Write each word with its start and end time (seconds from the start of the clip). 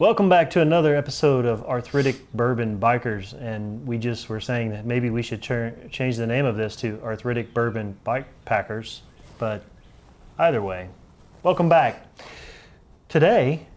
Welcome 0.00 0.28
back 0.28 0.50
to 0.50 0.60
another 0.60 0.96
episode 0.96 1.44
of 1.44 1.62
Arthritic 1.66 2.32
Bourbon 2.32 2.80
Bikers, 2.80 3.32
and 3.40 3.86
we 3.86 3.96
just 3.96 4.28
were 4.28 4.40
saying 4.40 4.70
that 4.70 4.84
maybe 4.84 5.08
we 5.08 5.22
should 5.22 5.40
ch- 5.40 5.92
change 5.92 6.16
the 6.16 6.26
name 6.26 6.46
of 6.46 6.56
this 6.56 6.74
to 6.76 7.00
Arthritic 7.04 7.54
Bourbon 7.54 7.96
Bike 8.02 8.26
Packers, 8.44 9.02
but 9.38 9.62
either 10.36 10.60
way, 10.60 10.88
welcome 11.44 11.68
back. 11.68 12.08
Today, 13.08 13.68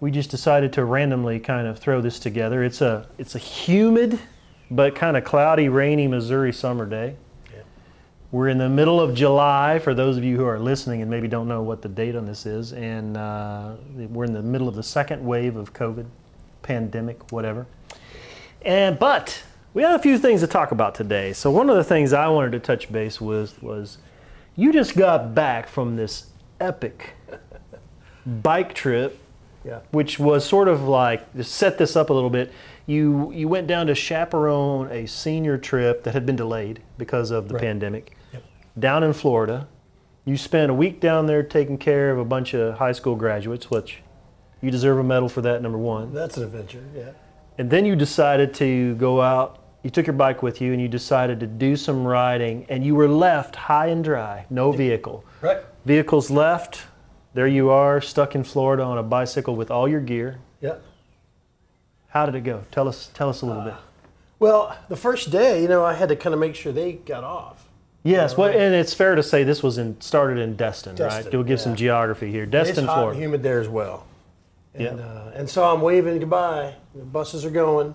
we 0.00 0.10
just 0.10 0.28
decided 0.28 0.74
to 0.74 0.84
randomly 0.84 1.40
kind 1.40 1.66
of 1.66 1.78
throw 1.78 2.02
this 2.02 2.18
together. 2.18 2.62
It's 2.62 2.82
a 2.82 3.08
it's 3.16 3.34
a 3.34 3.38
humid 3.38 4.20
but 4.70 4.94
kind 4.94 5.16
of 5.16 5.24
cloudy, 5.24 5.70
rainy 5.70 6.06
Missouri 6.06 6.52
summer 6.52 6.84
day. 6.84 7.16
We're 8.32 8.48
in 8.48 8.58
the 8.58 8.68
middle 8.68 9.00
of 9.00 9.12
July 9.14 9.80
for 9.80 9.92
those 9.92 10.16
of 10.16 10.22
you 10.22 10.36
who 10.36 10.44
are 10.44 10.58
listening 10.58 11.02
and 11.02 11.10
maybe 11.10 11.26
don't 11.26 11.48
know 11.48 11.62
what 11.62 11.82
the 11.82 11.88
date 11.88 12.14
on 12.14 12.26
this 12.26 12.46
is. 12.46 12.72
And 12.72 13.16
uh, 13.16 13.74
we're 13.96 14.24
in 14.24 14.32
the 14.32 14.42
middle 14.42 14.68
of 14.68 14.76
the 14.76 14.84
second 14.84 15.24
wave 15.24 15.56
of 15.56 15.72
COVID, 15.72 16.06
pandemic, 16.62 17.32
whatever. 17.32 17.66
And 18.62 18.98
but 19.00 19.42
we 19.74 19.82
have 19.82 19.98
a 19.98 20.02
few 20.02 20.16
things 20.16 20.42
to 20.42 20.46
talk 20.46 20.70
about 20.70 20.94
today. 20.94 21.32
So 21.32 21.50
one 21.50 21.68
of 21.68 21.76
the 21.76 21.82
things 21.82 22.12
I 22.12 22.28
wanted 22.28 22.52
to 22.52 22.60
touch 22.60 22.92
base 22.92 23.20
with 23.20 23.60
was 23.62 23.98
you 24.54 24.72
just 24.72 24.96
got 24.96 25.34
back 25.34 25.66
from 25.68 25.96
this 25.96 26.26
epic 26.60 27.14
bike 28.26 28.74
trip, 28.74 29.18
Yeah. 29.64 29.80
which 29.90 30.20
was 30.20 30.44
sort 30.44 30.68
of 30.68 30.82
like 30.82 31.32
to 31.34 31.42
set 31.42 31.78
this 31.78 31.96
up 31.96 32.10
a 32.10 32.12
little 32.12 32.30
bit. 32.30 32.52
You 32.86 33.32
you 33.32 33.48
went 33.48 33.66
down 33.66 33.88
to 33.88 33.94
chaperone 33.96 34.88
a 34.92 35.06
senior 35.06 35.58
trip 35.58 36.04
that 36.04 36.14
had 36.14 36.26
been 36.26 36.36
delayed 36.36 36.80
because 36.96 37.32
of 37.32 37.48
the 37.48 37.54
Right. 37.54 37.62
pandemic. 37.64 38.12
Down 38.78 39.02
in 39.02 39.12
Florida. 39.12 39.68
You 40.24 40.36
spent 40.36 40.70
a 40.70 40.74
week 40.74 41.00
down 41.00 41.26
there 41.26 41.42
taking 41.42 41.78
care 41.78 42.10
of 42.10 42.18
a 42.18 42.24
bunch 42.24 42.54
of 42.54 42.78
high 42.78 42.92
school 42.92 43.16
graduates, 43.16 43.70
which 43.70 44.02
you 44.60 44.70
deserve 44.70 44.98
a 44.98 45.02
medal 45.04 45.28
for 45.28 45.40
that, 45.42 45.62
number 45.62 45.78
one. 45.78 46.12
That's 46.12 46.36
an 46.36 46.44
adventure. 46.44 46.84
Yeah. 46.94 47.12
And 47.58 47.70
then 47.70 47.84
you 47.84 47.96
decided 47.96 48.54
to 48.54 48.94
go 48.96 49.20
out, 49.20 49.58
you 49.82 49.90
took 49.90 50.06
your 50.06 50.14
bike 50.14 50.42
with 50.42 50.60
you, 50.60 50.72
and 50.72 50.80
you 50.80 50.88
decided 50.88 51.40
to 51.40 51.46
do 51.46 51.76
some 51.76 52.06
riding, 52.06 52.66
and 52.68 52.84
you 52.84 52.94
were 52.94 53.08
left 53.08 53.56
high 53.56 53.86
and 53.86 54.04
dry, 54.04 54.46
no 54.50 54.72
vehicle. 54.72 55.24
Right. 55.40 55.58
Vehicles 55.84 56.30
left, 56.30 56.82
there 57.34 57.46
you 57.46 57.70
are, 57.70 58.00
stuck 58.00 58.34
in 58.34 58.44
Florida 58.44 58.82
on 58.82 58.98
a 58.98 59.02
bicycle 59.02 59.56
with 59.56 59.70
all 59.70 59.88
your 59.88 60.00
gear. 60.00 60.38
Yeah. 60.60 60.76
How 62.08 62.26
did 62.26 62.34
it 62.34 62.42
go? 62.42 62.64
Tell 62.70 62.88
us, 62.88 63.10
tell 63.14 63.28
us 63.28 63.42
a 63.42 63.46
little 63.46 63.62
bit. 63.62 63.74
Ah. 63.76 63.82
Well, 64.38 64.76
the 64.88 64.96
first 64.96 65.30
day, 65.30 65.62
you 65.62 65.68
know, 65.68 65.84
I 65.84 65.94
had 65.94 66.08
to 66.08 66.16
kind 66.16 66.34
of 66.34 66.40
make 66.40 66.54
sure 66.54 66.72
they 66.72 66.92
got 66.92 67.24
off. 67.24 67.68
Yes, 68.02 68.36
well, 68.36 68.48
and 68.48 68.74
it's 68.74 68.94
fair 68.94 69.14
to 69.14 69.22
say 69.22 69.44
this 69.44 69.62
was 69.62 69.76
in, 69.76 70.00
started 70.00 70.38
in 70.38 70.56
Destin, 70.56 70.96
right? 70.96 71.30
We'll 71.30 71.42
give 71.42 71.60
some 71.60 71.76
geography 71.76 72.30
here. 72.30 72.46
Destin, 72.46 72.60
it's 72.70 72.76
Destin, 72.76 72.84
hot 72.86 72.94
Florida. 72.94 73.16
and 73.16 73.22
humid 73.22 73.42
there 73.42 73.60
as 73.60 73.68
well. 73.68 74.06
And, 74.74 74.98
Yeah. 74.98 75.04
uh, 75.04 75.32
and 75.34 75.48
so 75.50 75.64
I'm 75.64 75.82
waving 75.82 76.18
goodbye. 76.18 76.74
The 76.94 77.02
buses 77.04 77.44
are 77.44 77.50
going. 77.50 77.94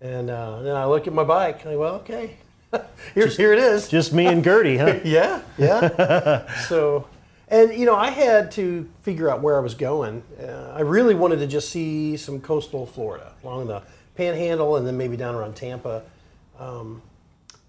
And 0.00 0.30
uh, 0.30 0.62
then 0.62 0.76
I 0.76 0.84
look 0.86 1.06
at 1.08 1.12
my 1.12 1.24
bike. 1.24 1.62
And 1.64 1.72
I 1.72 1.76
well, 1.76 1.94
okay. 1.96 2.36
here, 3.14 3.26
here 3.26 3.52
it 3.52 3.58
is. 3.58 3.88
Just 3.88 4.12
me 4.12 4.26
and 4.26 4.44
Gertie, 4.44 4.76
huh? 4.76 5.00
Yeah, 5.04 5.40
yeah. 5.58 6.46
so, 6.68 7.08
and 7.48 7.72
you 7.74 7.86
know, 7.86 7.96
I 7.96 8.10
had 8.10 8.52
to 8.52 8.88
figure 9.02 9.28
out 9.30 9.40
where 9.40 9.56
I 9.56 9.60
was 9.60 9.74
going. 9.74 10.22
Uh, 10.40 10.72
I 10.76 10.80
really 10.82 11.14
wanted 11.14 11.38
to 11.38 11.46
just 11.46 11.70
see 11.70 12.16
some 12.16 12.40
coastal 12.40 12.86
Florida 12.86 13.32
along 13.42 13.66
the 13.68 13.82
Panhandle, 14.16 14.76
and 14.76 14.86
then 14.86 14.96
maybe 14.96 15.16
down 15.16 15.34
around 15.34 15.56
Tampa. 15.56 16.02
Um, 16.58 17.02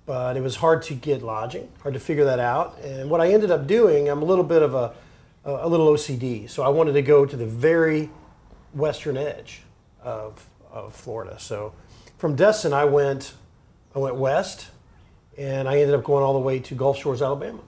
but 0.08 0.38
it 0.38 0.42
was 0.42 0.56
hard 0.56 0.82
to 0.84 0.96
get 0.96 1.22
lodging, 1.22 1.70
hard 1.82 1.94
to 1.94 2.00
figure 2.00 2.24
that 2.24 2.40
out. 2.40 2.80
And 2.82 3.10
what 3.10 3.20
I 3.20 3.32
ended 3.32 3.52
up 3.52 3.68
doing, 3.68 4.10
I'm 4.10 4.22
a 4.22 4.26
little 4.26 4.44
bit 4.44 4.64
of 4.64 4.74
a, 4.74 4.94
a 5.44 5.68
little 5.68 5.88
OCD, 5.90 6.50
so 6.50 6.64
I 6.64 6.70
wanted 6.70 6.94
to 6.94 7.02
go 7.02 7.26
to 7.26 7.38
the 7.38 7.46
very 7.46 8.10
western 8.74 9.18
edge 9.18 9.62
of, 10.02 10.44
of 10.72 10.96
Florida. 10.96 11.38
So, 11.40 11.74
from 12.18 12.36
Destin, 12.36 12.74
I 12.74 12.86
went, 12.86 13.34
I 13.94 14.00
went 14.00 14.16
west, 14.16 14.70
and 15.38 15.68
I 15.68 15.80
ended 15.80 15.94
up 15.94 16.04
going 16.04 16.24
all 16.24 16.34
the 16.34 16.40
way 16.40 16.60
to 16.60 16.74
Gulf 16.74 16.98
Shores, 16.98 17.22
Alabama. 17.22 17.60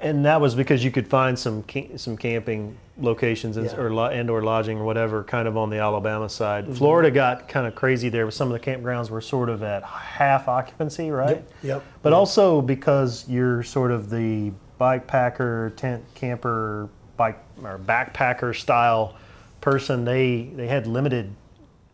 And 0.00 0.24
that 0.26 0.40
was 0.40 0.54
because 0.54 0.84
you 0.84 0.90
could 0.90 1.08
find 1.08 1.38
some 1.38 1.64
some 1.96 2.16
camping 2.16 2.76
locations 3.00 3.56
and, 3.56 3.66
Yeah. 3.66 3.76
or 3.76 4.10
and 4.10 4.30
or 4.30 4.42
lodging 4.42 4.78
or 4.78 4.84
whatever, 4.84 5.22
kind 5.24 5.46
of 5.48 5.56
on 5.56 5.70
the 5.70 5.78
Alabama 5.78 6.28
side. 6.28 6.64
Mm-hmm. 6.64 6.74
Florida 6.74 7.10
got 7.10 7.48
kind 7.48 7.66
of 7.66 7.74
crazy 7.74 8.08
there. 8.08 8.30
Some 8.30 8.52
of 8.52 8.60
the 8.60 8.64
campgrounds 8.70 9.10
were 9.10 9.20
sort 9.20 9.48
of 9.48 9.62
at 9.62 9.82
half 9.82 10.48
occupancy, 10.48 11.10
right? 11.10 11.36
Yep, 11.36 11.52
yep. 11.62 11.82
But 12.02 12.12
also 12.12 12.60
because 12.60 13.28
you're 13.28 13.62
sort 13.62 13.90
of 13.90 14.10
the 14.10 14.52
bike 14.78 15.06
packer, 15.06 15.72
tent 15.76 16.02
camper, 16.14 16.88
bike 17.16 17.38
or 17.62 17.78
backpacker 17.78 18.54
style 18.58 19.16
person, 19.60 20.04
they 20.04 20.50
they 20.54 20.66
had 20.66 20.86
limited 20.86 21.34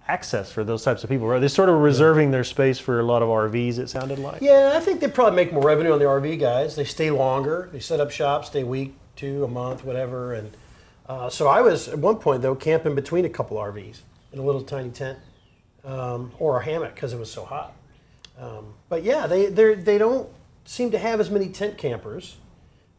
access 0.08 0.52
for 0.52 0.62
those 0.62 0.84
types 0.84 1.02
of 1.02 1.10
people. 1.10 1.26
Right? 1.26 1.40
They're 1.40 1.48
sort 1.48 1.68
of 1.68 1.80
reserving 1.80 2.30
their 2.30 2.44
space 2.44 2.78
for 2.78 3.00
a 3.00 3.02
lot 3.02 3.22
of 3.22 3.28
RVs. 3.28 3.78
It 3.78 3.90
sounded 3.90 4.18
like. 4.18 4.40
Yeah, 4.40 4.72
I 4.74 4.80
think 4.80 5.00
they 5.00 5.08
probably 5.08 5.36
make 5.36 5.52
more 5.52 5.64
revenue 5.64 5.92
on 5.92 5.98
the 5.98 6.04
RV 6.04 6.38
guys. 6.38 6.76
They 6.76 6.84
stay 6.84 7.10
longer. 7.10 7.68
They 7.72 7.80
set 7.80 8.00
up 8.00 8.10
shop, 8.10 8.44
stay 8.44 8.60
a 8.60 8.66
week, 8.66 8.94
two, 9.16 9.44
a 9.44 9.48
month, 9.48 9.84
whatever. 9.84 10.32
And 10.34 10.52
uh, 11.08 11.30
so 11.30 11.48
I 11.48 11.60
was 11.60 11.88
at 11.88 11.98
one 11.98 12.16
point 12.16 12.42
though 12.42 12.54
camping 12.54 12.94
between 12.94 13.24
a 13.24 13.28
couple 13.28 13.56
RVs 13.56 14.00
in 14.32 14.38
a 14.38 14.42
little 14.42 14.62
tiny 14.62 14.90
tent 14.90 15.18
um, 15.84 16.32
or 16.38 16.60
a 16.60 16.64
hammock 16.64 16.94
because 16.94 17.12
it 17.12 17.18
was 17.18 17.30
so 17.30 17.44
hot. 17.44 17.74
Um, 18.38 18.74
but 18.88 19.02
yeah, 19.02 19.26
they 19.26 19.46
they 19.46 19.74
they 19.74 19.98
don't 19.98 20.28
seem 20.64 20.90
to 20.90 20.98
have 20.98 21.20
as 21.20 21.30
many 21.30 21.48
tent 21.48 21.78
campers. 21.78 22.36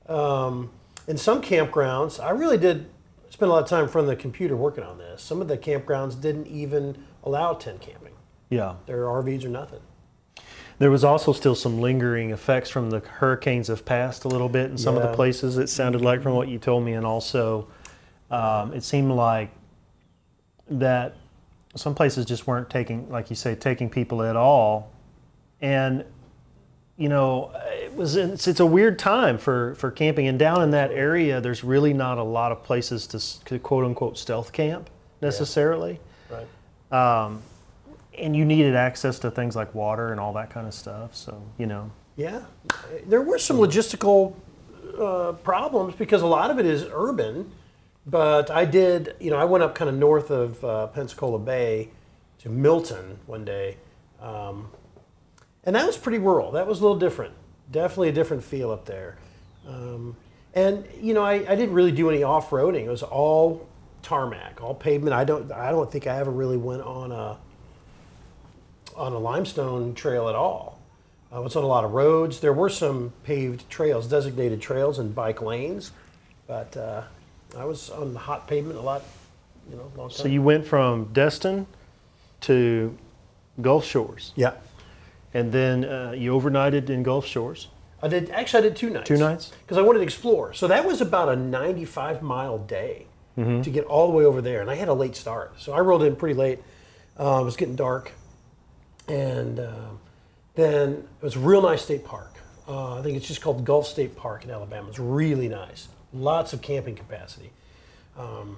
Um, 0.07 0.71
in 1.07 1.17
some 1.17 1.41
campgrounds, 1.41 2.23
I 2.23 2.31
really 2.31 2.57
did 2.57 2.89
spend 3.29 3.51
a 3.51 3.53
lot 3.53 3.63
of 3.63 3.69
time 3.69 3.83
in 3.83 3.89
front 3.89 4.09
of 4.09 4.09
the 4.09 4.21
computer 4.21 4.55
working 4.55 4.83
on 4.83 4.97
this. 4.97 5.21
Some 5.21 5.41
of 5.41 5.47
the 5.47 5.57
campgrounds 5.57 6.19
didn't 6.19 6.47
even 6.47 7.03
allow 7.23 7.53
tent 7.53 7.81
camping. 7.81 8.13
Yeah. 8.49 8.75
Their 8.85 9.03
RVs 9.03 9.43
or 9.43 9.49
nothing. 9.49 9.81
There 10.79 10.91
was 10.91 11.03
also 11.03 11.33
still 11.33 11.55
some 11.55 11.81
lingering 11.81 12.31
effects 12.31 12.69
from 12.69 12.89
the 12.89 12.99
hurricanes 12.99 13.67
have 13.67 13.83
passed 13.83 14.25
a 14.25 14.27
little 14.27 14.49
bit 14.49 14.69
in 14.69 14.77
some 14.77 14.95
of 14.95 15.01
the 15.01 15.13
places. 15.13 15.57
It 15.57 15.69
sounded 15.69 16.01
like 16.01 16.21
from 16.21 16.35
what 16.35 16.49
you 16.49 16.59
told 16.59 16.83
me, 16.83 16.93
and 16.93 17.05
also 17.05 17.67
um, 18.31 18.73
it 18.73 18.83
seemed 18.83 19.11
like 19.11 19.49
that 20.69 21.15
some 21.75 21.93
places 21.95 22.25
just 22.25 22.47
weren't 22.47 22.69
taking, 22.69 23.09
like 23.09 23.29
you 23.29 23.35
say, 23.35 23.55
taking 23.55 23.89
people 23.89 24.21
at 24.23 24.35
all. 24.35 24.91
And 25.61 26.03
you 26.97 27.09
know, 27.09 27.51
it 27.67 27.93
was 27.95 28.15
it's, 28.15 28.47
it's 28.47 28.59
a 28.59 28.65
weird 28.65 28.97
time 28.97 29.37
for 29.37 29.75
for 29.75 29.91
camping. 29.91 30.27
And 30.27 30.39
down 30.39 30.61
in 30.63 30.71
that 30.71 30.91
area, 30.91 31.39
there's 31.39 31.63
really 31.63 31.93
not 31.93 32.17
a 32.17 32.23
lot 32.23 32.51
of 32.51 32.63
places 32.63 33.05
to, 33.07 33.45
to 33.45 33.59
quote 33.59 33.85
unquote 33.85 34.17
stealth 34.17 34.51
camp 34.51 34.89
necessarily 35.21 35.99
Right. 36.29 37.25
um, 37.25 37.41
and 38.17 38.35
you 38.35 38.45
needed 38.45 38.75
access 38.75 39.17
to 39.19 39.31
things 39.31 39.55
like 39.55 39.73
water 39.73 40.11
and 40.11 40.19
all 40.19 40.33
that 40.33 40.49
kind 40.49 40.67
of 40.67 40.73
stuff. 40.73 41.15
So 41.15 41.41
you 41.59 41.67
know, 41.67 41.89
Yeah, 42.15 42.41
there 43.05 43.21
were 43.21 43.37
some 43.39 43.57
logistical 43.57 44.33
uh, 44.99 45.33
problems 45.43 45.93
because 45.95 46.23
a 46.23 46.27
lot 46.27 46.49
of 46.51 46.57
it 46.59 46.65
is 46.65 46.85
urban. 46.91 47.51
But 48.09 48.49
I 48.49 48.63
did, 48.63 49.15
you 49.19 49.29
know, 49.29 49.37
I 49.37 49.43
went 49.43 49.65
up 49.65 49.75
kind 49.75 49.89
of 49.89 49.95
north 49.95 50.31
of 50.31 50.63
uh, 50.63 50.87
Pensacola 50.87 51.39
Bay 51.39 51.89
to 52.39 52.49
Milton 52.49 53.19
one 53.25 53.43
day, 53.43 53.75
um, 54.21 54.71
and 55.65 55.75
that 55.75 55.85
was 55.85 55.97
pretty 55.97 56.17
rural. 56.17 56.51
That 56.51 56.67
was 56.67 56.79
a 56.79 56.83
little 56.83 56.97
different. 56.97 57.33
Definitely 57.69 58.09
a 58.09 58.13
different 58.13 58.45
feel 58.45 58.71
up 58.71 58.85
there. 58.85 59.17
Um, 59.67 60.15
and 60.53 60.85
you 61.01 61.13
know, 61.13 61.23
I, 61.23 61.33
I 61.33 61.55
didn't 61.55 61.73
really 61.73 61.91
do 61.91 62.09
any 62.09 62.23
off 62.23 62.49
roading. 62.49 62.85
It 62.85 62.89
was 62.89 63.03
all 63.03 63.67
tarmac, 64.03 64.61
all 64.63 64.73
pavement. 64.73 65.13
I 65.13 65.25
don't, 65.25 65.51
I 65.51 65.71
don't 65.71 65.91
think 65.91 66.07
I 66.07 66.17
ever 66.17 66.31
really 66.31 66.57
went 66.57 66.83
on 66.83 67.11
a 67.11 67.37
on 68.95 69.11
a 69.11 69.19
limestone 69.19 69.93
trail 69.93 70.29
at 70.29 70.35
all. 70.35 70.79
I 71.29 71.39
was 71.39 71.57
on 71.57 71.63
a 71.63 71.67
lot 71.67 71.83
of 71.83 71.91
roads. 71.91 72.39
There 72.39 72.53
were 72.53 72.69
some 72.69 73.11
paved 73.23 73.69
trails, 73.69 74.07
designated 74.07 74.61
trails, 74.61 74.97
and 74.97 75.13
bike 75.13 75.41
lanes, 75.41 75.91
but 76.47 76.75
uh, 76.77 77.03
I 77.55 77.65
was 77.65 77.89
on 77.89 78.13
the 78.13 78.19
hot 78.19 78.47
pavement 78.47 78.77
a 78.79 78.81
lot. 78.81 79.03
You 79.69 79.75
know, 79.77 79.91
long 79.97 80.09
time. 80.09 80.17
so 80.17 80.27
you 80.27 80.41
went 80.41 80.65
from 80.65 81.05
Destin 81.13 81.67
to 82.41 82.97
Gulf 83.61 83.85
Shores, 83.85 84.31
yeah, 84.35 84.53
and 85.33 85.51
then 85.51 85.83
uh, 85.85 86.13
you 86.15 86.31
overnighted 86.33 86.89
in 86.89 87.03
Gulf 87.03 87.25
Shores. 87.25 87.67
I 88.01 88.07
did. 88.07 88.29
Actually, 88.29 88.59
I 88.59 88.69
did 88.69 88.75
two 88.77 88.89
nights. 88.89 89.07
Two 89.07 89.17
nights? 89.17 89.51
because 89.63 89.77
I 89.77 89.81
wanted 89.81 89.99
to 89.99 90.03
explore. 90.03 90.53
So 90.53 90.67
that 90.67 90.85
was 90.85 91.01
about 91.01 91.29
a 91.29 91.35
95 91.35 92.21
mile 92.21 92.57
day 92.59 93.07
to 93.35 93.69
get 93.69 93.85
all 93.85 94.07
the 94.09 94.17
way 94.17 94.25
over 94.25 94.41
there, 94.41 94.61
and 94.61 94.69
I 94.71 94.73
had 94.75 94.87
a 94.87 94.93
late 94.93 95.15
start. 95.15 95.61
So 95.61 95.73
I 95.73 95.79
rolled 95.79 96.01
in 96.03 96.15
pretty 96.15 96.33
late. 96.33 96.59
Uh, 97.19 97.39
it 97.41 97.45
was 97.45 97.55
getting 97.55 97.75
dark, 97.75 98.11
and 99.07 99.59
um 99.59 99.99
then 100.55 101.07
it 101.21 101.23
was 101.23 101.35
a 101.35 101.39
real 101.39 101.61
nice 101.61 101.83
state 101.83 102.03
park. 102.03 102.33
Uh, 102.67 102.97
I 102.99 103.03
think 103.03 103.15
it's 103.15 103.27
just 103.27 103.41
called 103.41 103.63
Gulf 103.63 103.85
State 103.85 104.15
Park 104.15 104.43
in 104.43 104.49
Alabama. 104.49 104.89
It's 104.89 104.97
really 104.97 105.47
nice. 105.47 105.87
Lots 106.13 106.53
of 106.53 106.61
camping 106.61 106.95
capacity. 106.95 107.51
Um, 108.17 108.57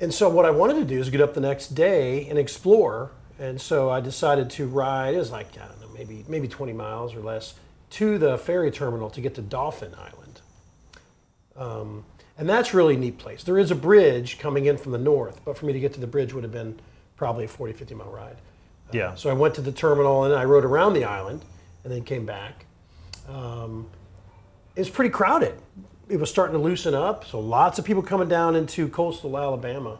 and 0.00 0.12
so 0.12 0.28
what 0.28 0.44
I 0.44 0.50
wanted 0.50 0.74
to 0.74 0.84
do 0.84 0.98
is 0.98 1.10
get 1.10 1.20
up 1.20 1.34
the 1.34 1.40
next 1.40 1.68
day 1.74 2.26
and 2.28 2.38
explore. 2.38 3.12
And 3.38 3.60
so 3.60 3.90
I 3.90 4.00
decided 4.00 4.50
to 4.50 4.66
ride. 4.66 5.14
It 5.14 5.18
was 5.18 5.30
like 5.30 5.48
I 5.58 5.66
don't 5.68 5.80
know, 5.80 5.88
maybe 5.94 6.24
maybe 6.28 6.48
20 6.48 6.72
miles 6.72 7.14
or 7.14 7.20
less 7.20 7.54
to 7.90 8.18
the 8.18 8.38
ferry 8.38 8.70
terminal 8.70 9.10
to 9.10 9.20
get 9.20 9.34
to 9.36 9.42
Dauphin 9.42 9.94
Island. 9.94 10.40
Um, 11.56 12.04
And 12.36 12.48
that's 12.48 12.74
really 12.74 12.94
a 12.94 12.98
neat 12.98 13.18
place. 13.18 13.44
There 13.44 13.58
is 13.58 13.70
a 13.70 13.76
bridge 13.76 14.38
coming 14.38 14.66
in 14.66 14.76
from 14.76 14.90
the 14.90 14.98
north, 14.98 15.40
but 15.44 15.56
for 15.56 15.66
me 15.66 15.72
to 15.72 15.78
get 15.78 15.92
to 15.94 16.00
the 16.00 16.06
bridge 16.08 16.32
would 16.32 16.42
have 16.42 16.52
been 16.52 16.80
probably 17.16 17.44
a 17.44 17.48
40, 17.48 17.72
50 17.72 17.94
mile 17.94 18.10
ride. 18.10 18.36
Yeah. 18.92 19.14
So 19.14 19.30
I 19.30 19.34
went 19.34 19.54
to 19.54 19.60
the 19.60 19.70
terminal 19.70 20.24
and 20.24 20.34
I 20.34 20.44
rode 20.44 20.64
around 20.64 20.94
the 20.94 21.04
island 21.04 21.44
and 21.84 21.92
then 21.92 22.02
came 22.02 22.26
back. 22.26 22.66
Um, 23.28 23.86
it 24.74 24.80
was 24.80 24.90
pretty 24.90 25.10
crowded. 25.10 25.54
It 26.08 26.18
was 26.18 26.28
starting 26.28 26.56
to 26.56 26.62
loosen 26.62 26.94
up, 26.94 27.24
so 27.24 27.40
lots 27.40 27.78
of 27.78 27.84
people 27.84 28.02
coming 28.02 28.28
down 28.28 28.56
into 28.56 28.88
coastal 28.88 29.38
Alabama. 29.38 29.98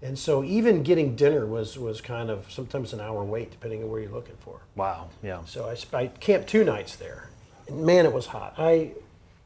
And 0.00 0.18
so 0.18 0.44
even 0.44 0.82
getting 0.82 1.16
dinner 1.16 1.46
was, 1.46 1.78
was 1.78 2.00
kind 2.00 2.30
of 2.30 2.50
sometimes 2.50 2.92
an 2.92 3.00
hour 3.00 3.24
wait, 3.24 3.50
depending 3.50 3.82
on 3.82 3.90
where 3.90 4.00
you're 4.00 4.10
looking 4.10 4.36
for. 4.40 4.60
Wow. 4.76 5.08
Yeah. 5.22 5.44
So 5.46 5.66
I, 5.68 5.96
I 5.96 6.06
camped 6.08 6.48
two 6.48 6.64
nights 6.64 6.96
there, 6.96 7.30
and 7.68 7.84
man, 7.84 8.04
it 8.04 8.12
was 8.12 8.26
hot. 8.26 8.54
I, 8.58 8.72
you 8.72 8.94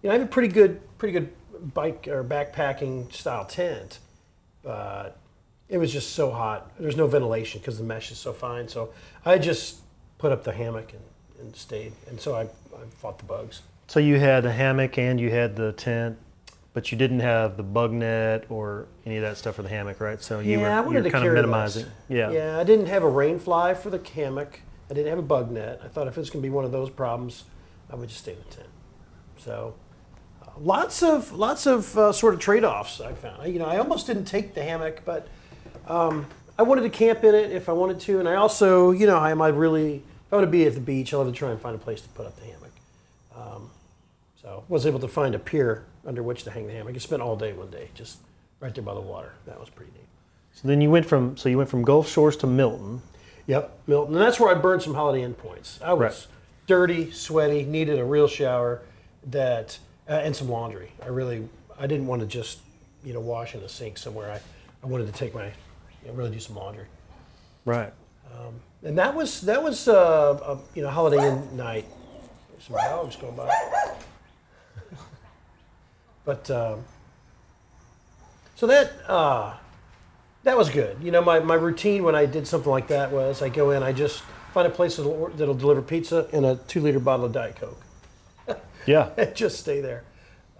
know, 0.02 0.10
I 0.10 0.12
have 0.14 0.22
a 0.22 0.26
pretty 0.26 0.48
good, 0.48 0.80
pretty 0.98 1.12
good 1.12 1.32
bike 1.74 2.08
or 2.08 2.24
backpacking 2.24 3.12
style 3.12 3.44
tent, 3.44 4.00
but 4.62 5.16
it 5.68 5.78
was 5.78 5.92
just 5.92 6.14
so 6.14 6.30
hot. 6.30 6.72
There's 6.78 6.96
no 6.96 7.06
ventilation 7.06 7.60
because 7.60 7.78
the 7.78 7.84
mesh 7.84 8.10
is 8.10 8.18
so 8.18 8.32
fine. 8.32 8.68
So 8.68 8.92
I 9.24 9.38
just 9.38 9.78
put 10.18 10.32
up 10.32 10.42
the 10.42 10.52
hammock 10.52 10.92
and, 10.92 11.02
and 11.40 11.56
stayed, 11.56 11.92
and 12.08 12.20
so 12.20 12.34
I, 12.34 12.42
I 12.42 12.84
fought 13.00 13.18
the 13.18 13.24
bugs. 13.24 13.62
So 13.88 14.00
you 14.00 14.20
had 14.20 14.44
a 14.44 14.52
hammock 14.52 14.98
and 14.98 15.18
you 15.18 15.30
had 15.30 15.56
the 15.56 15.72
tent, 15.72 16.18
but 16.74 16.92
you 16.92 16.98
didn't 16.98 17.20
have 17.20 17.56
the 17.56 17.62
bug 17.62 17.90
net 17.90 18.44
or 18.50 18.86
any 19.06 19.16
of 19.16 19.22
that 19.22 19.38
stuff 19.38 19.56
for 19.56 19.62
the 19.62 19.70
hammock, 19.70 19.98
right? 19.98 20.22
So 20.22 20.40
you 20.40 20.60
yeah, 20.60 20.76
I 20.76 20.80
were, 20.80 20.86
wanted 20.88 20.98
you 20.98 21.02
to 21.04 21.08
were 21.08 21.12
kind 21.12 21.26
of 21.26 21.34
minimizing. 21.34 21.84
less. 21.84 21.92
Yeah. 22.08 22.30
Yeah, 22.30 22.58
I 22.58 22.64
didn't 22.64 22.86
have 22.86 23.02
a 23.02 23.08
rain 23.08 23.38
fly 23.38 23.72
for 23.72 23.88
the 23.88 23.98
hammock. 24.14 24.60
I 24.90 24.94
didn't 24.94 25.08
have 25.08 25.18
a 25.18 25.22
bug 25.22 25.50
net. 25.50 25.80
I 25.82 25.88
thought 25.88 26.06
if 26.06 26.18
it's 26.18 26.28
going 26.28 26.42
to 26.42 26.46
be 26.46 26.50
one 26.50 26.66
of 26.66 26.72
those 26.72 26.90
problems, 26.90 27.44
I 27.90 27.96
would 27.96 28.10
just 28.10 28.20
stay 28.20 28.32
in 28.32 28.38
the 28.38 28.56
tent. 28.56 28.68
So, 29.38 29.74
uh, 30.42 30.50
lots 30.58 31.02
of 31.02 31.32
lots 31.32 31.66
of 31.66 31.96
uh, 31.96 32.12
sort 32.12 32.34
of 32.34 32.40
trade-offs 32.40 33.00
I 33.00 33.14
found. 33.14 33.40
I, 33.40 33.46
you 33.46 33.58
know, 33.58 33.66
I 33.66 33.78
almost 33.78 34.06
didn't 34.06 34.26
take 34.26 34.52
the 34.52 34.62
hammock, 34.62 35.02
but 35.06 35.28
um, 35.86 36.26
I 36.58 36.62
wanted 36.62 36.82
to 36.82 36.90
camp 36.90 37.24
in 37.24 37.34
it 37.34 37.52
if 37.52 37.70
I 37.70 37.72
wanted 37.72 38.00
to, 38.00 38.20
and 38.20 38.28
I 38.28 38.34
also, 38.34 38.90
you 38.90 39.06
know, 39.06 39.16
I 39.16 39.32
might 39.32 39.54
really 39.54 39.96
if 39.96 40.32
I 40.32 40.36
want 40.36 40.46
to 40.46 40.50
be 40.50 40.66
at 40.66 40.74
the 40.74 40.80
beach, 40.80 41.14
I'll 41.14 41.24
have 41.24 41.32
to 41.32 41.38
try 41.38 41.50
and 41.50 41.58
find 41.58 41.74
a 41.74 41.78
place 41.78 42.02
to 42.02 42.08
put 42.10 42.26
up 42.26 42.36
the 42.36 42.44
hammock. 42.44 42.67
Um, 44.48 44.54
so, 44.54 44.64
was 44.68 44.86
able 44.86 45.00
to 45.00 45.08
find 45.08 45.34
a 45.34 45.38
pier 45.38 45.84
under 46.06 46.22
which 46.22 46.44
to 46.44 46.50
hang 46.50 46.66
the 46.66 46.72
hammock. 46.72 46.94
I 46.94 46.98
spent 46.98 47.22
all 47.22 47.36
day 47.36 47.52
one 47.52 47.70
day 47.70 47.88
just 47.94 48.18
right 48.60 48.74
there 48.74 48.84
by 48.84 48.94
the 48.94 49.00
water. 49.00 49.32
That 49.46 49.58
was 49.60 49.68
pretty 49.68 49.92
neat. 49.92 50.06
So 50.54 50.66
then 50.68 50.80
you 50.80 50.90
went 50.90 51.06
from 51.06 51.36
so 51.36 51.48
you 51.48 51.58
went 51.58 51.70
from 51.70 51.82
Gulf 51.82 52.08
Shores 52.08 52.36
to 52.38 52.46
Milton. 52.46 53.02
Yep, 53.46 53.78
Milton. 53.86 54.14
And 54.14 54.22
that's 54.22 54.40
where 54.40 54.54
I 54.54 54.58
burned 54.58 54.82
some 54.82 54.94
Holiday 54.94 55.22
Inn 55.22 55.34
points. 55.34 55.78
I 55.82 55.92
was 55.92 56.00
Right. 56.00 56.26
dirty, 56.66 57.10
sweaty, 57.10 57.64
needed 57.64 57.98
a 57.98 58.04
real 58.04 58.28
shower, 58.28 58.82
that 59.26 59.78
uh, 60.08 60.14
and 60.14 60.34
some 60.34 60.48
laundry. 60.48 60.92
I 61.02 61.08
really, 61.08 61.48
I 61.78 61.86
didn't 61.86 62.06
want 62.06 62.20
to 62.22 62.26
just, 62.26 62.58
you 63.04 63.14
know, 63.14 63.20
wash 63.20 63.54
in 63.54 63.60
a 63.60 63.68
sink 63.68 63.96
somewhere. 63.98 64.30
I, 64.30 64.40
I 64.82 64.86
wanted 64.86 65.06
to 65.06 65.12
take 65.12 65.34
my, 65.34 65.46
you 65.46 66.08
know, 66.08 66.12
really 66.12 66.30
do 66.30 66.40
some 66.40 66.56
laundry. 66.56 66.86
Right. 67.64 67.92
And 68.82 68.96
that 68.96 69.14
was 69.14 69.40
that 69.42 69.62
was 69.62 69.88
uh, 69.88 70.38
a 70.44 70.58
you 70.74 70.82
know 70.82 70.90
Holiday 70.90 71.26
Inn 71.26 71.56
night. 71.56 71.84
There's 72.50 72.64
some 72.64 72.76
dogs 72.76 73.16
going 73.16 73.34
by. 73.34 73.52
But 76.28 76.50
um, 76.50 76.84
so 78.54 78.66
that 78.66 78.92
uh, 79.08 79.54
that 80.42 80.58
was 80.58 80.68
good. 80.68 80.98
You 81.02 81.10
know, 81.10 81.22
my, 81.22 81.38
my 81.38 81.54
routine 81.54 82.04
when 82.04 82.14
I 82.14 82.26
did 82.26 82.46
something 82.46 82.70
like 82.70 82.88
that 82.88 83.10
was 83.10 83.40
I 83.40 83.48
go 83.48 83.70
in, 83.70 83.82
I 83.82 83.94
just 83.94 84.20
find 84.52 84.66
a 84.66 84.70
place 84.70 84.96
that'll, 84.98 85.28
that'll 85.28 85.54
deliver 85.54 85.80
pizza 85.80 86.28
and 86.34 86.44
a 86.44 86.56
two 86.68 86.82
liter 86.82 87.00
bottle 87.00 87.24
of 87.24 87.32
Diet 87.32 87.56
Coke. 87.56 87.80
Yeah. 88.86 89.08
and 89.16 89.34
just 89.34 89.58
stay 89.58 89.80
there. 89.80 90.04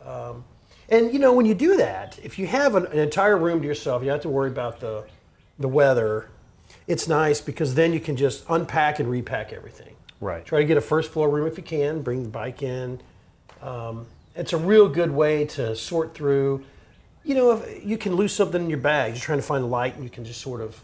Um, 0.04 0.44
and 0.88 1.12
you 1.12 1.18
know, 1.18 1.34
when 1.34 1.44
you 1.44 1.54
do 1.54 1.76
that, 1.76 2.18
if 2.22 2.38
you 2.38 2.46
have 2.46 2.74
an, 2.74 2.86
an 2.86 2.98
entire 2.98 3.36
room 3.36 3.60
to 3.60 3.66
yourself, 3.66 4.00
you 4.02 4.06
don't 4.06 4.16
have 4.16 4.22
to 4.22 4.30
worry 4.30 4.48
about 4.48 4.80
the 4.80 5.04
the 5.58 5.68
weather. 5.68 6.30
It's 6.86 7.06
nice 7.08 7.42
because 7.42 7.74
then 7.74 7.92
you 7.92 8.00
can 8.00 8.16
just 8.16 8.44
unpack 8.48 9.00
and 9.00 9.10
repack 9.10 9.52
everything. 9.52 9.94
Right. 10.18 10.46
Try 10.46 10.60
to 10.60 10.64
get 10.64 10.78
a 10.78 10.80
first 10.80 11.10
floor 11.10 11.28
room 11.28 11.46
if 11.46 11.58
you 11.58 11.64
can. 11.64 12.00
Bring 12.00 12.22
the 12.22 12.30
bike 12.30 12.62
in. 12.62 13.02
Um, 13.60 14.06
it's 14.38 14.52
a 14.54 14.56
real 14.58 14.88
good 14.88 15.10
way 15.10 15.44
to 15.56 15.76
sort 15.76 16.14
through. 16.14 16.64
You 17.24 17.34
know, 17.34 17.50
if 17.52 17.84
you 17.84 17.98
can 17.98 18.14
lose 18.14 18.32
something 18.32 18.62
in 18.62 18.70
your 18.70 18.78
bag, 18.78 19.12
you're 19.12 19.20
trying 19.20 19.38
to 19.38 19.44
find 19.44 19.62
the 19.62 19.68
light, 19.68 19.94
and 19.96 20.04
you 20.04 20.10
can 20.10 20.24
just 20.24 20.40
sort 20.40 20.60
of 20.62 20.82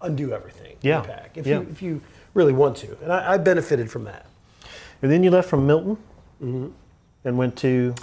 undo 0.00 0.32
everything. 0.32 0.76
Yeah. 0.80 1.00
Repack 1.00 1.36
if 1.36 1.46
Yeah. 1.46 1.60
you 1.60 1.66
if 1.70 1.82
you 1.82 2.00
really 2.32 2.52
want 2.52 2.76
to. 2.78 2.96
And 3.02 3.12
I, 3.12 3.34
I 3.34 3.36
benefited 3.38 3.90
from 3.90 4.04
that. 4.04 4.24
And 5.02 5.10
then 5.12 5.22
you 5.22 5.30
left 5.30 5.48
from 5.50 5.66
Milton 5.66 5.98
Mm-hmm. 6.42 6.68
and 7.24 7.38
went 7.38 7.56
to 7.58 7.94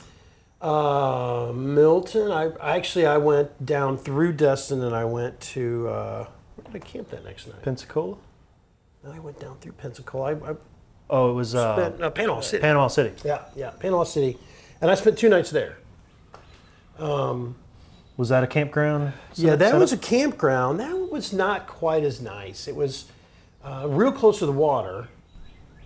Uh, 0.62 1.52
Milton. 1.56 2.32
I 2.32 2.52
I 2.62 2.76
actually 2.78 3.06
I 3.08 3.18
went 3.18 3.66
down 3.66 3.98
through 3.98 4.34
Destin 4.34 4.82
and 4.84 4.96
I 4.96 5.06
went 5.06 5.40
to 5.56 5.88
uh, 5.90 6.26
where 6.56 6.72
did 6.72 6.76
I 6.76 6.86
camp 6.86 7.10
that 7.10 7.24
next 7.26 7.48
night? 7.48 7.62
Pensacola. 7.64 8.18
I 9.10 9.20
went 9.20 9.40
down 9.40 9.58
through 9.60 9.74
Pensacola. 9.74 10.24
I, 10.36 10.52
I 10.52 10.56
Oh, 11.10 11.32
it 11.32 11.34
was 11.34 11.56
uh, 11.56 11.76
spent 11.76 12.02
uh, 12.02 12.10
Panama 12.12 12.40
City. 12.42 12.62
Panama 12.62 12.88
City. 12.88 13.12
yeah, 13.26 13.42
yeah, 13.56 13.72
Panama 13.72 14.04
City, 14.06 14.38
and 14.82 14.90
I 14.92 14.96
spent 14.96 15.18
two 15.18 15.30
nights 15.30 15.52
there. 15.52 15.78
Was 18.18 18.30
that 18.30 18.44
a 18.44 18.48
campground? 18.48 19.14
Yeah, 19.36 19.56
that 19.56 19.76
was 19.76 19.94
a 19.94 19.98
campground. 19.98 20.80
That 20.80 20.96
was 21.12 21.34
not 21.34 21.68
quite 21.68 22.04
as 22.04 22.22
nice. 22.22 22.68
It 22.68 22.76
was 22.76 23.06
uh, 23.64 23.88
real 23.90 24.12
close 24.12 24.40
to 24.40 24.46
the 24.46 24.52
water, 24.52 25.08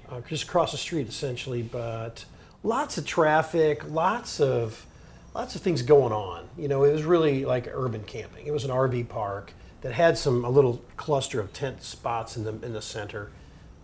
uh, 0.10 0.22
just 0.22 0.44
across 0.44 0.72
the 0.72 0.78
street 0.78 1.08
essentially, 1.08 1.62
but 1.62 2.26
lots 2.64 2.98
of 2.98 3.06
traffic, 3.06 3.90
lots 3.90 4.40
of 4.40 4.86
lots 5.34 5.56
of 5.56 5.62
things 5.62 5.82
going 5.82 6.12
on. 6.12 6.48
You 6.58 6.68
know, 6.68 6.84
it 6.84 6.92
was 6.92 7.04
really 7.04 7.46
like 7.46 7.70
urban 7.72 8.04
camping. 8.04 8.48
It 8.48 8.52
was 8.52 8.64
an 8.64 8.72
RV 8.72 9.08
park 9.10 9.54
that 9.82 9.94
had 9.94 10.18
some 10.18 10.44
a 10.44 10.50
little 10.50 10.84
cluster 10.98 11.40
of 11.40 11.54
tent 11.54 11.84
spots 11.84 12.38
in 12.38 12.44
the 12.44 12.52
in 12.66 12.74
the 12.74 12.82
center, 12.82 13.32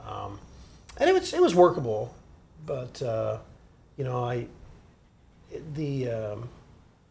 um, 0.06 0.40
and 0.98 1.10
it 1.10 1.14
was 1.14 1.34
it 1.34 1.42
was 1.42 1.54
workable, 1.54 2.16
but 2.66 3.02
uh, 3.02 3.38
you 3.98 4.04
know 4.04 4.24
I 4.24 4.48
the 5.74 6.10
um, 6.10 6.50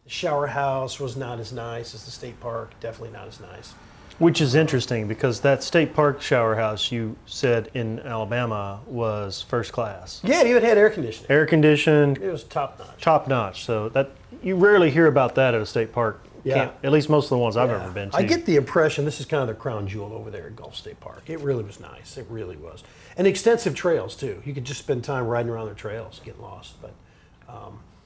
shower 0.07 0.47
house 0.47 0.99
was 0.99 1.15
not 1.15 1.39
as 1.39 1.51
nice 1.51 1.93
as 1.93 2.05
the 2.05 2.11
state 2.11 2.39
park. 2.39 2.71
Definitely 2.79 3.13
not 3.17 3.27
as 3.27 3.39
nice. 3.39 3.73
Which 4.19 4.39
is 4.39 4.53
interesting 4.53 5.07
because 5.07 5.39
that 5.41 5.63
state 5.63 5.95
park 5.95 6.21
shower 6.21 6.55
house 6.55 6.91
you 6.91 7.15
said 7.25 7.71
in 7.73 7.99
Alabama 8.01 8.79
was 8.85 9.41
first 9.41 9.71
class, 9.73 10.21
Yeah, 10.23 10.41
it 10.41 10.47
even 10.47 10.63
had 10.63 10.77
air 10.77 10.91
conditioning. 10.91 11.31
air 11.31 11.45
conditioned, 11.47 12.17
It 12.19 12.31
was 12.31 12.43
top 12.43 12.77
notch. 12.77 13.01
top 13.01 13.27
notch. 13.27 13.65
So 13.65 13.89
that 13.89 14.11
you 14.43 14.55
rarely 14.57 14.91
hear 14.91 15.07
about 15.07 15.33
that 15.35 15.55
at 15.55 15.61
a 15.61 15.65
state 15.65 15.91
park. 15.91 16.23
Yeah. 16.43 16.55
camp. 16.55 16.73
At 16.83 16.91
least 16.91 17.07
most 17.07 17.25
of 17.25 17.29
the 17.29 17.37
ones 17.37 17.55
I've 17.55 17.69
Yeah. 17.69 17.83
ever 17.83 17.91
been 17.91 18.09
to. 18.09 18.17
I 18.17 18.23
get 18.23 18.47
the 18.47 18.55
impression 18.55 19.05
this 19.05 19.19
is 19.19 19.27
kind 19.27 19.43
of 19.43 19.47
the 19.47 19.53
crown 19.53 19.87
jewel 19.87 20.11
over 20.11 20.31
there 20.31 20.47
at 20.47 20.55
Gulf 20.55 20.75
State 20.75 20.99
Park. 20.99 21.21
It 21.27 21.39
really 21.39 21.63
was 21.63 21.79
nice. 21.79 22.17
It 22.17 22.25
really 22.31 22.57
was. 22.57 22.83
And 23.15 23.27
extensive 23.27 23.75
trails 23.75 24.15
too. 24.15 24.41
You 24.43 24.51
could 24.55 24.65
just 24.65 24.79
spend 24.79 25.03
time 25.03 25.27
riding 25.27 25.51
around 25.51 25.69
the 25.69 25.75
trails, 25.75 26.19
getting 26.25 26.41
lost. 26.41 26.81
But 26.81 26.93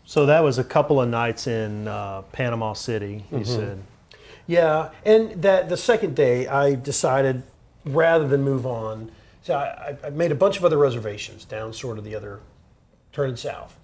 so 0.05 0.25
that 0.27 0.43
was 0.43 0.57
a 0.57 0.63
couple 0.63 1.01
of 1.01 1.09
nights 1.09 1.47
in 1.47 1.88
uh, 1.88 2.21
Panama 2.31 2.74
City. 2.74 3.25
You 3.31 3.38
Mm-hmm. 3.39 3.43
said. 3.43 3.83
yeah, 4.47 4.89
and 5.05 5.41
that 5.41 5.69
the 5.69 5.77
second 5.77 6.15
day 6.15 6.47
I 6.47 6.75
decided 6.75 7.43
rather 7.85 8.27
than 8.27 8.41
move 8.43 8.65
on, 8.65 9.12
so 9.43 9.55
I, 9.55 9.95
I- 10.03 10.09
made 10.12 10.31
a 10.31 10.35
bunch 10.35 10.57
of 10.57 10.65
other 10.65 10.77
reservations 10.77 11.45
down 11.45 11.74
sort 11.74 11.97
of 11.97 12.03
the 12.03 12.15
other, 12.15 12.39
turning 13.12 13.35
south. 13.35 13.75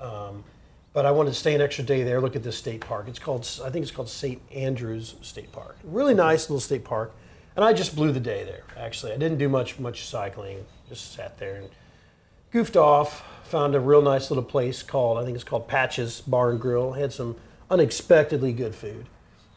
Um, 0.00 0.44
but 0.92 1.06
I 1.06 1.10
wanted 1.10 1.30
to 1.30 1.36
stay 1.36 1.54
an 1.54 1.62
extra 1.62 1.84
day 1.84 2.02
there, 2.02 2.20
look 2.20 2.36
at 2.36 2.42
this 2.42 2.56
state 2.58 2.80
park. 2.82 3.06
It's 3.08 3.18
called, 3.18 3.48
I 3.64 3.70
think 3.70 3.82
it's 3.82 3.90
called 3.92 4.10
St. 4.10 4.40
Andrews 4.54 5.14
State 5.22 5.50
Park. 5.52 5.78
Really 5.84 6.12
nice 6.12 6.50
little 6.50 6.60
state 6.60 6.84
park. 6.84 7.14
And 7.56 7.64
I 7.64 7.72
just 7.72 7.94
blew 7.96 8.12
the 8.12 8.20
day 8.20 8.44
there, 8.44 8.64
actually. 8.78 9.12
I 9.12 9.16
didn't 9.16 9.38
do 9.38 9.48
much 9.48 9.78
much 9.78 10.06
cycling, 10.06 10.64
just 10.88 11.12
sat 11.14 11.38
there 11.38 11.56
and 11.56 11.68
goofed 12.50 12.76
off. 12.76 13.24
Found 13.52 13.74
a 13.74 13.80
real 13.80 14.00
nice 14.00 14.30
little 14.30 14.42
place 14.42 14.82
called, 14.82 15.18
I 15.18 15.24
think 15.26 15.34
it's 15.34 15.44
called 15.44 15.68
Patches 15.68 16.22
Bar 16.22 16.52
and 16.52 16.58
Grill. 16.58 16.92
Had 16.92 17.12
some 17.12 17.36
unexpectedly 17.70 18.54
good 18.54 18.74
food. 18.74 19.04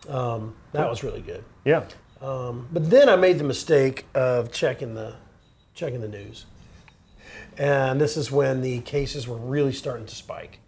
Um, 0.09 0.53
that 0.73 0.89
was 0.89 1.01
really 1.01 1.21
good. 1.21 1.45
Yeah. 1.63 1.85
Um, 2.21 2.67
but 2.73 2.89
then 2.89 3.07
I 3.07 3.15
made 3.15 3.37
the 3.39 3.45
mistake 3.45 4.05
of 4.13 4.51
checking 4.51 4.95
the 4.95 5.13
checking 5.75 6.01
the 6.01 6.09
news, 6.09 6.45
and 7.57 8.01
this 8.01 8.17
is 8.17 8.29
when 8.29 8.59
the 8.59 8.81
cases 8.81 9.29
were 9.29 9.37
really 9.37 9.71
starting 9.71 10.05
to 10.07 10.15
spike. 10.15 10.59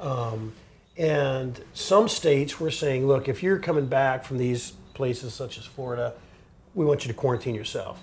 Um, 0.00 0.52
and 0.96 1.62
some 1.72 2.08
states 2.08 2.58
were 2.58 2.72
saying, 2.72 3.06
"Look, 3.06 3.28
if 3.28 3.44
you're 3.44 3.60
coming 3.60 3.86
back 3.86 4.24
from 4.24 4.38
these 4.38 4.72
places 4.94 5.34
such 5.34 5.56
as 5.56 5.64
Florida, 5.66 6.14
we 6.74 6.84
want 6.84 7.04
you 7.06 7.12
to 7.12 7.16
quarantine 7.16 7.54
yourself." 7.54 8.02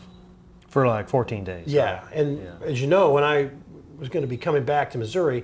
For 0.70 0.86
like 0.86 1.10
14 1.10 1.44
days. 1.44 1.68
Yeah, 1.68 2.04
and 2.14 2.40
Yeah. 2.40 2.52
as 2.66 2.80
you 2.82 2.88
know, 2.88 3.12
when 3.12 3.24
I 3.24 3.50
was 3.98 4.10
going 4.10 4.22
to 4.24 4.28
be 4.28 4.38
coming 4.38 4.64
back 4.64 4.92
to 4.92 4.98
Missouri, 4.98 5.44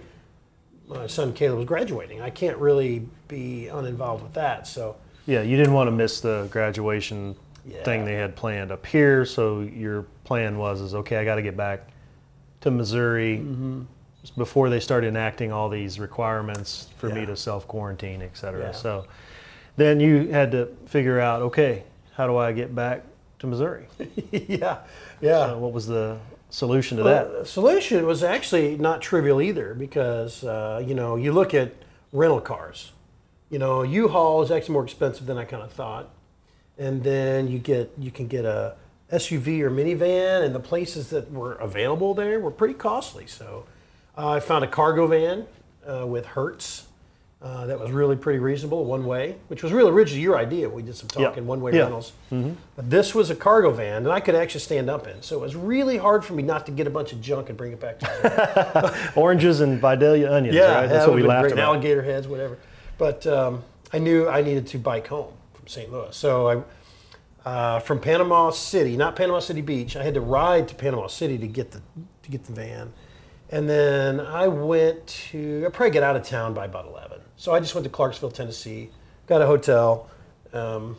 my 0.88 1.08
son 1.08 1.34
Caleb 1.34 1.58
was 1.60 1.66
graduating. 1.68 2.22
I 2.22 2.30
can't 2.30 2.58
really 2.58 3.08
be 3.28 3.68
uninvolved 3.68 4.24
with 4.24 4.34
that, 4.34 4.68
so. 4.68 4.96
Yeah, 5.26 5.42
you 5.42 5.56
didn't 5.56 5.74
want 5.74 5.88
to 5.88 5.92
miss 5.92 6.20
the 6.20 6.48
graduation 6.52 7.36
Yeah. 7.66 7.82
thing 7.84 8.04
they 8.04 8.16
had 8.16 8.36
planned 8.36 8.72
up 8.72 8.86
here. 8.86 9.24
So 9.26 9.62
your 9.62 10.04
plan 10.26 10.58
was, 10.58 10.82
is 10.82 10.94
okay, 10.96 11.16
I 11.18 11.24
got 11.24 11.36
to 11.36 11.42
get 11.42 11.56
back 11.56 11.88
to 12.62 12.72
Missouri, 12.72 13.38
Mm-hmm. 13.38 13.84
before 14.38 14.70
they 14.70 14.80
start 14.82 15.04
enacting 15.06 15.52
all 15.54 15.70
these 15.70 16.00
requirements 16.00 16.88
for 16.98 17.10
me 17.10 17.26
to 17.26 17.36
self 17.38 17.68
quarantine, 17.68 18.22
et 18.22 18.36
cetera. 18.38 18.66
Yeah. 18.66 18.72
So 18.72 19.06
then 19.78 20.00
you 20.02 20.28
had 20.28 20.52
to 20.52 20.68
figure 20.86 21.20
out, 21.20 21.42
okay, 21.42 21.84
how 22.16 22.28
do 22.28 22.36
I 22.38 22.52
get 22.52 22.76
back 22.76 23.04
to 23.40 23.48
Missouri? 23.48 23.86
yeah, 24.32 24.80
yeah. 25.22 25.48
So 25.48 25.58
what 25.58 25.72
was 25.72 25.88
the 25.88 26.18
solution 26.54 26.98
to 26.98 27.04
that? 27.04 27.30
Well, 27.30 27.40
the 27.40 27.46
solution 27.46 28.06
was 28.06 28.24
actually 28.24 28.78
not 28.78 29.02
trivial 29.02 29.42
either 29.42 29.74
because 29.74 30.44
uh, 30.44 30.82
you 30.86 30.94
know 30.94 31.16
you 31.16 31.34
look 31.34 31.54
at 31.54 31.74
rental 32.12 32.42
cars. 32.42 32.92
You 33.50 33.60
know, 33.60 33.84
U-Haul 33.84 34.42
is 34.42 34.52
actually 34.52 34.74
more 34.74 34.84
expensive 34.84 35.28
than 35.28 35.38
I 35.38 35.46
kind 35.46 35.62
of 35.62 35.72
thought, 35.72 36.10
and 36.78 37.04
then 37.04 37.48
you 37.48 37.60
get 37.60 37.92
you 37.98 38.12
can 38.12 38.28
get 38.28 38.46
a 38.46 38.76
SUV 39.12 39.62
or 39.62 39.70
minivan, 39.70 40.44
and 40.44 40.56
the 40.56 40.60
places 40.60 41.10
that 41.10 41.32
were 41.32 41.54
available 41.54 42.14
there 42.14 42.40
were 42.40 42.52
pretty 42.52 42.74
costly. 42.76 43.28
So 43.28 43.66
uh, 44.18 44.30
I 44.30 44.40
found 44.40 44.64
a 44.64 44.68
cargo 44.68 45.08
van 45.08 45.46
uh, 45.88 46.06
with 46.08 46.26
Hertz. 46.26 46.88
Uh, 47.44 47.66
that 47.66 47.78
was 47.78 47.92
really 47.92 48.16
pretty 48.16 48.40
reasonable, 48.40 48.86
one 48.86 49.04
way, 49.06 49.36
which 49.50 49.62
was 49.64 49.74
really 49.74 49.92
originally 49.92 50.22
your 50.22 50.38
idea. 50.38 50.70
We 50.70 50.82
did 50.82 50.96
some 50.96 51.10
Yeah. 51.18 51.28
talking 51.28 51.46
one 51.46 51.60
way 51.60 51.74
Yeah. 51.74 51.82
rentals. 51.82 52.14
But 52.30 52.90
this 52.90 53.14
was 53.14 53.30
a 53.30 53.36
cargo 53.36 53.72
van, 53.72 54.04
and 54.04 54.12
I 54.14 54.22
could 54.22 54.34
actually 54.34 54.62
stand 54.62 54.90
up 54.90 55.08
in. 55.08 55.22
So 55.22 55.36
it 55.36 55.42
was 55.42 55.54
really 55.54 55.98
hard 55.98 56.24
for 56.24 56.32
me 56.34 56.42
not 56.44 56.66
to 56.68 56.72
get 56.72 56.88
a 56.88 56.90
bunch 56.90 57.12
of 57.12 57.20
junk 57.20 57.50
and 57.50 57.58
bring 57.58 57.74
it 57.74 57.82
back 57.82 58.00
to 58.00 58.94
Oranges 59.18 59.60
and 59.60 59.82
Vidalia 59.82 60.32
onions, 60.32 60.56
Yeah, 60.56 60.74
right? 60.74 60.88
That's 60.88 61.04
that 61.06 61.10
what 61.10 61.18
we 61.18 61.24
laughed 61.24 61.42
great. 61.44 61.54
About. 61.54 61.66
Alligator 61.76 62.02
heads, 62.02 62.30
whatever. 62.30 62.58
But 62.98 63.28
um, 63.28 63.64
I 63.92 64.00
knew 64.00 64.30
I 64.30 64.42
needed 64.42 64.66
to 64.68 64.78
bike 64.78 65.08
home 65.08 65.34
from 65.54 65.68
St. 65.68 65.92
Louis. 65.92 66.16
So 66.16 66.64
I, 67.46 67.50
uh, 67.50 67.80
from 67.80 68.00
Panama 68.00 68.52
City, 68.52 68.96
not 68.96 69.18
Panama 69.18 69.40
City 69.40 69.60
Beach, 69.62 69.98
I 69.98 70.04
had 70.04 70.14
to 70.14 70.22
ride 70.22 70.70
to 70.70 70.76
Panama 70.76 71.08
City 71.08 71.38
to 71.40 71.48
get 71.48 71.72
the 71.72 71.82
to 72.24 72.32
get 72.32 72.46
the 72.46 72.54
van, 72.54 72.94
and 73.50 73.70
then 73.70 74.22
I 74.22 74.48
went 74.48 75.06
to 75.32 75.64
I 75.68 75.70
probably 75.70 75.92
get 75.92 76.04
out 76.04 76.16
of 76.16 76.24
town 76.24 76.54
by 76.54 76.64
about 76.64 76.86
eleven. 76.86 77.13
So 77.38 77.54
I 77.54 77.60
just 77.60 77.76
went 77.76 77.84
to 77.86 77.90
Clarksville, 77.90 78.32
Tennessee, 78.32 78.90
got 79.28 79.42
a 79.42 79.46
hotel, 79.46 80.10
um, 80.54 80.96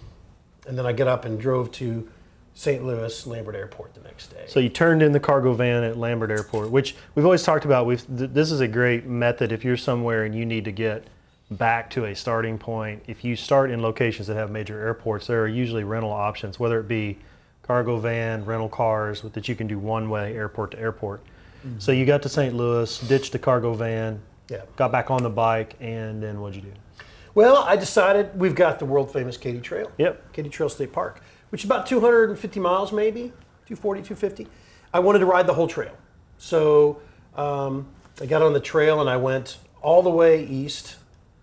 and 0.67 0.76
then 0.76 0.87
I 0.87 0.93
got 0.93 1.09
up 1.09 1.25
and 1.25 1.38
drove 1.38 1.71
to 1.73 2.09
St. 2.55 2.85
Louis 2.85 3.26
Lambert 3.26 3.57
Airport 3.57 3.95
the 3.95 4.00
next 4.03 4.29
day. 4.29 4.45
So 4.47 4.61
you 4.61 4.69
turned 4.69 5.03
in 5.03 5.12
the 5.12 5.21
cargo 5.21 5.53
van 5.55 5.83
at 5.83 5.97
Lambert 5.97 6.31
Airport, 6.31 6.71
which 6.71 6.95
we've 7.14 7.25
always 7.25 7.43
talked 7.43 7.64
about. 7.64 7.87
We've, 7.87 8.05
th- 8.17 8.31
this 8.31 8.50
is 8.50 8.61
a 8.61 8.69
great 8.69 9.07
method 9.07 9.53
if 9.53 9.64
you're 9.64 9.76
somewhere 9.76 10.25
and 10.25 10.35
you 10.35 10.47
need 10.47 10.64
to 10.67 10.73
get 10.73 11.05
back 11.50 11.91
to 11.91 12.07
a 12.07 12.14
starting 12.14 12.57
point. 12.59 13.03
If 13.09 13.25
you 13.25 13.35
start 13.37 13.71
in 13.71 13.83
locations 13.83 14.29
that 14.29 14.37
have 14.37 14.50
major 14.50 14.81
airports, 14.81 15.26
there 15.26 15.43
are 15.43 15.49
usually 15.49 15.85
rental 15.85 16.12
options, 16.12 16.59
whether 16.59 16.79
it 16.79 16.88
be 16.88 17.19
cargo 17.62 17.99
van, 17.99 18.45
rental 18.45 18.69
cars 18.69 19.23
that 19.23 19.49
you 19.49 19.57
can 19.57 19.67
do 19.67 19.79
one 19.79 20.09
way 20.09 20.35
airport 20.37 20.73
to 20.73 20.79
airport. 20.79 21.23
So 21.79 21.93
you 21.93 22.05
got 22.05 22.23
to 22.23 22.29
St. 22.29 22.55
Louis, 22.55 22.99
ditched 23.09 23.33
the 23.33 23.38
cargo 23.38 23.73
van, 23.73 24.21
yeah. 24.49 24.63
got 24.77 24.93
back 24.93 25.11
on 25.11 25.23
the 25.23 25.31
bike, 25.31 25.75
and 25.81 26.23
then 26.23 26.41
what'd 26.41 26.57
you 26.57 26.71
do? 26.71 26.73
Well, 27.35 27.59
I 27.59 27.77
decided 27.77 28.39
we've 28.39 28.55
got 28.55 28.79
the 28.79 28.85
world 28.85 29.13
famous 29.13 29.37
Katy 29.37 29.61
Trail. 29.61 29.91
Yep. 29.99 30.33
Katy 30.33 30.49
Trail 30.49 30.69
State 30.69 30.93
Park, 30.93 31.21
which 31.51 31.63
is 31.63 31.65
about 31.65 31.87
250 31.87 32.61
miles, 32.61 32.93
maybe 32.93 33.33
240, 33.67 34.03
250. 34.03 34.47
I 34.93 35.01
wanted 35.01 35.19
to 35.19 35.27
ride 35.27 35.47
the 35.47 35.55
whole 35.55 35.67
trail. 35.67 35.97
So 36.39 37.01
um, 37.35 37.89
I 38.21 38.27
got 38.27 38.43
on 38.43 38.53
the 38.53 38.61
trail 38.61 39.01
and 39.01 39.11
I 39.11 39.17
went 39.17 39.59
all 39.83 40.03
the 40.03 40.11
way 40.11 40.45
east. 40.45 40.97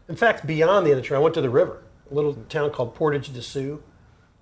In 0.08 0.16
fact, 0.16 0.48
beyond 0.48 0.86
the 0.86 0.92
end 0.92 1.00
of 1.00 1.04
the 1.04 1.08
trail, 1.08 1.20
I 1.20 1.24
went 1.24 1.36
to 1.36 1.42
the 1.42 1.50
river, 1.50 1.84
a 2.10 2.14
little 2.14 2.36
town 2.48 2.70
called 2.72 2.96
Portage 2.96 3.34
de 3.34 3.42
Sioux 3.42 3.84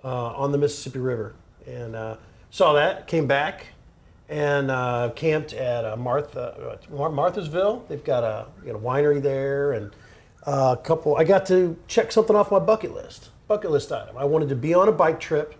uh, 0.03 0.33
on 0.33 0.51
the 0.51 0.57
Mississippi 0.57 0.99
River. 0.99 1.33
And 1.65 1.95
uh, 1.95 2.17
saw 2.51 2.73
that, 2.73 3.07
came 3.07 3.25
back, 3.25 3.67
and 4.29 4.69
uh, 4.69 5.11
camped 5.15 5.53
at 5.53 5.83
uh, 5.83 5.95
Martha, 5.97 6.79
uh, 6.91 6.95
Mar- 6.95 7.09
Marthasville. 7.09 7.87
They've 7.87 8.03
got 8.03 8.23
a, 8.23 8.47
got 8.63 8.75
a 8.75 8.79
winery 8.79 9.21
there 9.21 9.73
and 9.73 9.91
uh, 10.45 10.75
a 10.79 10.81
couple. 10.81 11.17
I 11.17 11.23
got 11.23 11.45
to 11.47 11.75
check 11.87 12.11
something 12.11 12.35
off 12.35 12.51
my 12.51 12.59
bucket 12.59 12.93
list. 12.93 13.29
Bucket 13.47 13.71
list 13.71 13.91
item. 13.91 14.15
I 14.17 14.25
wanted 14.25 14.49
to 14.49 14.55
be 14.55 14.73
on 14.75 14.87
a 14.87 14.91
bike 14.91 15.19
trip 15.19 15.55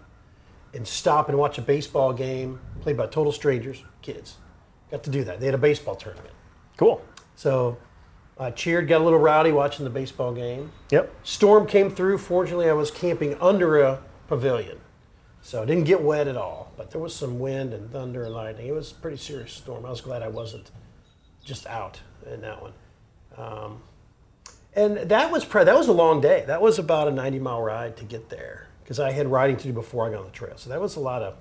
and 0.76 0.88
stop 0.88 1.30
and 1.30 1.38
watch 1.38 1.58
a 1.58 1.62
baseball 1.64 2.14
game 2.14 2.60
played 2.82 2.96
by 2.96 3.08
total 3.08 3.32
strangers, 3.32 3.84
kids. 4.04 4.36
Got 4.92 5.04
to 5.04 5.10
do 5.10 5.24
that. 5.24 5.40
They 5.40 5.48
had 5.48 5.56
a 5.56 5.60
baseball 5.60 5.96
tournament. 5.96 6.34
Cool. 6.78 7.02
So 7.36 7.78
I 8.38 8.52
cheered, 8.52 8.88
got 8.88 9.02
a 9.02 9.04
little 9.04 9.20
rowdy 9.20 9.52
watching 9.52 9.84
the 9.84 9.90
baseball 9.90 10.32
game. 10.32 10.72
Yep. 10.92 11.14
Storm 11.24 11.66
came 11.66 11.90
through. 11.90 12.20
Fortunately, 12.20 12.70
I 12.70 12.74
was 12.74 12.92
camping 12.92 13.36
under 13.42 13.82
a 13.82 14.00
pavilion. 14.28 14.79
So 15.50 15.64
I 15.64 15.66
didn't 15.66 15.86
get 15.86 16.00
wet 16.00 16.28
at 16.28 16.38
all, 16.38 16.72
but 16.78 16.92
there 16.92 17.02
was 17.02 17.16
some 17.16 17.40
wind 17.40 17.74
and 17.74 17.92
thunder 17.92 18.24
and 18.26 18.36
lightning. 18.36 18.68
It 18.68 18.72
was 18.72 18.92
a 18.92 18.94
pretty 18.94 19.18
serious 19.18 19.52
storm. 19.52 19.84
I 19.84 19.90
was 19.90 20.00
glad 20.00 20.22
I 20.22 20.28
wasn't 20.28 20.70
just 21.44 21.66
out 21.66 22.00
in 22.32 22.42
that 22.42 22.62
one. 22.62 22.74
Um, 23.36 23.82
and 24.76 24.98
that 25.10 25.32
was 25.32 25.44
pre- 25.46 25.64
that 25.64 25.76
was 25.76 25.88
a 25.88 25.92
long 25.92 26.22
day. 26.22 26.44
That 26.46 26.62
was 26.62 26.78
about 26.78 27.08
a 27.08 27.12
90 27.12 27.40
mile 27.40 27.64
ride 27.64 27.98
to 27.98 28.06
get 28.06 28.30
there 28.30 28.68
because 28.84 29.00
I 29.00 29.10
had 29.10 29.26
riding 29.26 29.58
to 29.58 29.64
do 29.64 29.74
before 29.74 30.08
I 30.08 30.12
got 30.12 30.20
on 30.20 30.26
the 30.26 30.32
trail. 30.32 30.54
So 30.56 30.70
that 30.70 30.80
was 30.80 30.98
a 30.98 31.00
lot 31.00 31.24
of 31.24 31.34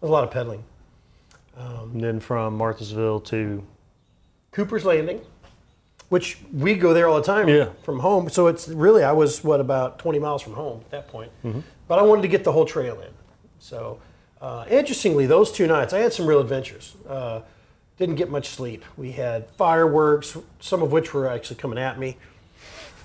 was 0.00 0.08
a 0.08 0.12
lot 0.12 0.22
of 0.22 0.30
pedaling. 0.30 0.62
And 1.56 2.00
then 2.00 2.20
from 2.20 2.56
Marthasville 2.56 3.24
to 3.24 3.66
Cooper's 4.52 4.84
Landing, 4.84 5.20
which 6.10 6.38
we 6.52 6.76
go 6.76 6.94
there 6.94 7.08
all 7.08 7.16
the 7.16 7.24
time 7.26 7.48
Yeah. 7.48 7.70
from 7.82 7.98
home. 7.98 8.28
So 8.30 8.46
it's 8.46 8.68
really 8.68 9.02
I 9.02 9.10
was 9.10 9.42
what 9.42 9.58
about 9.58 9.98
20 9.98 10.20
miles 10.20 10.42
from 10.42 10.52
home 10.52 10.78
at 10.82 10.90
that 10.92 11.08
point. 11.08 11.32
But 11.88 11.98
I 11.98 12.02
wanted 12.02 12.22
to 12.22 12.28
get 12.28 12.44
the 12.44 12.52
whole 12.52 12.66
trail 12.66 13.00
in. 13.00 13.08
So 13.62 14.00
uh, 14.40 14.66
interestingly, 14.68 15.26
those 15.26 15.52
two 15.52 15.66
nights 15.68 15.92
I 15.92 16.00
had 16.00 16.12
some 16.12 16.26
real 16.26 16.40
adventures. 16.40 16.96
Uh, 17.08 17.42
didn't 17.96 18.16
get 18.16 18.30
much 18.30 18.48
sleep. 18.48 18.84
We 18.96 19.12
had 19.12 19.48
fireworks, 19.52 20.36
some 20.58 20.82
of 20.82 20.90
which 20.90 21.14
were 21.14 21.28
actually 21.28 21.56
coming 21.56 21.78
at 21.78 21.98
me. 21.98 22.16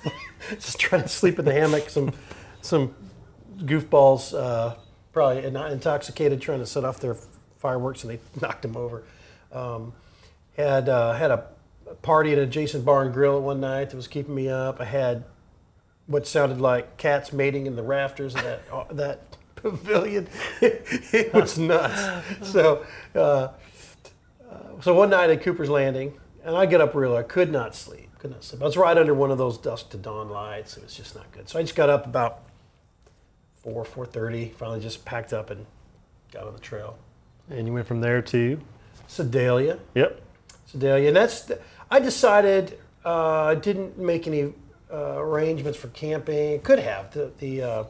Just 0.49 0.79
trying 0.79 1.03
to 1.03 1.07
sleep 1.07 1.37
in 1.37 1.45
the 1.45 1.53
hammock. 1.53 1.89
Some 1.89 2.13
some 2.61 2.95
goofballs, 3.59 4.33
uh, 4.33 4.75
probably 5.13 5.45
in- 5.45 5.55
intoxicated, 5.55 6.41
trying 6.41 6.59
to 6.59 6.65
set 6.65 6.83
off 6.83 6.99
their 6.99 7.15
fireworks, 7.59 8.03
and 8.03 8.13
they 8.13 8.19
knocked 8.41 8.63
them 8.63 8.75
over. 8.75 9.03
Um, 9.51 9.93
had 10.55 10.89
uh, 10.89 11.13
had 11.13 11.29
a 11.29 11.45
party 12.01 12.33
at 12.33 12.39
a 12.39 12.47
Jason 12.47 12.81
Bar 12.81 13.03
and 13.03 13.13
Grill 13.13 13.39
one 13.41 13.59
night 13.59 13.91
that 13.91 13.95
was 13.95 14.07
keeping 14.07 14.33
me 14.33 14.49
up. 14.49 14.81
I 14.81 14.85
had 14.85 15.23
what 16.07 16.25
sounded 16.25 16.59
like 16.59 16.97
cats 16.97 17.31
mating 17.31 17.67
in 17.67 17.75
the 17.75 17.83
rafters 17.83 18.33
of 18.33 18.41
that 18.41 18.61
uh, 18.71 18.85
that 18.91 19.37
pavilion. 19.71 20.27
it 20.62 21.33
was 21.33 21.57
nuts. 21.57 22.25
So. 22.41 22.86
Uh, 23.15 23.50
so 24.81 24.93
one 24.93 25.09
night 25.09 25.29
at 25.29 25.41
Cooper's 25.41 25.69
Landing, 25.69 26.13
and 26.43 26.55
I 26.55 26.65
get 26.65 26.81
up 26.81 26.93
real. 26.93 27.15
I 27.15 27.24
could 27.24 27.51
not 27.51 27.75
sleep. 27.75 28.09
Could 28.19 28.31
not 28.31 28.43
sleep. 28.43 28.62
I 28.62 28.65
was 28.65 28.77
right 28.77 28.97
under 28.97 29.13
one 29.13 29.31
of 29.31 29.38
those 29.38 29.57
dusk 29.57 29.89
to 29.89 29.97
dawn 29.97 30.29
lights. 30.29 30.77
It 30.77 30.83
was 30.83 30.93
just 30.93 31.15
not 31.15 31.31
good. 31.31 31.50
So 31.50 31.59
I 31.59 31.62
just 31.62 31.75
got 31.75 31.89
up 31.89 32.05
about 32.05 32.43
four, 33.63 33.83
four 33.86 34.05
thirty. 34.05 34.50
Finally, 34.57 34.81
just 34.81 35.03
packed 35.05 35.33
up 35.33 35.50
and 35.50 35.65
got 36.31 36.47
on 36.47 36.53
the 36.53 36.59
trail. 36.59 36.97
and 37.50 37.67
you 37.67 37.74
went 37.74 37.88
from 37.88 38.01
there 38.01 38.21
to 38.21 38.59
Sedalia, 39.07 39.79
yep. 39.95 40.21
Sedalia, 40.65 41.07
and 41.07 41.17
that's. 41.17 41.51
I 41.89 42.00
decided 42.00 42.77
uh, 43.05 43.45
I 43.45 43.55
didn't 43.55 43.97
make 43.97 44.27
any 44.27 44.53
uh, 44.91 45.15
arrangements 45.17 45.77
for 45.77 45.88
camping. 45.89 46.62
Could 46.62 46.79
have 46.79 47.12
the 47.13 47.31
the 47.39 47.62
uh, 47.62 47.83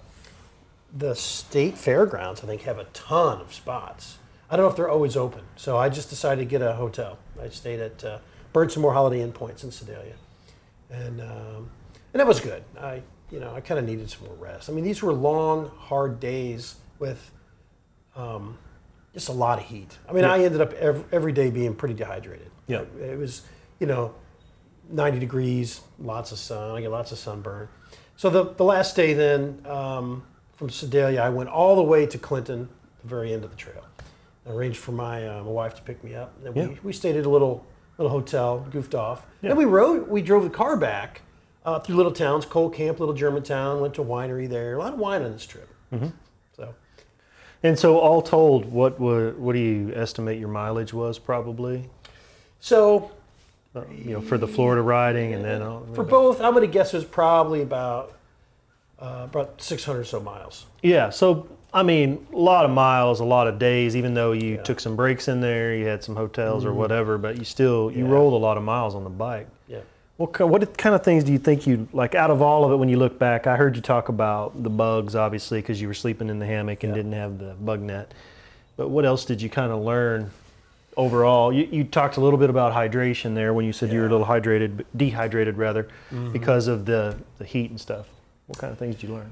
the 0.95 1.15
state 1.15 1.77
fairgrounds. 1.77 2.43
I 2.43 2.47
think 2.47 2.61
have 2.63 2.79
a 2.79 2.85
ton 2.85 3.41
of 3.41 3.53
spots. 3.53 4.17
I 4.49 4.55
don't 4.55 4.65
know 4.65 4.69
if 4.69 4.75
they're 4.77 4.89
always 4.89 5.17
open, 5.17 5.41
so 5.55 5.77
I 5.77 5.89
just 5.89 6.09
decided 6.09 6.41
to 6.41 6.45
get 6.45 6.61
a 6.61 6.73
hotel. 6.73 7.19
I 7.41 7.49
stayed 7.49 7.79
at 7.79 8.03
uh, 8.03 8.19
more 8.77 8.93
Holiday 8.93 9.21
Inn 9.21 9.31
points 9.31 9.63
in 9.63 9.71
Sedalia, 9.71 10.15
and 10.89 11.21
um, 11.21 11.69
and 12.13 12.19
that 12.19 12.27
was 12.27 12.39
good. 12.39 12.63
I 12.79 13.01
you 13.29 13.39
know 13.39 13.53
I 13.53 13.61
kind 13.61 13.79
of 13.79 13.85
needed 13.85 14.09
some 14.09 14.25
more 14.25 14.35
rest. 14.35 14.69
I 14.69 14.73
mean 14.73 14.83
these 14.83 15.03
were 15.03 15.13
long, 15.13 15.69
hard 15.77 16.19
days 16.19 16.75
with 16.97 17.31
um, 18.15 18.57
just 19.13 19.29
a 19.29 19.33
lot 19.33 19.59
of 19.59 19.65
heat. 19.65 19.97
I 20.09 20.13
mean 20.13 20.23
Yeah. 20.23 20.33
I 20.33 20.39
ended 20.39 20.61
up 20.61 20.73
every, 20.73 21.03
every 21.11 21.31
day 21.33 21.51
being 21.51 21.75
pretty 21.75 21.93
dehydrated. 21.93 22.49
Yeah. 22.67 22.83
it 23.01 23.17
was 23.17 23.43
you 23.79 23.85
know 23.87 24.15
90 24.89 25.19
degrees, 25.19 25.81
lots 25.99 26.31
of 26.31 26.39
sun. 26.39 26.71
I 26.75 26.81
get 26.81 26.91
lots 26.91 27.11
of 27.11 27.17
sunburn. 27.17 27.67
So 28.15 28.29
the, 28.29 28.45
the 28.53 28.63
last 28.63 28.95
day 28.95 29.13
then 29.13 29.61
um, 29.65 30.23
from 30.57 30.69
Sedalia, 30.69 31.21
I 31.21 31.29
went 31.29 31.49
all 31.49 31.75
the 31.75 31.83
way 31.83 32.05
to 32.05 32.17
Clinton, 32.17 32.67
the 33.03 33.07
very 33.07 33.31
end 33.33 33.43
of 33.45 33.51
the 33.51 33.55
trail. 33.57 33.83
I 34.45 34.51
arranged 34.51 34.79
for 34.79 34.91
my, 34.91 35.25
uh, 35.27 35.43
my 35.43 35.49
wife 35.51 35.75
to 35.75 35.81
pick 35.83 36.03
me 36.03 36.15
up. 36.15 36.33
Then 36.43 36.53
Yeah. 36.55 36.67
we, 36.67 36.79
we 36.83 36.93
stayed 36.93 37.15
at 37.15 37.25
a 37.25 37.29
little 37.29 37.65
little 37.97 38.11
hotel, 38.11 38.59
goofed 38.71 38.93
off. 38.93 39.25
Yeah. 39.41 39.49
Then 39.49 39.57
we 39.57 39.65
rode. 39.65 40.07
We 40.07 40.21
drove 40.21 40.43
the 40.43 40.51
car 40.51 40.77
back 40.77 41.21
uh, 41.65 41.79
through 41.79 41.95
little 41.95 42.11
towns, 42.11 42.45
Cole 42.45 42.69
Camp, 42.69 42.99
little 42.99 43.15
Germantown. 43.15 43.81
Went 43.81 43.95
to 43.95 44.03
a 44.03 44.05
winery 44.05 44.47
there. 44.47 44.75
A 44.75 44.79
lot 44.79 44.93
of 44.93 44.99
wine 44.99 45.23
on 45.23 45.31
this 45.31 45.45
trip. 45.47 45.67
Mm-hmm. 45.91 46.09
So 46.55 46.75
And 47.63 47.77
so, 47.79 47.97
all 47.97 48.21
told, 48.21 48.65
what 48.65 48.99
wa- 48.99 49.31
what 49.31 49.53
do 49.53 49.59
you 49.59 49.91
estimate 49.95 50.39
your 50.39 50.49
mileage 50.49 50.93
was 50.93 51.17
probably? 51.19 51.89
so 52.59 53.11
Uh, 53.75 53.81
you 53.91 54.13
know, 54.13 54.21
for 54.21 54.37
the 54.37 54.47
Florida 54.47 54.81
riding, 54.81 55.33
and 55.33 55.43
then 55.45 55.61
for 55.93 56.03
both, 56.03 56.39
I'm 56.41 56.53
going 56.53 56.65
to 56.65 56.71
guess 56.71 56.93
it 56.93 56.97
was 56.97 57.05
probably 57.05 57.61
about 57.61 58.13
uh, 58.99 59.21
about 59.29 59.61
600 59.61 59.99
or 59.99 60.03
so 60.03 60.19
miles. 60.19 60.65
yeah. 60.81 61.09
So 61.09 61.47
I 61.73 61.83
mean, 61.83 62.25
a 62.33 62.37
lot 62.37 62.63
of 62.65 62.71
miles, 62.71 63.19
a 63.19 63.25
lot 63.25 63.47
of 63.47 63.59
days. 63.59 63.95
Even 63.95 64.13
though 64.13 64.31
you 64.31 64.41
Yeah. 64.41 64.53
Mm-hmm. 64.55 64.63
took 64.63 64.79
some 64.79 64.95
breaks 64.95 65.27
in 65.27 65.41
there, 65.41 65.75
you 65.75 65.85
had 65.85 66.03
some 66.03 66.15
hotels 66.15 66.63
or 66.65 66.73
whatever, 66.73 67.17
but 67.17 67.37
you 67.37 67.43
still 67.43 67.91
you 67.91 68.05
Yeah. 68.05 68.11
rolled 68.11 68.33
a 68.33 68.37
lot 68.37 68.57
of 68.57 68.63
miles 68.63 68.95
on 68.95 69.03
the 69.03 69.09
bike. 69.09 69.47
Yeah. 69.67 69.79
What 70.15 70.39
what 70.49 70.77
kind 70.77 70.95
of 70.95 71.03
things 71.03 71.23
do 71.25 71.31
you 71.31 71.37
think 71.37 71.67
you 71.67 71.87
like 71.93 72.15
out 72.15 72.31
of 72.31 72.41
all 72.41 72.63
of 72.65 72.71
it 72.71 72.77
when 72.77 72.89
you 72.89 72.97
look 72.97 73.19
back? 73.19 73.45
I 73.45 73.55
heard 73.57 73.75
you 73.75 73.81
talk 73.81 74.09
about 74.09 74.63
the 74.63 74.69
bugs, 74.69 75.13
obviously, 75.15 75.59
because 75.61 75.79
you 75.81 75.87
were 75.87 75.93
sleeping 75.93 76.29
in 76.29 76.39
the 76.39 76.45
hammock 76.47 76.83
and 76.83 76.91
Yeah. 76.91 76.95
didn't 77.03 77.13
have 77.13 77.37
the 77.37 77.53
bug 77.59 77.81
net. 77.81 78.13
But 78.77 78.89
what 78.89 79.05
else 79.05 79.25
did 79.25 79.41
you 79.41 79.49
kind 79.49 79.71
of 79.71 79.81
learn 79.81 80.31
overall? 80.95 81.51
You, 81.53 81.67
you 81.69 81.83
talked 81.83 82.17
a 82.17 82.21
little 82.21 82.39
bit 82.39 82.49
about 82.49 82.73
hydration 82.73 83.35
there 83.35 83.53
when 83.53 83.65
you 83.65 83.73
said 83.73 83.91
you 83.91 83.99
were 83.99 84.07
a 84.07 84.09
little 84.09 84.25
hydrated, 84.25 84.85
dehydrated 84.95 85.57
rather, 85.57 85.83
Mm-hmm. 86.11 86.31
because 86.31 86.67
of 86.67 86.85
the 86.85 87.15
the 87.37 87.45
heat 87.45 87.69
and 87.69 87.79
stuff. 87.79 88.07
What 88.47 88.57
kind 88.59 88.71
of 88.71 88.79
things 88.79 88.95
did 88.95 89.09
you 89.09 89.15
learn? 89.15 89.31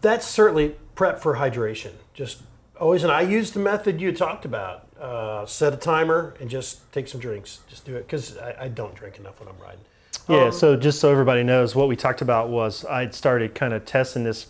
That's 0.00 0.26
certainly 0.26 0.76
prep 0.94 1.20
for 1.20 1.34
hydration. 1.36 1.92
Just 2.14 2.42
always, 2.80 3.02
and 3.02 3.12
I 3.12 3.22
use 3.22 3.50
the 3.50 3.60
method 3.60 4.00
you 4.00 4.12
talked 4.12 4.44
about. 4.44 4.86
Uh, 5.00 5.44
set 5.44 5.74
a 5.74 5.76
timer 5.76 6.34
and 6.40 6.48
just 6.48 6.90
take 6.92 7.06
some 7.06 7.20
drinks. 7.20 7.60
Just 7.68 7.84
do 7.84 7.96
it 7.96 8.06
because 8.06 8.38
I, 8.38 8.64
I 8.64 8.68
don't 8.68 8.94
drink 8.94 9.18
enough 9.18 9.40
when 9.40 9.48
I'm 9.48 9.58
riding. 9.58 9.80
Yeah, 10.28 10.46
Um, 10.46 10.52
so 10.52 10.76
just 10.76 11.00
so 11.00 11.10
everybody 11.10 11.42
knows, 11.42 11.74
what 11.74 11.88
we 11.88 11.96
talked 11.96 12.22
about 12.22 12.48
was 12.48 12.84
I'd 12.86 13.14
started 13.14 13.54
kind 13.54 13.72
of 13.72 13.84
testing 13.84 14.24
this 14.24 14.46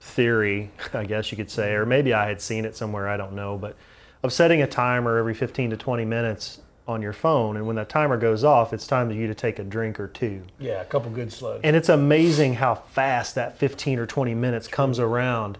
theory, 0.00 0.70
I 0.94 1.04
guess 1.04 1.30
you 1.30 1.36
could 1.36 1.50
say, 1.50 1.72
or 1.72 1.86
maybe 1.86 2.14
I 2.14 2.26
had 2.26 2.40
seen 2.40 2.64
it 2.64 2.76
somewhere, 2.76 3.08
I 3.08 3.16
don't 3.16 3.34
know, 3.34 3.56
but 3.58 3.76
of 4.22 4.32
setting 4.32 4.62
a 4.62 4.66
timer 4.66 5.18
every 5.18 5.34
15 5.34 5.70
to 5.70 5.76
20 5.76 6.04
minutes 6.04 6.60
on 6.86 7.02
your 7.02 7.12
phone. 7.12 7.56
And 7.56 7.66
when 7.66 7.76
that 7.76 7.88
timer 7.88 8.16
goes 8.16 8.44
off, 8.44 8.72
it's 8.72 8.86
time 8.86 9.08
for 9.08 9.14
you 9.14 9.26
to 9.26 9.34
take 9.34 9.58
a 9.58 9.64
drink 9.64 10.00
or 10.00 10.08
two. 10.08 10.42
Yeah, 10.58 10.80
a 10.80 10.84
couple 10.84 11.10
good 11.10 11.32
slugs. 11.32 11.60
And 11.64 11.76
it's 11.76 11.88
amazing 11.88 12.54
how 12.54 12.74
fast 12.74 13.34
that 13.36 13.58
15 13.58 13.98
or 13.98 14.06
20 14.06 14.34
minutes 14.34 14.68
comes 14.68 14.98
around. 14.98 15.58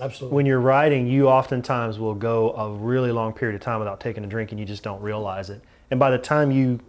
Absolutely. 0.00 0.34
When 0.34 0.46
you're 0.46 0.60
riding, 0.60 1.06
you 1.06 1.28
oftentimes 1.28 1.98
will 1.98 2.14
go 2.14 2.52
a 2.52 2.72
really 2.72 3.12
long 3.12 3.32
period 3.32 3.54
of 3.54 3.60
time 3.60 3.78
without 3.78 4.00
taking 4.00 4.24
a 4.24 4.26
drink 4.26 4.50
and 4.50 4.58
you 4.58 4.66
just 4.66 4.82
don't 4.82 5.00
realize 5.00 5.50
it. 5.50 5.62
And 5.90 6.00
by 6.00 6.10
the 6.10 6.18
time 6.18 6.50
you 6.50 6.80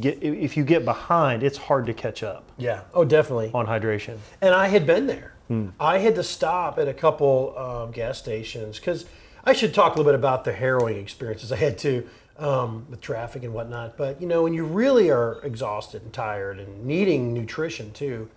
get, 0.00 0.22
if 0.22 0.56
you 0.56 0.64
get 0.64 0.84
behind, 0.84 1.42
it's 1.42 1.58
hard 1.58 1.86
to 1.86 1.94
catch 1.94 2.22
up 2.22 2.50
yeah. 2.56 2.82
Oh, 2.94 3.04
definitely. 3.04 3.50
on 3.52 3.66
hydration. 3.66 4.18
And 4.40 4.54
I 4.54 4.68
had 4.68 4.86
been 4.86 5.06
there. 5.06 5.34
I 5.80 5.98
had 5.98 6.14
to 6.14 6.22
stop 6.22 6.78
at 6.78 6.86
a 6.86 6.94
couple 6.94 7.58
um, 7.58 7.90
gas 7.90 8.18
stations 8.18 8.78
because 8.78 9.04
I 9.44 9.52
should 9.52 9.74
talk 9.74 9.94
a 9.94 9.98
little 9.98 10.12
bit 10.12 10.14
about 10.18 10.44
the 10.44 10.52
harrowing 10.52 10.96
experiences 10.96 11.50
I 11.50 11.56
had 11.56 11.76
too 11.76 12.08
um, 12.40 12.86
with 12.90 13.00
traffic 13.00 13.44
and 13.44 13.54
whatnot. 13.54 13.96
But 13.96 14.20
you 14.20 14.26
know, 14.26 14.42
when 14.42 14.54
you 14.54 14.64
really 14.64 15.10
are 15.10 15.40
exhausted 15.44 16.02
and 16.02 16.12
tired 16.12 16.58
and 16.58 16.84
needing 16.84 17.32
nutrition 17.32 17.92
too 17.92 18.28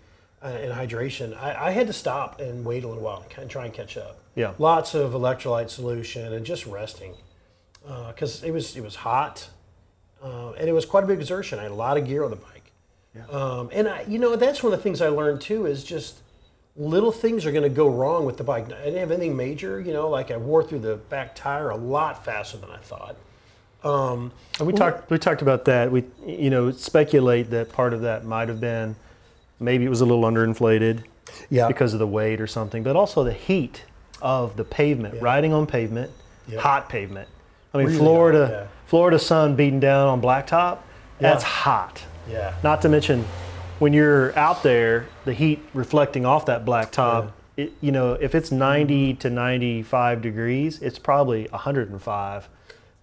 uh, 0.43 0.47
and 0.47 0.73
hydration, 0.73 1.35
I, 1.35 1.67
I 1.67 1.71
had 1.71 1.87
to 1.87 1.93
stop 1.93 2.39
and 2.39 2.63
wait 2.63 2.83
a 2.83 2.87
little 2.87 3.03
while 3.03 3.25
and 3.37 3.49
try 3.49 3.65
and 3.65 3.73
catch 3.73 3.97
up. 3.97 4.19
Yeah. 4.35 4.53
Lots 4.59 4.93
of 4.93 5.13
electrolyte 5.13 5.69
solution 5.69 6.33
and 6.33 6.45
just 6.45 6.65
resting 6.65 7.15
because 8.07 8.43
it 8.43 8.51
was 8.51 8.75
it 8.75 8.83
was 8.83 8.95
hot 8.95 9.49
uh, 10.23 10.51
and 10.51 10.69
it 10.69 10.73
was 10.73 10.85
quite 10.85 11.03
a 11.03 11.07
big 11.07 11.19
exertion. 11.19 11.59
I 11.59 11.63
had 11.63 11.71
a 11.71 11.75
lot 11.75 11.97
of 11.97 12.05
gear 12.05 12.23
on 12.23 12.29
the 12.29 12.37
bike. 12.37 12.71
Um, 13.29 13.69
and 13.71 13.87
I, 13.87 14.03
you 14.07 14.17
know, 14.19 14.35
that's 14.35 14.63
one 14.63 14.73
of 14.73 14.79
the 14.79 14.83
things 14.83 15.01
I 15.01 15.09
learned 15.09 15.41
too 15.41 15.65
is 15.65 15.83
just 15.83 16.19
little 16.75 17.11
things 17.11 17.45
are 17.45 17.51
going 17.51 17.63
to 17.63 17.69
go 17.69 17.87
wrong 17.87 18.25
with 18.25 18.37
the 18.37 18.43
bike. 18.43 18.65
I 18.65 18.85
didn't 18.85 18.97
have 18.99 19.11
anything 19.11 19.37
major, 19.37 19.79
you 19.79 19.93
know, 19.93 20.09
like 20.09 20.31
I 20.31 20.37
wore 20.37 20.63
through 20.63 20.79
the 20.79 20.95
back 20.95 21.35
tire 21.35 21.69
a 21.69 21.75
lot 21.75 22.25
faster 22.25 22.57
than 22.57 22.71
I 22.71 22.77
thought. 22.77 23.15
Um, 23.83 24.31
And 24.59 24.67
we 24.67 24.73
talked 24.73 25.09
we 25.09 25.17
talked 25.17 25.41
about 25.41 25.65
that. 25.65 25.91
We 25.91 26.03
you 26.25 26.49
know 26.49 26.71
speculate 26.71 27.49
that 27.51 27.71
part 27.71 27.93
of 27.93 28.01
that 28.01 28.25
might 28.25 28.47
have 28.49 28.59
been 28.61 28.95
maybe 29.59 29.85
it 29.85 29.89
was 29.89 30.01
a 30.01 30.05
little 30.05 30.23
underinflated 30.23 31.03
yeah, 31.49 31.67
because 31.67 31.93
of 31.93 31.99
the 31.99 32.07
weight 32.07 32.39
or 32.41 32.47
something, 32.47 32.83
but 32.83 32.95
also 32.95 33.23
the 33.23 33.33
heat 33.33 33.83
of 34.21 34.55
the 34.55 34.63
pavement, 34.63 35.21
riding 35.21 35.53
on 35.53 35.65
pavement, 35.67 36.11
Yeah. 36.47 36.59
hot 36.59 36.89
pavement. 36.89 37.27
I 37.73 37.77
mean 37.77 37.87
Really 37.87 37.97
Florida 37.99 38.45
hot, 38.45 38.53
yeah. 38.53 38.63
Florida 38.85 39.19
sun 39.19 39.55
beating 39.55 39.79
down 39.79 40.07
on 40.07 40.21
blacktop, 40.21 40.79
that's 41.19 41.43
hot. 41.43 42.03
yeah, 42.29 42.53
Not 42.63 42.81
to 42.83 42.89
mention 42.89 43.25
when 43.79 43.91
you're 43.93 44.37
out 44.37 44.63
there, 44.63 45.07
the 45.25 45.33
heat 45.33 45.59
reflecting 45.73 46.25
off 46.25 46.45
that 46.45 46.63
blacktop. 46.65 47.31
It, 47.57 47.71
you 47.81 47.91
know, 47.91 48.13
if 48.13 48.33
it's 48.33 48.51
90 48.51 49.13
to 49.15 49.29
95 49.29 50.21
degrees, 50.21 50.79
it's 50.81 50.97
probably 50.99 51.47
105 51.51 52.47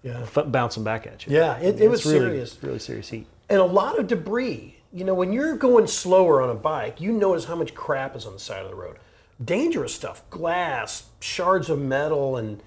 yeah. 0.02 0.20
f- 0.22 0.44
bouncing 0.50 0.84
back 0.84 1.06
at 1.06 1.26
you. 1.26 1.34
Yeah, 1.34 1.58
it- 1.58 1.80
it 1.80 1.88
was 1.88 2.04
really, 2.06 2.18
serious. 2.20 2.58
Really 2.62 2.78
serious 2.78 3.08
heat. 3.08 3.26
and 3.48 3.58
a 3.60 3.64
lot 3.64 3.98
of 3.98 4.06
debris. 4.06 4.76
You 4.92 5.04
know, 5.04 5.14
when 5.14 5.32
you're 5.32 5.56
going 5.56 5.86
slower 5.86 6.42
on 6.42 6.50
a 6.50 6.54
bike, 6.54 7.00
you 7.00 7.12
notice 7.12 7.44
how 7.44 7.54
much 7.54 7.74
crap 7.74 8.16
is 8.16 8.26
on 8.26 8.32
the 8.32 8.40
side 8.40 8.62
of 8.64 8.70
the 8.70 8.74
road. 8.74 8.96
Dangerous 9.44 9.94
stuff, 9.94 10.22
glass, 10.30 11.04
shards 11.20 11.70
of 11.70 11.78
metal, 11.78 12.36
and 12.36 12.60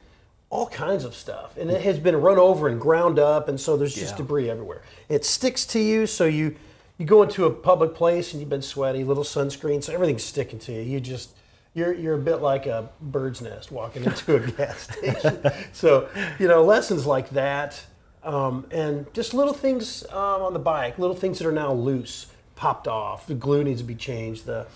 all 0.49 0.67
kinds 0.67 1.03
of 1.03 1.13
stuff. 1.15 1.58
And 1.58 1.69
it 1.69 1.81
has 1.81 1.99
been 1.99 2.15
run 2.15 2.38
over 2.38 2.67
and 2.69 2.79
ground 2.79 3.19
up, 3.19 3.47
and 3.49 3.60
so 3.60 3.75
there's 3.75 3.93
just 3.93 4.12
Yeah. 4.13 4.17
debris 4.17 4.49
everywhere. 4.49 4.81
It 5.10 5.25
sticks 5.25 5.65
to 5.67 5.79
you, 5.79 6.08
so 6.08 6.25
you 6.25 6.55
you 6.99 7.05
go 7.08 7.23
into 7.23 7.45
a 7.45 7.49
public 7.49 7.95
place 7.95 8.31
and 8.34 8.39
you've 8.39 8.49
been 8.51 8.62
sweaty, 8.62 9.03
little 9.03 9.23
sunscreen, 9.23 9.84
so 9.84 9.91
everything's 9.93 10.23
sticking 10.23 10.60
to 10.60 10.71
you. 10.71 10.81
You 10.81 10.99
just 11.01 11.31
you're 11.73 11.93
you're 11.93 12.15
a 12.15 12.21
bit 12.21 12.38
like 12.38 12.65
a 12.65 12.89
bird's 13.01 13.41
nest 13.41 13.71
walking 13.71 14.03
into 14.03 14.36
a 14.36 14.39
gas 14.51 14.89
station. 14.89 15.39
So 15.71 16.09
you 16.39 16.47
know 16.47 16.63
lessons 16.63 17.05
like 17.05 17.29
that, 17.31 17.83
um, 18.23 18.65
and 18.71 19.12
just 19.13 19.33
little 19.33 19.53
things 19.53 20.05
um, 20.09 20.41
on 20.41 20.53
the 20.53 20.59
bike, 20.59 20.99
little 20.99 21.15
things 21.15 21.39
that 21.39 21.47
are 21.47 21.51
now 21.53 21.73
loose, 21.73 22.27
popped 22.55 22.88
off. 22.88 23.27
The 23.27 23.36
glue 23.36 23.63
needs 23.63 23.81
to 23.81 23.88
be 23.88 23.95
changed. 23.95 24.45
The 24.45 24.67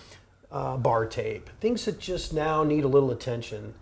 uh, 0.51 0.77
bar 0.77 1.05
tape, 1.05 1.49
things 1.60 1.86
that 1.86 1.99
just 1.99 2.33
now 2.33 2.63
need 2.63 2.83
a 2.83 2.88
little 2.88 3.12
attention. 3.12 3.73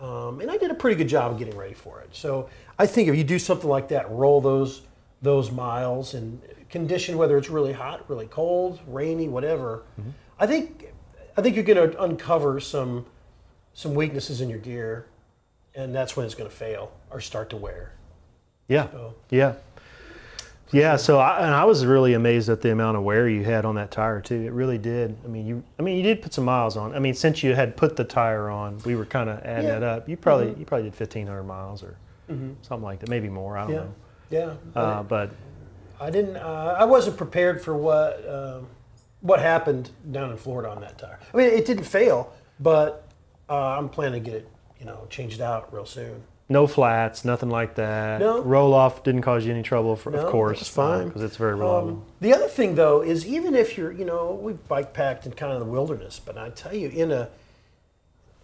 Um, 0.00 0.40
and 0.40 0.50
I 0.50 0.56
did 0.56 0.70
a 0.70 0.74
pretty 0.74 0.96
good 0.96 1.08
job 1.08 1.32
of 1.32 1.38
getting 1.38 1.56
ready 1.56 1.74
for 1.74 2.00
it. 2.00 2.08
So 2.12 2.48
I 2.78 2.86
think 2.86 3.08
if 3.08 3.16
you 3.16 3.24
do 3.24 3.38
something 3.38 3.68
like 3.68 3.88
that, 3.88 4.10
roll 4.10 4.40
those 4.40 4.82
those 5.20 5.52
miles 5.52 6.14
and 6.14 6.40
condition 6.68 7.16
whether 7.16 7.38
it's 7.38 7.48
really 7.50 7.72
hot, 7.72 8.08
really 8.08 8.26
cold, 8.26 8.80
rainy, 8.88 9.28
whatever. 9.28 9.84
I 10.40 10.46
think 10.46 10.91
I 11.36 11.42
think 11.42 11.56
you're 11.56 11.64
going 11.64 11.90
to 11.92 12.02
uncover 12.02 12.60
some 12.60 13.06
some 13.74 13.94
weaknesses 13.94 14.40
in 14.42 14.50
your 14.50 14.58
gear, 14.58 15.06
and 15.74 15.94
that's 15.94 16.14
when 16.16 16.26
it's 16.26 16.34
going 16.34 16.48
to 16.50 16.54
fail 16.54 16.92
or 17.10 17.20
start 17.20 17.48
to 17.50 17.56
wear. 17.56 17.92
Yeah. 18.68 18.90
So- 18.90 19.14
Yeah. 19.30 19.54
Yeah. 20.72 20.96
So 20.96 21.18
I, 21.18 21.38
and 21.44 21.54
I 21.54 21.64
was 21.64 21.84
really 21.84 22.14
amazed 22.14 22.48
at 22.48 22.60
the 22.62 22.70
amount 22.72 22.96
of 22.96 23.02
wear 23.02 23.28
you 23.28 23.44
had 23.44 23.64
on 23.66 23.74
that 23.74 23.90
tire 23.90 24.20
too. 24.22 24.40
It 24.42 24.52
really 24.52 24.78
did. 24.78 25.16
I 25.24 25.28
mean, 25.28 25.46
you. 25.46 25.62
I 25.78 25.82
mean, 25.82 25.96
you 25.98 26.02
did 26.02 26.22
put 26.22 26.32
some 26.32 26.44
miles 26.44 26.76
on. 26.78 26.94
I 26.94 26.98
mean, 26.98 27.12
since 27.14 27.42
you 27.42 27.54
had 27.54 27.76
put 27.76 27.96
the 27.96 28.04
tire 28.04 28.48
on, 28.48 28.78
we 28.86 28.94
were 28.96 29.04
kind 29.04 29.28
of 29.28 29.40
adding 29.40 29.66
Yeah. 29.66 29.78
that 29.80 29.82
up. 29.82 30.08
You 30.08 30.16
probably 30.16 30.54
you 30.58 30.64
probably 30.64 30.84
did 30.84 30.94
fifteen 30.94 31.26
hundred 31.26 31.42
miles 31.44 31.82
or 31.82 31.96
something 32.62 32.82
like 32.82 33.00
that, 33.00 33.10
maybe 33.10 33.28
more. 33.28 33.58
I 33.58 33.62
don't 33.64 33.70
Yeah, 33.72 33.76
know. 33.80 33.94
yeah. 34.30 34.54
but 34.72 34.80
Uh, 34.80 35.02
but 35.02 35.30
I 36.00 36.08
didn't. 36.10 36.36
Uh, 36.38 36.76
I 36.78 36.84
wasn't 36.86 37.18
prepared 37.18 37.60
for 37.62 37.76
what 37.76 38.26
um, 38.26 38.66
what 39.22 39.40
happened 39.40 39.90
down 40.10 40.30
in 40.30 40.36
Florida 40.36 40.68
on 40.70 40.80
that 40.82 40.98
tire. 40.98 41.18
I 41.32 41.36
mean, 41.36 41.46
it 41.46 41.64
didn't 41.64 41.84
fail, 41.84 42.32
but 42.60 43.08
uh, 43.48 43.78
I'm 43.78 43.88
planning 43.88 44.22
to 44.22 44.30
get 44.30 44.36
it, 44.40 44.48
you 44.78 44.84
know, 44.86 45.06
changed 45.10 45.40
out 45.40 45.72
real 45.72 45.86
soon. 45.86 46.22
no 46.48 46.66
flats, 46.66 47.24
nothing 47.24 47.48
like 47.48 47.76
that. 47.76 48.20
No. 48.20 48.42
Roll 48.42 48.74
off 48.74 49.02
didn't 49.04 49.22
cause 49.22 49.46
you 49.46 49.52
any 49.52 49.62
trouble, 49.62 49.96
for, 49.96 50.10
No, 50.10 50.18
of 50.18 50.30
course. 50.30 50.60
It's 50.60 50.68
fine. 50.68 51.06
because 51.08 51.22
it's 51.22 51.36
very 51.36 51.54
reliable. 51.54 51.88
Um, 51.90 52.04
the 52.20 52.34
other 52.34 52.48
thing, 52.48 52.74
though, 52.74 53.00
is 53.00 53.26
even 53.26 53.54
if 53.54 53.78
you're, 53.78 53.92
you 53.92 54.04
know, 54.04 54.38
we've 54.42 54.68
bike 54.68 54.92
packed 54.92 55.24
in 55.24 55.32
kind 55.32 55.52
of 55.52 55.60
the 55.60 55.66
wilderness, 55.66 56.20
but 56.22 56.36
I 56.36 56.50
tell 56.50 56.74
you, 56.74 56.88
in 56.88 57.10
a 57.10 57.28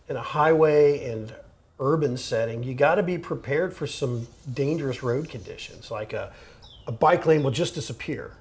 in 0.09 0.17
a 0.17 0.23
highway 0.23 1.11
and 1.11 1.35
urban 1.81 2.17
setting, 2.17 2.63
you 2.63 2.73
got 2.75 2.95
to 2.95 3.03
be 3.03 3.19
prepared 3.19 3.75
for 3.75 3.87
some 3.87 4.27
dangerous 4.55 5.03
road 5.03 5.29
conditions. 5.29 5.91
Like 5.91 6.13
a, 6.15 6.33
a 6.87 6.93
bike 6.93 7.27
lane 7.27 7.43
will 7.43 7.51
just 7.51 7.75
disappear, 7.75 8.33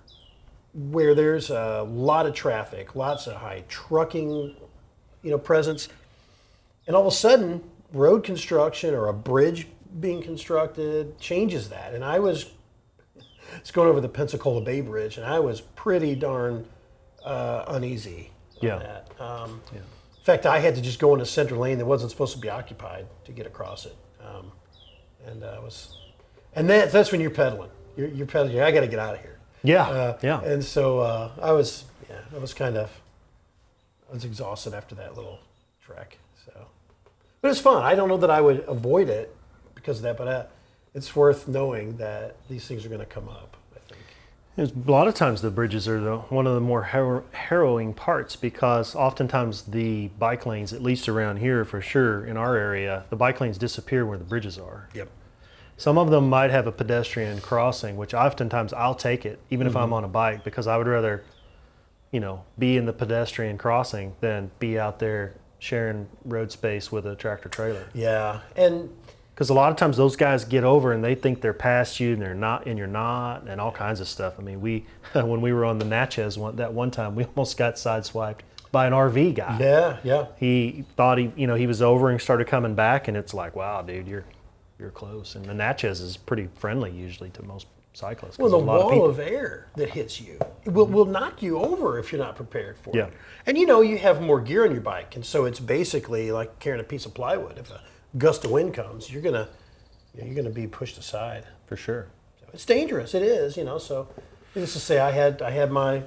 where 0.77 1.15
there's 1.15 1.49
a 1.49 1.83
lot 1.89 2.27
of 2.27 2.35
traffic, 2.35 2.95
lots 2.95 3.25
of 3.25 3.35
high 3.35 3.63
trucking, 3.67 4.55
you 5.23 5.31
know, 5.31 5.39
presence, 5.39 5.89
and 6.85 6.95
all 6.95 7.01
of 7.01 7.11
a 7.11 7.15
sudden, 7.15 7.63
road 7.91 8.23
construction 8.23 8.93
or 8.93 9.07
a 9.07 9.13
bridge 9.13 9.67
being 9.99 10.21
constructed 10.21 11.17
changes 11.19 11.69
that. 11.69 11.93
And 11.93 12.05
I 12.05 12.19
was 12.19 12.51
it's 13.55 13.71
going 13.71 13.89
over 13.89 14.01
the 14.01 14.09
Pensacola 14.09 14.61
Bay 14.61 14.81
Bridge, 14.81 15.17
and 15.17 15.25
I 15.25 15.39
was 15.39 15.61
pretty 15.61 16.15
darn 16.15 16.67
uh, 17.23 17.65
uneasy. 17.69 18.31
Yeah. 18.61 18.77
That. 18.77 19.11
Um, 19.19 19.61
In 19.73 20.23
fact, 20.23 20.45
I 20.45 20.59
had 20.59 20.75
to 20.75 20.81
just 20.81 20.99
go 20.99 21.15
in 21.15 21.21
a 21.21 21.25
center 21.25 21.55
lane 21.55 21.77
that 21.77 21.85
wasn't 21.85 22.11
supposed 22.11 22.33
to 22.35 22.39
be 22.39 22.49
occupied 22.49 23.07
to 23.25 23.31
get 23.31 23.47
across 23.47 23.85
it, 23.85 23.95
um, 24.21 24.51
and 25.25 25.43
uh, 25.43 25.59
was, 25.63 25.97
and 26.53 26.69
that, 26.69 26.91
that's 26.91 27.11
when 27.11 27.21
you're 27.21 27.29
pedaling. 27.29 27.69
You're, 27.95 28.09
you're 28.09 28.27
pedaling. 28.27 28.59
I 28.59 28.71
got 28.71 28.81
to 28.81 28.87
get 28.87 28.99
out 28.99 29.15
of 29.15 29.21
here. 29.21 29.36
Yeah. 29.63 29.83
Uh, 29.87 30.17
yeah. 30.21 30.41
And 30.41 30.63
so 30.63 30.99
uh, 30.99 31.31
I 31.41 31.51
was, 31.51 31.85
yeah, 32.09 32.19
I 32.35 32.37
was 32.39 32.53
kind 32.53 32.77
of, 32.77 32.91
I 34.09 34.13
was 34.13 34.23
exhausted 34.25 34.73
after 34.73 34.95
that 34.95 35.15
little 35.15 35.39
trek. 35.81 36.17
So, 36.45 36.51
but 37.41 37.51
it's 37.51 37.59
fun. 37.59 37.83
I 37.83 37.95
don't 37.95 38.07
know 38.09 38.17
that 38.17 38.31
I 38.31 38.41
would 38.41 38.63
avoid 38.67 39.09
it 39.09 39.35
because 39.75 39.97
of 39.97 40.03
that, 40.03 40.17
but 40.17 40.27
uh, 40.27 40.45
it's 40.93 41.15
worth 41.15 41.47
knowing 41.47 41.97
that 41.97 42.35
these 42.49 42.67
things 42.67 42.85
are 42.85 42.89
going 42.89 42.99
to 42.99 43.05
come 43.05 43.27
up. 43.29 43.57
I 43.75 43.79
think. 43.89 44.01
There's- 44.55 44.71
A 44.87 44.91
lot 44.91 45.07
of 45.07 45.13
times 45.13 45.41
the 45.41 45.51
bridges 45.51 45.87
are 45.87 45.99
the, 45.99 46.17
one 46.17 46.47
of 46.47 46.55
the 46.55 46.61
more 46.61 46.83
har- 46.83 47.23
harrowing 47.31 47.93
parts 47.93 48.35
because 48.35 48.95
oftentimes 48.95 49.63
the 49.63 50.07
bike 50.19 50.45
lanes, 50.45 50.73
at 50.73 50.81
least 50.81 51.07
around 51.09 51.37
here 51.37 51.63
for 51.65 51.81
sure 51.81 52.25
in 52.25 52.37
our 52.37 52.55
area, 52.55 53.03
the 53.09 53.15
bike 53.15 53.39
lanes 53.41 53.57
disappear 53.57 54.05
where 54.05 54.17
the 54.17 54.23
bridges 54.23 54.57
are. 54.57 54.89
Yep. 54.93 55.09
Some 55.77 55.99
of 55.99 56.09
them 56.09 56.27
might 56.27 56.49
have 56.49 56.65
a 56.65 56.71
pedestrian 56.71 57.39
crossing, 57.39 57.97
which 57.97 58.15
oftentimes 58.15 58.73
I'll 58.73 58.95
take 58.95 59.25
it, 59.25 59.39
even 59.51 59.67
if 59.67 59.75
I'm 59.75 59.85
mm-hmm. 59.85 59.93
on 59.93 60.03
a 60.03 60.07
bike, 60.07 60.43
because 60.43 60.65
I 60.65 60.75
would 60.75 60.87
rather, 60.87 61.23
you 62.11 62.19
know, 62.19 62.43
be 62.57 62.77
in 62.77 62.87
the 62.87 62.93
pedestrian 62.93 63.59
crossing 63.59 64.15
than 64.19 64.49
be 64.57 64.79
out 64.79 64.97
there 64.97 65.35
sharing 65.59 66.07
road 66.25 66.51
space 66.51 66.91
with 66.91 67.05
a 67.05 67.15
tractor 67.15 67.47
trailer. 67.47 67.85
Yeah, 67.93 68.41
and 68.55 68.89
Because 69.33 69.51
a 69.51 69.53
lot 69.53 69.71
of 69.71 69.77
times 69.77 69.97
those 69.97 70.15
guys 70.15 70.45
get 70.45 70.63
over 70.63 70.93
and 70.93 71.03
they 71.03 71.13
think 71.13 71.41
they're 71.41 71.53
past 71.53 71.99
you 71.99 72.13
and 72.13 72.21
they're 72.21 72.33
not, 72.33 72.65
and 72.65 72.77
you're 72.77 72.87
not, 72.87 73.47
and 73.47 73.61
all 73.61 73.71
kinds 73.71 73.99
of 73.99 74.07
stuff. 74.07 74.39
I 74.39 74.41
mean, 74.41 74.61
we 74.61 74.85
when 75.13 75.41
we 75.41 75.53
were 75.53 75.63
on 75.63 75.77
the 75.77 75.85
Natchez 75.85 76.39
one 76.39 76.55
that 76.55 76.73
one 76.73 76.89
time, 76.89 77.13
we 77.15 77.23
almost 77.35 77.55
got 77.55 77.75
sideswiped 77.75 78.39
by 78.71 78.87
an 78.87 78.93
RV 78.93 79.35
guy. 79.35 79.57
yeah, 79.59 79.97
yeah. 80.03 80.25
He 80.37 80.85
thought 80.95 81.19
he, 81.19 81.31
you 81.35 81.45
know, 81.45 81.55
he 81.55 81.67
was 81.67 81.83
over 81.83 82.09
and 82.09 82.19
started 82.19 82.47
coming 82.47 82.73
back, 82.73 83.07
and 83.07 83.15
it's 83.15 83.33
like, 83.33 83.55
wow, 83.55 83.81
dude, 83.83 84.07
you're 84.07 84.25
you're 84.79 84.91
close. 84.91 85.35
And 85.35 85.45
the 85.45 85.53
Natchez 85.53 86.01
is 86.01 86.17
pretty 86.17 86.49
friendly 86.55 86.91
usually 86.91 87.29
to 87.31 87.43
most 87.43 87.67
cyclists. 87.93 88.37
Well, 88.37 88.49
the 88.49 88.57
lot 88.59 88.91
of 88.91 88.97
wall 88.97 89.09
of, 89.09 89.19
air 89.19 89.67
that 89.75 89.89
hits 89.89 90.21
you 90.21 90.37
it 90.65 90.69
will, 90.71 90.85
will 90.85 91.05
knock 91.05 91.41
you 91.41 91.57
over 91.57 91.97
if 91.97 92.11
you're 92.11 92.21
not 92.21 92.35
prepared 92.35 92.77
for 92.77 92.91
Yeah. 92.95 93.05
it. 93.07 93.13
And 93.47 93.57
you 93.57 93.65
know, 93.65 93.81
you 93.81 93.97
have 93.97 94.21
more 94.21 94.39
gear 94.39 94.65
on 94.65 94.71
your 94.71 94.81
bike, 94.81 95.15
and 95.15 95.25
so 95.25 95.45
it's 95.45 95.59
basically 95.59 96.31
like 96.31 96.59
carrying 96.59 96.79
a 96.81 96.83
piece 96.83 97.05
of 97.07 97.13
plywood. 97.13 97.57
If 97.57 97.71
a 97.71 97.81
gust 98.17 98.45
of 98.45 98.51
wind 98.51 98.73
comes, 98.73 99.11
you're 99.11 99.21
gonna 99.23 99.47
you're 100.13 100.35
gonna 100.35 100.49
be 100.49 100.67
pushed 100.67 100.97
aside. 100.97 101.45
for 101.65 101.75
sure. 101.75 102.07
So 102.39 102.47
it's 102.53 102.65
dangerous. 102.65 103.13
It 103.15 103.23
is, 103.23 103.57
you 103.57 103.63
know. 103.63 103.77
So, 103.77 104.07
needless 104.55 104.73
to 104.73 104.79
say, 104.79 104.99
I 104.99 105.11
had 105.11 105.41
I 105.41 105.49
had 105.51 105.71
my 105.71 106.03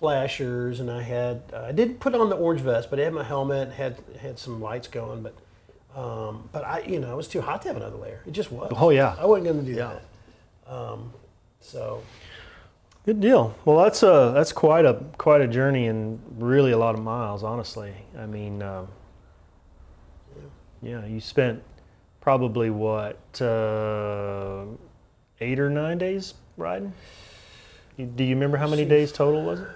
flashers, 0.00 0.80
and 0.80 0.90
I 0.90 1.02
had 1.02 1.42
uh, 1.52 1.62
I 1.68 1.72
didn't 1.72 2.00
put 2.00 2.14
on 2.14 2.28
the 2.30 2.36
orange 2.36 2.60
vest, 2.62 2.90
but 2.90 2.98
I 2.98 3.04
had 3.04 3.12
my 3.12 3.24
helmet, 3.24 3.68
and 3.68 3.72
had 3.74 3.96
had 4.20 4.38
some 4.38 4.60
lights 4.60 4.88
going, 4.88 5.22
but. 5.22 5.34
Um, 5.94 6.48
but 6.52 6.64
I, 6.64 6.80
you 6.80 7.00
know, 7.00 7.12
it 7.12 7.16
was 7.16 7.26
too 7.28 7.40
hot 7.40 7.62
to 7.62 7.68
have 7.68 7.76
another 7.76 7.96
layer. 7.96 8.20
It 8.26 8.32
just 8.32 8.52
was. 8.52 8.72
Oh, 8.76 8.90
yeah. 8.90 9.16
I 9.18 9.26
wasn't 9.26 9.46
going 9.46 9.64
to 9.64 9.72
do 9.72 9.76
Yeah. 9.76 9.98
that. 10.66 10.72
Um, 10.72 11.12
so 11.60 12.02
Good 13.06 13.20
deal. 13.20 13.54
Well, 13.64 13.78
that's 13.82 14.02
a 14.02 14.30
that's 14.34 14.52
quite 14.52 14.84
a 14.84 15.02
quite 15.18 15.40
a 15.40 15.48
journey 15.48 15.86
and 15.88 16.20
really 16.38 16.72
a 16.72 16.78
lot 16.78 16.94
of 16.94 17.00
miles. 17.02 17.42
Honestly, 17.42 17.92
I 18.16 18.26
mean, 18.26 18.62
um, 18.62 18.88
yeah, 20.82 21.04
you 21.06 21.18
spent 21.20 21.62
probably 22.20 22.70
what 22.70 23.16
uh, 23.40 24.64
eight 25.40 25.58
or 25.58 25.70
nine 25.70 25.98
days 25.98 26.34
riding. 26.56 26.92
You, 27.96 28.06
do 28.06 28.22
you 28.22 28.34
remember 28.34 28.58
how 28.58 28.68
many 28.68 28.84
days 28.84 29.12
total 29.12 29.42
was 29.44 29.60
it? 29.60 29.68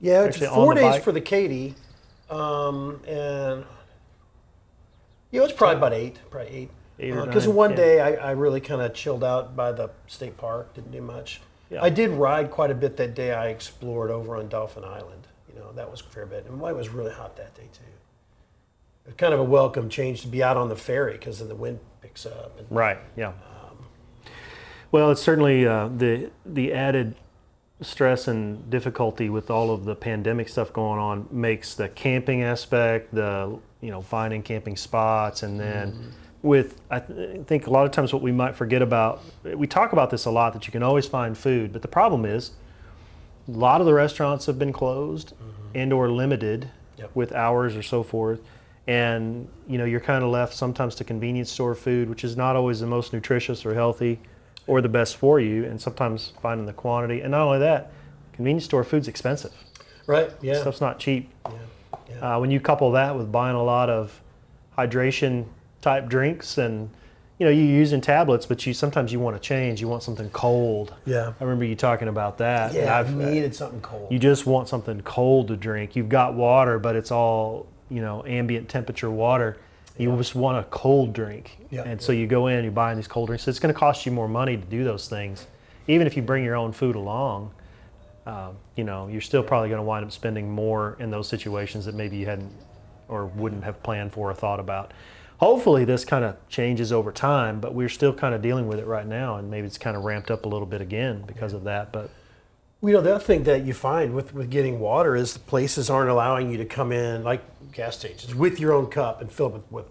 Yeah, 0.00 0.24
it's 0.24 0.36
Actually, 0.36 0.54
four 0.54 0.74
days 0.74 0.84
bike? 0.84 1.02
for 1.02 1.12
the 1.12 1.20
Katy, 1.20 1.74
um, 2.30 3.00
and 3.06 3.64
yeah, 5.30 5.40
it 5.40 5.42
was 5.42 5.52
probably 5.52 5.76
about 5.76 5.92
eight, 5.92 6.18
probably 6.30 6.52
eight. 6.52 6.70
Eight 6.98 7.12
or 7.12 7.26
Because 7.26 7.46
nine, 7.46 7.56
one 7.56 7.70
yeah. 7.70 7.76
day 7.76 8.00
I, 8.00 8.28
I 8.28 8.30
really 8.32 8.60
kind 8.60 8.80
of 8.80 8.94
chilled 8.94 9.22
out 9.22 9.54
by 9.54 9.70
the 9.72 9.90
state 10.06 10.36
park, 10.36 10.74
didn't 10.74 10.92
do 10.92 11.02
much. 11.02 11.40
Yeah. 11.70 11.82
I 11.82 11.90
did 11.90 12.10
ride 12.10 12.50
quite 12.50 12.70
a 12.70 12.74
bit 12.74 12.96
that 12.96 13.14
day. 13.14 13.32
I 13.32 13.48
explored 13.48 14.10
over 14.10 14.36
on 14.36 14.48
Dauphin 14.48 14.84
Island. 14.84 15.26
You 15.52 15.60
know, 15.60 15.72
that 15.72 15.90
was 15.90 16.00
a 16.00 16.04
fair 16.04 16.26
bit, 16.26 16.46
and 16.46 16.60
why 16.60 16.70
it 16.70 16.76
was 16.76 16.88
really 16.88 17.12
hot 17.12 17.36
that 17.36 17.54
day 17.54 17.68
too. 17.72 17.82
It 19.04 19.08
was 19.08 19.14
kind 19.16 19.34
of 19.34 19.40
a 19.40 19.44
welcome 19.44 19.88
change 19.88 20.22
to 20.22 20.28
be 20.28 20.42
out 20.42 20.56
on 20.56 20.68
the 20.68 20.76
ferry 20.76 21.12
because 21.12 21.38
then 21.40 21.48
the 21.48 21.54
wind 21.54 21.80
picks 22.00 22.24
up. 22.24 22.58
And, 22.58 22.66
Right. 22.70 22.98
Yeah. 23.16 23.32
Well, 24.92 25.10
it's 25.10 25.20
certainly 25.20 25.66
uh, 25.66 25.88
the 25.88 26.30
the 26.44 26.72
added 26.72 27.16
stress 27.82 28.26
and 28.28 28.70
difficulty 28.70 29.28
with 29.28 29.50
all 29.50 29.70
of 29.70 29.84
the 29.84 29.94
pandemic 29.94 30.48
stuff 30.48 30.72
going 30.72 30.98
on 30.98 31.28
makes 31.30 31.74
the 31.74 31.88
camping 31.88 32.42
aspect, 32.42 33.14
the 33.14 33.58
you 33.86 33.92
know 33.92 34.02
finding 34.02 34.42
camping 34.42 34.76
spots, 34.76 35.42
and 35.42 35.58
then 35.58 35.92
mm-hmm. 35.92 36.08
with 36.42 36.80
I 36.90 37.00
th- 37.00 37.46
think 37.46 37.66
a 37.66 37.70
lot 37.70 37.86
of 37.86 37.92
times 37.92 38.12
what 38.12 38.22
we 38.22 38.32
might 38.32 38.56
forget 38.56 38.82
about 38.82 39.22
we 39.44 39.66
talk 39.66 39.92
about 39.92 40.10
this 40.10 40.24
a 40.26 40.30
lot 40.30 40.52
that 40.52 40.66
you 40.66 40.72
can 40.72 40.82
always 40.82 41.06
find 41.06 41.38
food, 41.38 41.72
but 41.72 41.82
the 41.82 41.88
problem 41.88 42.24
is 42.24 42.50
a 43.48 43.52
lot 43.52 43.80
of 43.80 43.86
the 43.86 43.94
restaurants 43.94 44.46
have 44.46 44.58
been 44.58 44.72
closed 44.72 45.28
mm-hmm. 45.34 45.68
and 45.74 45.92
or 45.92 46.10
limited 46.10 46.70
Yep. 46.98 47.10
with 47.14 47.32
hours 47.32 47.76
or 47.76 47.82
so 47.82 48.02
forth 48.02 48.40
and 48.86 49.48
you 49.68 49.76
know 49.76 49.84
you're 49.84 50.00
kind 50.00 50.24
of 50.24 50.30
left 50.30 50.54
sometimes 50.54 50.94
to 50.94 51.04
convenience 51.04 51.50
store 51.50 51.74
food 51.74 52.08
which 52.08 52.24
is 52.24 52.38
not 52.38 52.56
always 52.56 52.80
the 52.80 52.86
most 52.86 53.12
nutritious 53.12 53.66
or 53.66 53.74
healthy 53.74 54.18
or 54.66 54.80
the 54.80 54.88
best 54.88 55.16
for 55.16 55.38
you 55.38 55.64
and 55.64 55.78
sometimes 55.78 56.32
finding 56.40 56.64
the 56.64 56.72
quantity 56.72 57.20
and 57.20 57.32
not 57.32 57.42
only 57.42 57.58
that 57.58 57.92
convenience 58.32 58.64
store 58.64 58.82
food's 58.82 59.08
expensive 59.08 59.52
right? 60.06 60.30
Yeah. 60.40 60.58
stuff's 60.58 60.80
not 60.80 60.98
cheap 60.98 61.28
yeah. 61.44 61.52
Yeah. 62.08 62.36
uh, 62.36 62.40
when 62.40 62.50
you 62.50 62.60
couple 62.60 62.90
that 62.92 63.16
with 63.16 63.30
buying 63.32 63.56
a 63.56 63.62
lot 63.62 63.90
of 63.90 64.20
hydration 64.76 65.46
type 65.80 66.08
drinks 66.08 66.58
and 66.58 66.90
you 67.38 67.44
know 67.46 67.50
you're 67.52 67.64
using 67.66 68.00
tablets 68.00 68.46
but 68.46 68.64
you 68.66 68.72
sometimes 68.74 69.12
you 69.12 69.20
want 69.20 69.36
to 69.36 69.40
change 69.40 69.80
you 69.80 69.88
want 69.88 70.02
something 70.02 70.28
cold 70.30 70.94
yeah. 71.04 71.32
i 71.38 71.44
remember 71.44 71.64
you 71.64 71.74
talking 71.76 72.08
about 72.08 72.38
that 72.38 72.72
Yeah. 72.72 72.94
I 72.94 73.00
I've- 73.00 73.14
needed 73.14 73.54
something 73.54 73.80
cold. 73.80 74.10
you 74.10 74.18
just 74.18 74.46
want 74.46 74.68
something 74.68 75.00
cold 75.02 75.48
to 75.48 75.56
drink. 75.56 75.94
You've 75.96 76.08
got 76.08 76.34
water, 76.34 76.78
but 76.78 76.96
it's 76.96 77.10
all 77.10 77.66
you 77.90 78.00
know 78.00 78.24
ambient 78.26 78.68
temperature 78.68 79.10
water. 79.10 79.58
You 79.98 80.14
just 80.18 80.34
want 80.34 80.58
a 80.58 80.64
cold 80.68 81.14
drink, 81.14 81.56
Yeah, 81.70 81.84
and 81.84 81.98
so 82.02 82.12
you 82.12 82.26
go 82.26 82.48
in, 82.48 82.64
you're 82.64 82.70
buying 82.72 82.96
these 82.96 83.08
cold 83.08 83.28
drinks. 83.28 83.48
It's 83.48 83.58
going 83.58 83.72
to 83.72 83.78
cost 83.78 84.04
you 84.04 84.12
more 84.12 84.28
money 84.28 84.54
to 84.58 84.62
do 84.62 84.84
those 84.84 85.08
things, 85.08 85.46
even 85.88 86.06
if 86.06 86.16
you 86.18 86.22
bring 86.22 86.44
your 86.44 86.54
own 86.54 86.72
food 86.72 86.96
along. 86.96 87.50
Um, 88.26 88.56
you 88.74 88.84
know, 88.84 89.06
you're 89.06 89.20
still 89.20 89.42
probably 89.42 89.68
going 89.68 89.78
to 89.78 89.84
wind 89.84 90.04
up 90.04 90.10
spending 90.12 90.50
more 90.50 90.96
in 90.98 91.10
those 91.10 91.28
situations 91.28 91.84
that 91.84 91.94
maybe 91.94 92.16
you 92.16 92.26
hadn't 92.26 92.52
or 93.08 93.26
wouldn't 93.26 93.62
have 93.62 93.80
planned 93.82 94.12
for 94.12 94.30
or 94.30 94.34
thought 94.34 94.58
about. 94.58 94.92
Hopefully, 95.38 95.84
this 95.84 96.04
kind 96.04 96.24
of 96.24 96.34
changes 96.48 96.92
over 96.92 97.12
time, 97.12 97.60
but 97.60 97.74
we're 97.74 97.88
still 97.88 98.12
kind 98.12 98.34
of 98.34 98.42
dealing 98.42 98.66
with 98.66 98.78
it 98.78 98.86
right 98.86 99.06
now, 99.06 99.36
and 99.36 99.50
maybe 99.50 99.66
it's 99.66 99.78
kind 99.78 99.96
of 99.96 100.02
ramped 100.02 100.30
up 100.30 100.44
a 100.44 100.48
little 100.48 100.66
bit 100.66 100.80
again 100.80 101.22
because 101.26 101.52
of 101.52 101.64
that. 101.64 101.92
But 101.92 102.10
You 102.82 102.92
know, 102.92 103.00
the 103.00 103.14
other 103.14 103.24
thing 103.24 103.44
that 103.44 103.64
you 103.64 103.74
find 103.74 104.14
with, 104.14 104.34
with 104.34 104.50
getting 104.50 104.80
water 104.80 105.14
is 105.14 105.34
the 105.34 105.38
places 105.40 105.88
aren't 105.90 106.10
allowing 106.10 106.50
you 106.50 106.56
to 106.58 106.64
come 106.64 106.90
in, 106.90 107.22
like 107.22 107.42
gas 107.72 107.96
stations, 107.98 108.34
with 108.34 108.58
your 108.58 108.72
own 108.72 108.86
cup 108.86 109.20
and 109.20 109.30
fill 109.30 109.48
it 109.48 109.52
with, 109.52 109.72
with 109.72 109.86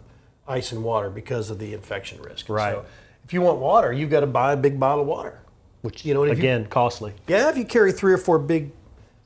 ice 0.47 0.71
and 0.71 0.83
water 0.83 1.09
because 1.09 1.49
of 1.49 1.59
the 1.59 1.73
infection 1.73 2.21
risk. 2.21 2.49
Right. 2.49 2.73
So 2.73 2.85
if 3.23 3.33
you 3.33 3.41
want 3.41 3.59
water, 3.59 3.93
you've 3.93 4.09
got 4.11 4.19
to 4.21 4.27
buy 4.27 4.53
a 4.53 4.57
big 4.57 4.79
bottle 4.79 5.01
of 5.01 5.07
water. 5.07 5.39
Which 5.85 6.03
you 6.03 6.15
know, 6.15 6.23
if 6.23 6.29
you, 6.29 6.43
again, 6.43 6.65
costly. 6.65 7.13
yeah, 7.27 7.47
if 7.47 7.57
you 7.57 7.63
carry 7.63 7.91
three 7.91 8.11
or 8.11 8.17
four 8.17 8.39
big, 8.39 8.71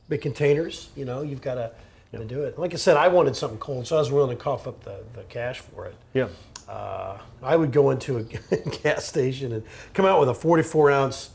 big 0.10 0.22
containers, 0.22 0.90
you 0.94 1.06
know, 1.06 1.22
you've 1.22 1.42
got 1.42 1.56
to, 1.56 1.72
to 2.12 2.26
do 2.26 2.44
it. 2.44 2.60
Like 2.60 2.74
I 2.74 2.76
said, 2.76 2.98
I 2.98 3.08
wanted 3.08 3.34
something 3.38 3.60
cold, 3.60 3.88
so 3.88 3.96
I 3.96 4.00
was 4.00 4.12
willing 4.12 4.36
to 4.36 4.44
cough 4.44 4.68
up 4.68 4.84
the, 4.84 5.00
the 5.14 5.24
cash 5.24 5.62
for 5.62 5.86
it. 5.86 5.96
Yeah. 6.14 6.28
Uh, 6.68 7.18
I 7.42 7.56
would 7.56 7.72
go 7.72 7.92
into 7.92 8.18
a 8.18 8.24
gas 8.84 9.06
station 9.06 9.54
and 9.54 9.64
come 9.94 10.06
out 10.06 10.20
with 10.20 10.28
a 10.28 10.34
44 10.34 10.92
ounce, 10.92 11.30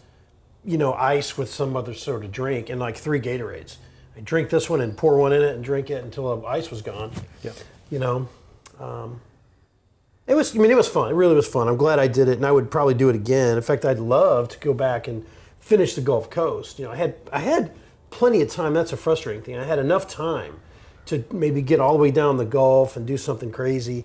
you 0.62 0.76
know, 0.76 0.92
ice 0.92 1.38
with 1.38 1.50
some 1.50 1.74
other 1.74 1.94
sort 1.94 2.22
of 2.22 2.30
drink 2.30 2.68
and 2.68 2.78
like 2.78 2.98
three 2.98 3.20
Gatorades. 3.20 3.76
I 4.14 4.20
drink 4.20 4.50
this 4.50 4.68
one 4.68 4.82
and 4.82 4.94
pour 4.94 5.16
one 5.16 5.32
in 5.32 5.40
it 5.40 5.54
and 5.54 5.64
drink 5.64 5.88
it 5.88 6.04
until 6.04 6.36
the 6.36 6.46
ice 6.46 6.70
was 6.70 6.82
gone. 6.82 7.12
Yeah. 7.42 7.52
You 7.90 7.98
know, 7.98 8.28
um, 8.78 9.20
it 10.26 10.34
was. 10.34 10.54
I 10.54 10.58
mean, 10.58 10.70
it 10.70 10.76
was 10.76 10.88
fun. 10.88 11.10
It 11.10 11.14
really 11.14 11.34
was 11.34 11.46
fun. 11.48 11.68
I'm 11.68 11.76
glad 11.76 11.98
I 11.98 12.06
did 12.08 12.28
it, 12.28 12.36
and 12.36 12.46
I 12.46 12.52
would 12.52 12.70
probably 12.70 12.94
do 12.94 13.08
it 13.08 13.14
again. 13.16 13.56
In 13.56 13.62
fact, 13.62 13.84
I'd 13.84 13.98
love 13.98 14.48
to 14.50 14.58
go 14.58 14.72
back 14.74 15.06
and 15.08 15.24
finish 15.60 15.94
the 15.94 16.00
Gulf 16.00 16.30
Coast. 16.30 16.78
You 16.78 16.86
know, 16.86 16.92
I 16.92 16.96
had 16.96 17.14
I 17.32 17.40
had 17.40 17.72
plenty 18.10 18.40
of 18.42 18.50
time. 18.50 18.74
That's 18.74 18.92
a 18.92 18.96
frustrating 18.96 19.42
thing. 19.42 19.56
I 19.58 19.64
had 19.64 19.78
enough 19.78 20.08
time 20.08 20.60
to 21.06 21.24
maybe 21.32 21.60
get 21.60 21.80
all 21.80 21.92
the 21.92 21.98
way 21.98 22.10
down 22.10 22.36
the 22.38 22.44
Gulf 22.46 22.96
and 22.96 23.06
do 23.06 23.16
something 23.18 23.52
crazy. 23.52 24.04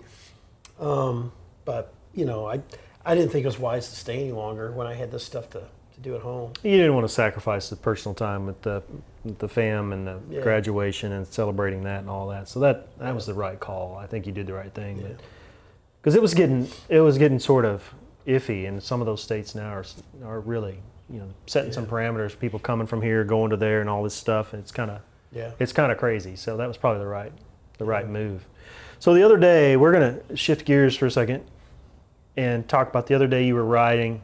Um, 0.80 1.32
but 1.66 1.94
you 2.14 2.26
know, 2.26 2.48
I 2.48 2.62
I 3.06 3.16
didn't 3.16 3.32
think 3.32 3.44
it 3.44 3.48
was 3.48 3.60
wise 3.60 3.90
to 3.90 3.96
stay 3.96 4.20
any 4.22 4.32
longer 4.32 4.72
when 4.72 4.88
I 4.88 4.94
had 4.94 5.12
this 5.12 5.24
stuff 5.24 5.50
to, 5.52 5.60
to 5.60 6.00
do 6.02 6.16
at 6.16 6.22
home. 6.22 6.54
You 6.64 6.72
didn't 6.78 6.94
want 6.96 7.08
to 7.08 7.14
sacrifice 7.14 7.70
the 7.70 7.76
personal 7.76 8.14
time 8.16 8.46
with 8.46 8.62
the 8.62 8.84
with 9.24 9.40
the 9.40 9.48
fam 9.48 9.94
and 9.94 10.08
the 10.08 10.20
Yeah. 10.30 10.42
graduation 10.42 11.12
and 11.14 11.26
celebrating 11.28 11.84
that 11.84 12.00
and 12.02 12.10
all 12.10 12.28
that. 12.30 12.48
So 12.50 12.60
that 12.62 12.88
that 13.00 13.16
was 13.16 13.26
the 13.26 13.34
right 13.34 13.60
call. 13.60 13.96
I 13.98 14.06
think 14.08 14.26
you 14.28 14.34
did 14.34 14.48
the 14.48 14.54
right 14.54 14.74
thing. 14.74 15.18
Because 16.02 16.16
it 16.16 16.22
was 16.22 16.34
getting 16.34 16.68
it 16.88 17.00
was 17.02 17.18
getting 17.18 17.40
sort 17.40 17.66
of 17.66 17.94
iffy, 18.28 18.68
and 18.68 18.82
some 18.82 19.02
of 19.02 19.06
those 19.06 19.22
states 19.22 19.56
now 19.56 19.74
are 19.74 19.86
are 20.26 20.40
really 20.40 20.80
you 21.10 21.20
know 21.20 21.28
setting 21.48 21.72
some 21.72 21.86
parameters. 21.86 22.38
People 22.38 22.60
coming 22.60 22.88
from 22.88 23.02
here, 23.02 23.24
going 23.24 23.50
to 23.50 23.58
there, 23.58 23.82
and 23.82 23.90
all 23.90 24.04
this 24.04 24.14
stuff. 24.14 24.54
And 24.54 24.62
it's 24.62 24.72
kind 24.72 24.92
of 24.92 25.02
Yeah. 25.32 25.52
it's 25.60 25.74
kind 25.74 25.92
of 25.92 25.98
crazy. 25.98 26.36
So 26.36 26.58
that 26.58 26.68
was 26.68 26.78
probably 26.78 27.00
the 27.00 27.08
right 27.08 27.32
the 27.78 27.86
right 27.86 28.08
move. 28.08 28.48
So 29.00 29.14
the 29.14 29.24
other 29.24 29.38
day, 29.38 29.78
we're 29.78 29.92
gonna 29.94 30.20
shift 30.36 30.66
gears 30.66 30.96
for 30.98 31.06
a 31.06 31.12
second 31.12 31.44
and 32.38 32.68
talk 32.68 32.90
about 32.90 33.08
the 33.08 33.16
other 33.16 33.28
day 33.28 33.46
you 33.46 33.56
were 33.56 33.66
riding, 33.66 34.22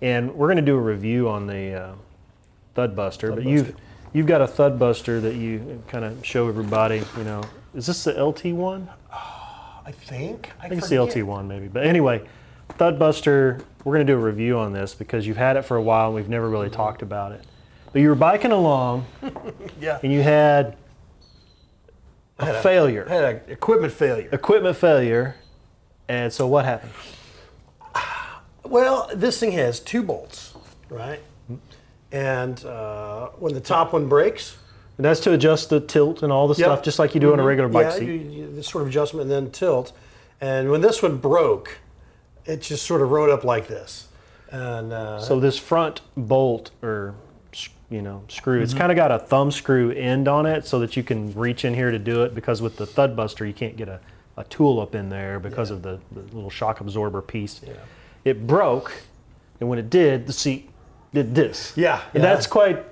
and 0.00 0.34
we're 0.34 0.48
gonna 0.48 0.62
do 0.62 0.76
a 0.76 0.80
review 0.80 1.28
on 1.28 1.46
the 1.46 1.74
uh, 1.74 1.92
Thud 2.74 2.94
Buster. 2.96 3.32
But 3.32 3.44
you've 3.44 3.74
you've 4.12 4.26
got 4.26 4.40
a 4.42 4.46
Thud 4.46 4.78
Buster 4.78 5.20
that 5.20 5.34
you 5.34 5.82
kind 5.88 6.04
of 6.04 6.24
show 6.24 6.48
everybody. 6.48 7.02
You 7.18 7.24
know, 7.24 7.42
is 7.74 7.86
this 7.86 8.04
the 8.04 8.22
LT 8.22 8.46
one? 8.54 8.88
I 9.84 9.92
think. 9.92 10.50
I, 10.60 10.66
I 10.66 10.68
think 10.68 10.80
it's 10.80 10.88
the 10.88 11.02
LT 11.02 11.22
one 11.24 11.48
maybe. 11.48 11.68
But 11.68 11.84
anyway, 11.86 12.26
Thud 12.70 12.98
Buster. 12.98 13.60
We're 13.84 13.94
gonna 13.94 14.04
do 14.04 14.14
a 14.14 14.16
review 14.18 14.58
on 14.58 14.72
this 14.72 14.94
because 14.94 15.26
you've 15.26 15.36
had 15.36 15.56
it 15.56 15.62
for 15.62 15.76
a 15.76 15.82
while 15.82 16.06
and 16.06 16.14
we've 16.14 16.28
never 16.28 16.48
really 16.48 16.70
talked 16.70 17.02
about 17.02 17.32
it. 17.32 17.42
But 17.92 18.00
you 18.00 18.08
were 18.08 18.14
biking 18.14 18.52
along 18.52 19.06
Yeah. 19.80 19.98
and 20.02 20.12
you 20.12 20.22
had 20.22 20.76
a 22.38 22.46
had 22.46 22.62
failure, 22.62 23.06
I 23.10 23.12
had 23.14 23.24
an 23.24 23.40
equipment 23.48 23.92
failure. 23.92 24.28
equipment 24.30 24.76
failure. 24.76 25.34
And 26.08 26.32
so 26.32 26.46
what 26.46 26.64
happened? 26.64 26.92
Well, 28.64 29.10
this 29.14 29.38
thing 29.40 29.52
has 29.52 29.80
two 29.80 30.02
bolts, 30.02 30.54
right? 30.88 31.20
And 32.12 32.64
uh, 32.64 33.28
when 33.38 33.54
the 33.54 33.60
top 33.60 33.92
one 33.92 34.08
breaks, 34.08 34.56
And 34.98 35.04
that's 35.06 35.20
to 35.20 35.32
adjust 35.32 35.70
the 35.70 35.80
tilt 35.80 36.22
and 36.22 36.32
all 36.32 36.46
the 36.48 36.54
Yep. 36.54 36.66
stuff, 36.66 36.82
just 36.82 36.98
like 36.98 37.14
you 37.14 37.20
do 37.20 37.32
on 37.32 37.40
a 37.40 37.42
regular 37.42 37.68
bike 37.68 37.86
yeah, 37.86 37.90
seat. 37.92 38.06
you, 38.06 38.12
you, 38.12 38.54
this 38.54 38.68
sort 38.68 38.82
of 38.82 38.88
adjustment 38.88 39.22
and 39.22 39.30
then 39.30 39.50
tilt. 39.50 39.92
And 40.40 40.70
when 40.70 40.80
this 40.80 41.02
one 41.02 41.16
broke, 41.16 41.78
it 42.44 42.60
just 42.60 42.84
sort 42.86 43.00
of 43.00 43.10
rode 43.10 43.30
up 43.30 43.42
like 43.44 43.68
this. 43.68 44.08
And 44.50 44.92
uh, 44.92 45.18
So 45.20 45.40
this 45.40 45.58
front 45.58 46.02
bolt 46.16 46.70
or 46.82 47.14
you 47.88 48.02
know 48.02 48.22
screw, 48.28 48.56
Mm-hmm. 48.56 48.64
it's 48.64 48.74
kind 48.74 48.90
of 48.92 48.96
got 48.96 49.10
a 49.12 49.18
thumb 49.18 49.50
screw 49.50 49.90
end 49.92 50.28
on 50.28 50.46
it, 50.46 50.66
so 50.66 50.78
that 50.80 50.96
you 50.96 51.02
can 51.02 51.32
reach 51.34 51.64
in 51.64 51.74
here 51.74 51.90
to 51.90 51.98
do 51.98 52.22
it. 52.22 52.34
Because 52.34 52.60
with 52.60 52.76
the 52.76 52.86
Thud 52.86 53.16
Buster, 53.16 53.46
you 53.46 53.52
can't 53.54 53.76
get 53.76 53.88
a, 53.88 53.98
a 54.36 54.44
tool 54.44 54.78
up 54.80 54.94
in 54.94 55.08
there 55.08 55.38
because 55.40 55.70
of 55.70 55.82
the, 55.82 56.00
the 56.12 56.20
little 56.34 56.50
shock 56.50 56.80
absorber 56.80 57.22
piece. 57.22 57.60
Yeah. 57.66 57.72
It 58.24 58.46
broke, 58.46 58.92
and 59.60 59.68
when 59.68 59.78
it 59.78 59.88
did, 59.90 60.26
the 60.26 60.32
seat 60.32 60.68
did 61.14 61.34
this. 61.34 61.72
Yeah, 61.76 62.00
and 62.14 62.22
yeah. 62.22 62.34
that's 62.34 62.46
quite 62.46 62.84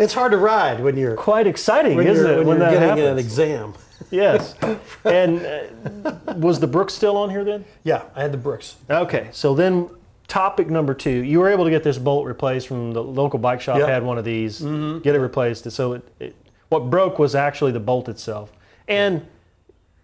it's 0.00 0.14
hard 0.14 0.32
to 0.32 0.38
ride 0.38 0.80
when 0.80 0.96
you're 0.96 1.14
quite 1.14 1.46
exciting, 1.46 1.96
when 1.96 2.06
isn't 2.06 2.26
you're, 2.26 2.34
it? 2.34 2.38
when 2.38 2.46
when 2.46 2.58
you're 2.60 2.70
getting 2.70 2.88
happens. 2.88 3.06
an 3.08 3.18
exam. 3.18 3.74
yes. 4.10 4.54
and 5.04 5.44
uh, 5.44 6.34
was 6.36 6.58
the 6.58 6.66
Brooks 6.66 6.94
still 6.94 7.16
on 7.16 7.30
here 7.30 7.44
then? 7.44 7.64
Yeah, 7.84 8.04
I 8.16 8.22
had 8.22 8.32
the 8.32 8.38
Brooks. 8.38 8.76
Okay, 8.88 9.28
so 9.32 9.54
then 9.54 9.90
topic 10.26 10.70
number 10.70 10.94
two, 10.94 11.22
you 11.24 11.38
were 11.40 11.48
able 11.48 11.64
to 11.64 11.70
get 11.70 11.82
this 11.82 11.98
bolt 11.98 12.26
replaced 12.26 12.66
from 12.66 12.92
the 12.92 13.02
local 13.02 13.38
bike 13.38 13.60
shop. 13.60 13.78
Yep. 13.78 13.88
Had 13.88 14.02
one 14.02 14.16
of 14.16 14.24
these, 14.24 14.60
get 14.60 15.14
it 15.14 15.20
replaced. 15.20 15.70
So 15.70 15.94
it, 15.94 16.08
it, 16.18 16.36
what 16.70 16.88
broke 16.88 17.18
was 17.18 17.34
actually 17.34 17.72
the 17.72 17.80
bolt 17.80 18.08
itself, 18.08 18.52
and 18.88 19.26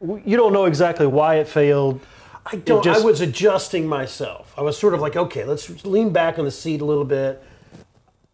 you 0.00 0.36
don't 0.36 0.52
know 0.52 0.66
exactly 0.66 1.06
why 1.06 1.36
it 1.36 1.48
failed. 1.48 2.00
I 2.44 2.56
don't. 2.56 2.84
just- 2.84 3.00
I 3.00 3.04
was 3.04 3.20
adjusting 3.22 3.86
myself. 3.86 4.52
I 4.58 4.62
was 4.62 4.76
sort 4.76 4.94
of 4.94 5.00
like, 5.00 5.16
okay, 5.16 5.44
let's 5.44 5.84
lean 5.84 6.10
back 6.10 6.38
on 6.38 6.44
the 6.44 6.50
seat 6.50 6.80
a 6.80 6.84
little 6.84 7.04
bit. 7.04 7.42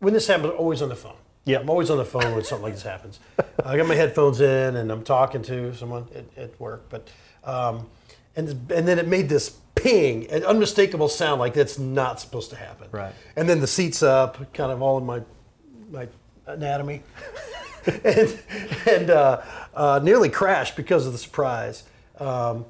When 0.01 0.13
this 0.13 0.27
happens, 0.27 0.53
always 0.59 0.83
on 0.83 0.89
the 0.89 0.97
phone. 0.97 1.15
Yeah. 1.45 1.59
I'm 1.59 1.71
always 1.71 1.91
on 1.91 1.99
the 1.99 2.05
phone 2.05 2.35
when 2.35 2.45
something 2.45 2.65
like 2.65 2.75
this 2.75 2.83
happens. 2.83 3.19
I 3.65 3.77
got 3.77 3.87
my 3.87 3.95
headphones 3.95 4.41
in 4.41 4.77
and 4.77 4.91
I'm 4.91 5.03
talking 5.03 5.43
to 5.43 5.75
someone 5.75 6.07
at, 6.15 6.25
at 6.37 6.61
work, 6.61 6.89
but 6.89 7.09
um, 7.45 7.89
and 8.37 8.49
and 8.71 8.87
then 8.89 8.99
it 8.99 9.09
made 9.09 9.29
this 9.29 9.57
ping, 9.75 10.31
an 10.31 10.45
unmistakable 10.45 11.09
sound 11.09 11.41
like 11.41 11.55
that's 11.55 11.79
not 11.79 12.21
supposed 12.21 12.51
to 12.51 12.57
happen. 12.57 12.89
Right. 12.91 13.13
And 13.37 13.49
then 13.49 13.61
the 13.61 13.67
seats 13.67 14.03
up, 14.03 14.53
kind 14.55 14.73
of 14.73 14.83
all 14.83 14.99
in 14.99 15.05
my 15.05 15.23
my 15.91 16.09
anatomy, 16.47 17.03
and 18.05 18.39
and 18.89 19.11
uh, 19.11 19.43
uh, 19.75 20.01
nearly 20.03 20.29
crashed 20.29 20.77
because 20.77 21.07
of 21.07 21.13
the 21.13 21.19
surprise. 21.19 21.85
Um, 22.19 22.65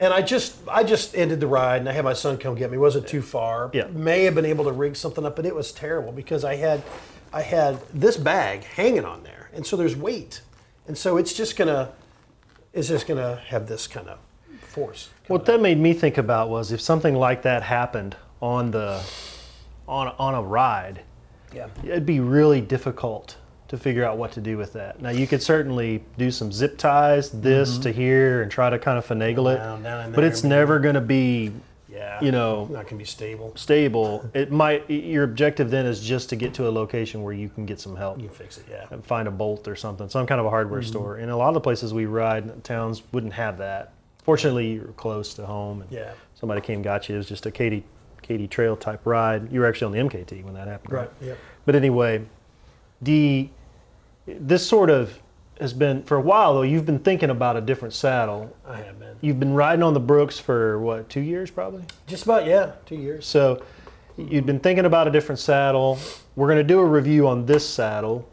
and 0.00 0.12
I 0.12 0.22
just 0.22 0.56
I 0.68 0.84
just 0.84 1.16
ended 1.16 1.40
the 1.40 1.46
ride, 1.46 1.80
and 1.80 1.88
I 1.88 1.92
had 1.92 2.04
my 2.04 2.12
son 2.12 2.38
come 2.38 2.54
get 2.54 2.70
me. 2.70 2.76
It 2.76 2.80
wasn't 2.80 3.06
too 3.06 3.22
far. 3.22 3.70
Yeah. 3.72 3.86
May 3.88 4.24
have 4.24 4.34
been 4.34 4.44
able 4.44 4.64
to 4.64 4.72
rig 4.72 4.96
something 4.96 5.24
up, 5.24 5.36
but 5.36 5.46
it 5.46 5.54
was 5.54 5.72
terrible 5.72 6.12
because 6.12 6.44
I 6.44 6.56
had 6.56 6.82
I 7.32 7.42
had 7.42 7.80
this 7.92 8.16
bag 8.16 8.64
hanging 8.64 9.04
on 9.04 9.22
there, 9.22 9.50
and 9.52 9.66
so 9.66 9.76
there's 9.76 9.96
weight, 9.96 10.40
and 10.86 10.96
so 10.96 11.16
it's 11.16 11.32
just 11.32 11.56
gonna 11.56 11.92
it's 12.72 12.88
just 12.88 13.06
gonna 13.06 13.36
have 13.46 13.66
this 13.66 13.86
kind 13.86 14.08
of 14.08 14.18
force. 14.60 15.10
What 15.26 15.44
that 15.46 15.60
made 15.60 15.78
me 15.78 15.92
think 15.92 16.18
about 16.18 16.48
was 16.48 16.72
if 16.72 16.80
something 16.80 17.14
like 17.14 17.42
that 17.42 17.62
happened 17.62 18.16
on 18.40 18.70
the 18.70 19.02
on 19.86 20.08
on 20.18 20.34
a 20.34 20.42
ride, 20.42 21.02
Yeah. 21.54 21.68
it'd 21.82 22.06
be 22.06 22.20
really 22.20 22.60
difficult 22.60 23.36
to 23.68 23.76
figure 23.76 24.04
out 24.04 24.16
what 24.16 24.32
to 24.32 24.40
do 24.40 24.56
with 24.56 24.72
that. 24.72 25.00
Now 25.02 25.10
you 25.10 25.26
could 25.26 25.42
certainly 25.42 26.02
do 26.16 26.30
some 26.30 26.50
zip 26.50 26.78
ties, 26.78 27.30
this 27.30 27.72
mm-hmm. 27.74 27.82
to 27.82 27.92
here, 27.92 28.42
and 28.42 28.50
try 28.50 28.70
to 28.70 28.78
kind 28.78 28.96
of 28.96 29.06
finagle 29.06 29.54
it, 29.54 29.58
Down, 29.58 29.82
down 29.82 30.12
but 30.12 30.24
it's 30.24 30.42
never 30.42 30.78
going 30.78 30.94
to 30.94 31.02
be 31.02 31.52
Yeah. 31.90 32.22
You 32.22 32.32
know- 32.32 32.66
not 32.70 32.84
gonna 32.84 32.96
be 32.96 33.04
stable. 33.04 33.52
stable. 33.56 34.28
It 34.34 34.52
might. 34.52 34.88
Your 34.90 35.24
objective 35.24 35.70
then 35.70 35.86
is 35.86 36.00
just 36.00 36.28
to 36.30 36.36
get 36.36 36.54
to 36.54 36.68
a 36.68 36.70
location 36.70 37.22
where 37.22 37.32
you 37.32 37.48
can 37.48 37.66
get 37.66 37.80
some 37.80 37.96
help. 37.96 38.18
You 38.18 38.28
can 38.28 38.34
fix 38.36 38.58
it. 38.58 38.66
Yeah. 38.70 38.86
and 38.90 39.04
find 39.04 39.26
a 39.26 39.30
bolt 39.30 39.66
or 39.68 39.76
something, 39.76 40.08
some 40.08 40.26
kind 40.26 40.40
of 40.40 40.46
a 40.46 40.50
hardware 40.50 40.80
mm-hmm. 40.80 40.88
store. 40.88 41.16
And 41.16 41.30
a 41.30 41.36
lot 41.36 41.48
of 41.48 41.54
the 41.54 41.60
places 41.60 41.94
we 41.94 42.06
ride, 42.06 42.62
towns 42.64 43.02
wouldn't 43.12 43.32
have 43.32 43.58
that. 43.58 43.92
Fortunately, 44.22 44.74
you're 44.74 44.92
close 44.92 45.32
to 45.34 45.46
home, 45.46 45.82
and 45.82 45.90
Yeah. 45.90 46.12
somebody 46.34 46.60
came 46.60 46.82
got 46.82 47.08
you. 47.08 47.14
It 47.14 47.18
was 47.18 47.28
just 47.28 47.46
a 47.46 47.50
Katy, 47.50 47.84
Katy 48.20 48.46
Trail 48.48 48.76
type 48.76 49.00
ride. 49.06 49.50
You 49.50 49.60
were 49.60 49.66
actually 49.66 49.86
on 49.86 50.10
the 50.10 50.16
MKT 50.16 50.42
when 50.42 50.54
that 50.54 50.68
happened, 50.68 50.92
Right. 50.92 51.10
Yep. 51.22 51.38
But 51.64 51.74
anyway, 51.74 52.22
the 53.00 53.48
this 54.26 54.66
sort 54.66 54.90
of 54.90 55.18
has 55.60 55.72
been 55.72 56.02
for 56.04 56.16
a 56.16 56.20
while 56.20 56.54
though. 56.54 56.62
You've 56.62 56.86
been 56.86 56.98
thinking 56.98 57.30
about 57.30 57.56
a 57.56 57.60
different 57.60 57.94
saddle. 57.94 58.54
I 58.66 58.78
have 58.78 58.98
been. 58.98 59.16
You've 59.20 59.40
been 59.40 59.54
riding 59.54 59.82
on 59.82 59.94
the 59.94 60.00
Brooks 60.00 60.38
for 60.38 60.78
what 60.78 61.08
two 61.08 61.20
years 61.20 61.50
probably. 61.50 61.82
Just 62.06 62.24
about 62.24 62.46
yeah, 62.46 62.72
two 62.86 62.96
years. 62.96 63.26
So 63.26 63.64
you'd 64.16 64.46
been 64.46 64.60
thinking 64.60 64.84
about 64.84 65.08
a 65.08 65.10
different 65.10 65.38
saddle. 65.38 65.98
We're 66.36 66.46
going 66.46 66.58
to 66.58 66.64
do 66.64 66.78
a 66.78 66.84
review 66.84 67.26
on 67.26 67.46
this 67.46 67.68
saddle, 67.68 68.28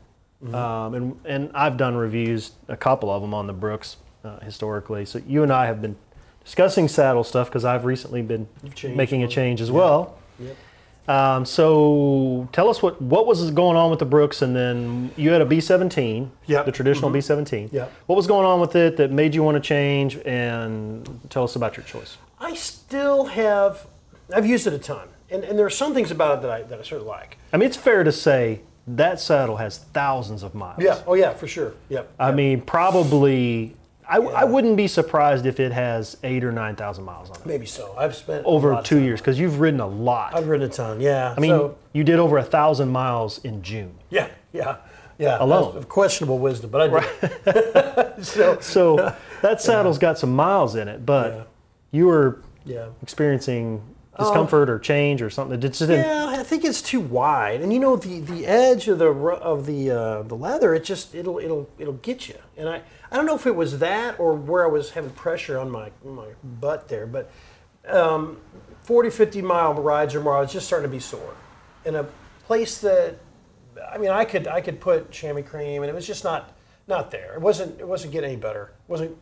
um, 0.53 0.93
and 0.93 1.19
and 1.25 1.51
I've 1.53 1.77
done 1.77 1.95
reviews, 1.95 2.51
a 2.67 2.77
couple 2.77 3.09
of 3.09 3.21
them 3.21 3.33
on 3.33 3.47
the 3.47 3.53
Brooks 3.53 3.97
uh, 4.23 4.39
historically. 4.39 5.05
So 5.05 5.21
you 5.27 5.43
and 5.43 5.51
I 5.51 5.65
have 5.65 5.81
been 5.81 5.95
discussing 6.43 6.87
saddle 6.87 7.23
stuff 7.23 7.49
because 7.49 7.65
I've 7.65 7.85
recently 7.85 8.21
been 8.21 8.47
making 8.83 9.23
a 9.23 9.27
change 9.27 9.61
as 9.61 9.71
well. 9.71 10.17
Yep. 10.39 10.55
Um, 11.07 11.45
so 11.45 12.47
tell 12.51 12.69
us 12.69 12.81
what 12.81 13.01
what 13.01 13.27
was 13.27 13.51
going 13.51 13.77
on 13.77 13.89
with 13.89 13.99
the 13.99 14.05
Brooks, 14.05 14.41
and 14.41 14.55
then 14.55 15.11
you 15.15 15.29
had 15.31 15.41
a 15.41 15.45
B17, 15.45 16.29
Yep. 16.47 16.65
the 16.65 16.71
traditional 16.71 17.11
B17. 17.11 17.71
Yep. 17.71 17.91
What 18.07 18.15
was 18.15 18.27
going 18.27 18.45
on 18.45 18.59
with 18.59 18.75
it 18.75 18.97
that 18.97 19.11
made 19.11 19.35
you 19.35 19.43
want 19.43 19.55
to 19.55 19.61
change, 19.61 20.17
and 20.25 21.07
tell 21.29 21.43
us 21.43 21.55
about 21.55 21.77
your 21.77 21.85
choice. 21.85 22.17
I 22.39 22.53
still 22.55 23.25
have. 23.25 23.85
I've 24.33 24.45
used 24.47 24.65
it 24.65 24.73
a 24.73 24.79
ton, 24.79 25.07
and, 25.29 25.43
and 25.43 25.57
there 25.59 25.65
are 25.65 25.69
some 25.69 25.93
things 25.93 26.09
about 26.09 26.39
it 26.39 26.41
that 26.41 26.51
I 26.51 26.61
that 26.63 26.79
I 26.79 26.81
sort 26.83 27.01
of 27.01 27.07
like. 27.07 27.37
I 27.53 27.57
mean, 27.57 27.67
it's 27.67 27.77
fair 27.77 28.03
to 28.03 28.11
say 28.11 28.61
that 28.87 29.19
saddle 29.19 29.57
has 29.57 29.77
thousands 29.93 30.41
of 30.43 30.55
miles. 30.55 30.81
Yeah. 30.81 31.01
Oh 31.05 31.13
yeah, 31.13 31.33
for 31.33 31.47
sure. 31.47 31.73
Yep. 31.89 32.11
I 32.19 32.31
mean, 32.31 32.61
probably. 32.61 33.75
I, 34.07 34.17
I 34.17 34.43
wouldn't 34.43 34.77
be 34.77 34.87
surprised 34.87 35.45
if 35.45 35.59
it 35.59 35.71
has 35.71 36.17
eight 36.23 36.43
or 36.43 36.51
nine 36.51 36.75
thousand 36.75 37.05
miles 37.05 37.29
on 37.29 37.37
it 37.37 37.45
Maybe 37.45 37.65
so. 37.65 37.95
I've 37.97 38.15
spent 38.15 38.45
over 38.45 38.81
two 38.83 38.99
years 38.99 39.19
because 39.19 39.39
you've 39.39 39.59
ridden 39.59 39.79
a 39.79 39.87
lot. 39.87 40.35
I've 40.35 40.47
ridden 40.47 40.69
a 40.69 40.71
ton. 40.71 41.01
Yeah. 41.01 41.33
I 41.35 41.39
mean, 41.39 41.51
so, 41.51 41.77
you 41.93 42.03
did 42.03 42.19
over 42.19 42.37
a 42.37 42.43
thousand 42.43 42.89
miles 42.89 43.43
in 43.43 43.61
June. 43.63 43.95
yeah, 44.09 44.29
yeah, 44.53 44.77
yeah. 45.17 45.37
Alone. 45.39 45.75
Of 45.75 45.89
questionable 45.89 46.39
wisdom, 46.39 46.69
but 46.69 46.81
I 46.93 47.53
did. 47.53 48.23
so 48.25 48.59
So 48.61 49.15
that 49.41 49.61
saddle's 49.61 49.97
got 49.97 50.17
some 50.19 50.33
miles 50.35 50.75
in 50.75 50.87
it, 50.87 51.05
but 51.05 51.33
Yeah. 51.33 51.43
you 51.91 52.05
were 52.07 52.41
yeah. 52.65 52.87
experiencing 53.01 53.81
discomfort 54.17 54.69
or 54.69 54.79
change 54.79 55.21
or 55.21 55.29
something. 55.29 55.57
It 55.57 55.61
just 55.61 55.79
didn't. 55.79 56.05
Yeah, 56.05 56.27
I 56.27 56.43
think 56.43 56.63
it's 56.63 56.81
too 56.81 57.01
wide, 57.01 57.61
and 57.61 57.73
you 57.73 57.79
know 57.79 57.97
the, 57.97 58.21
the 58.21 58.45
edge 58.47 58.87
of 58.87 58.97
the 58.99 59.07
of 59.09 59.65
the 59.65 59.91
uh, 59.91 60.21
the 60.23 60.35
leather, 60.35 60.73
it 60.73 60.83
just 60.85 61.13
it'll 61.13 61.37
it'll 61.39 61.69
it'll 61.77 61.93
get 61.95 62.29
you. 62.29 62.35
And 62.57 62.69
I, 62.69 62.81
I 63.11 63.15
don't 63.17 63.25
know 63.25 63.35
if 63.35 63.45
it 63.45 63.55
was 63.55 63.79
that 63.79 64.19
or 64.19 64.33
where 64.33 64.63
I 64.63 64.67
was 64.67 64.91
having 64.91 65.11
pressure 65.11 65.57
on 65.57 65.69
my 65.69 65.91
my 66.03 66.27
butt 66.43 66.87
there, 66.87 67.05
but 67.05 67.29
um, 67.87 68.37
40, 68.83 69.09
50 69.11 69.41
mile 69.41 69.73
rides 69.75 70.15
or 70.15 70.21
more, 70.21 70.37
I 70.37 70.41
was 70.41 70.51
just 70.51 70.65
starting 70.67 70.89
to 70.89 70.91
be 70.95 70.99
sore. 70.99 71.35
In 71.85 71.95
a 71.95 72.05
place 72.45 72.79
that, 72.79 73.15
I 73.91 73.97
mean, 73.97 74.09
I 74.09 74.25
could 74.25 74.47
I 74.47 74.61
could 74.61 74.79
put 74.79 75.11
chamois 75.11 75.43
cream, 75.43 75.83
and 75.83 75.89
it 75.89 75.93
was 75.93 76.07
just 76.07 76.23
not 76.23 76.51
not 76.87 77.11
there. 77.11 77.33
It 77.35 77.41
wasn't 77.41 77.79
it 77.79 77.87
wasn't 77.87 78.11
getting 78.13 78.31
any 78.31 78.39
better. 78.39 78.71
It 78.87 78.89
wasn't 78.91 79.17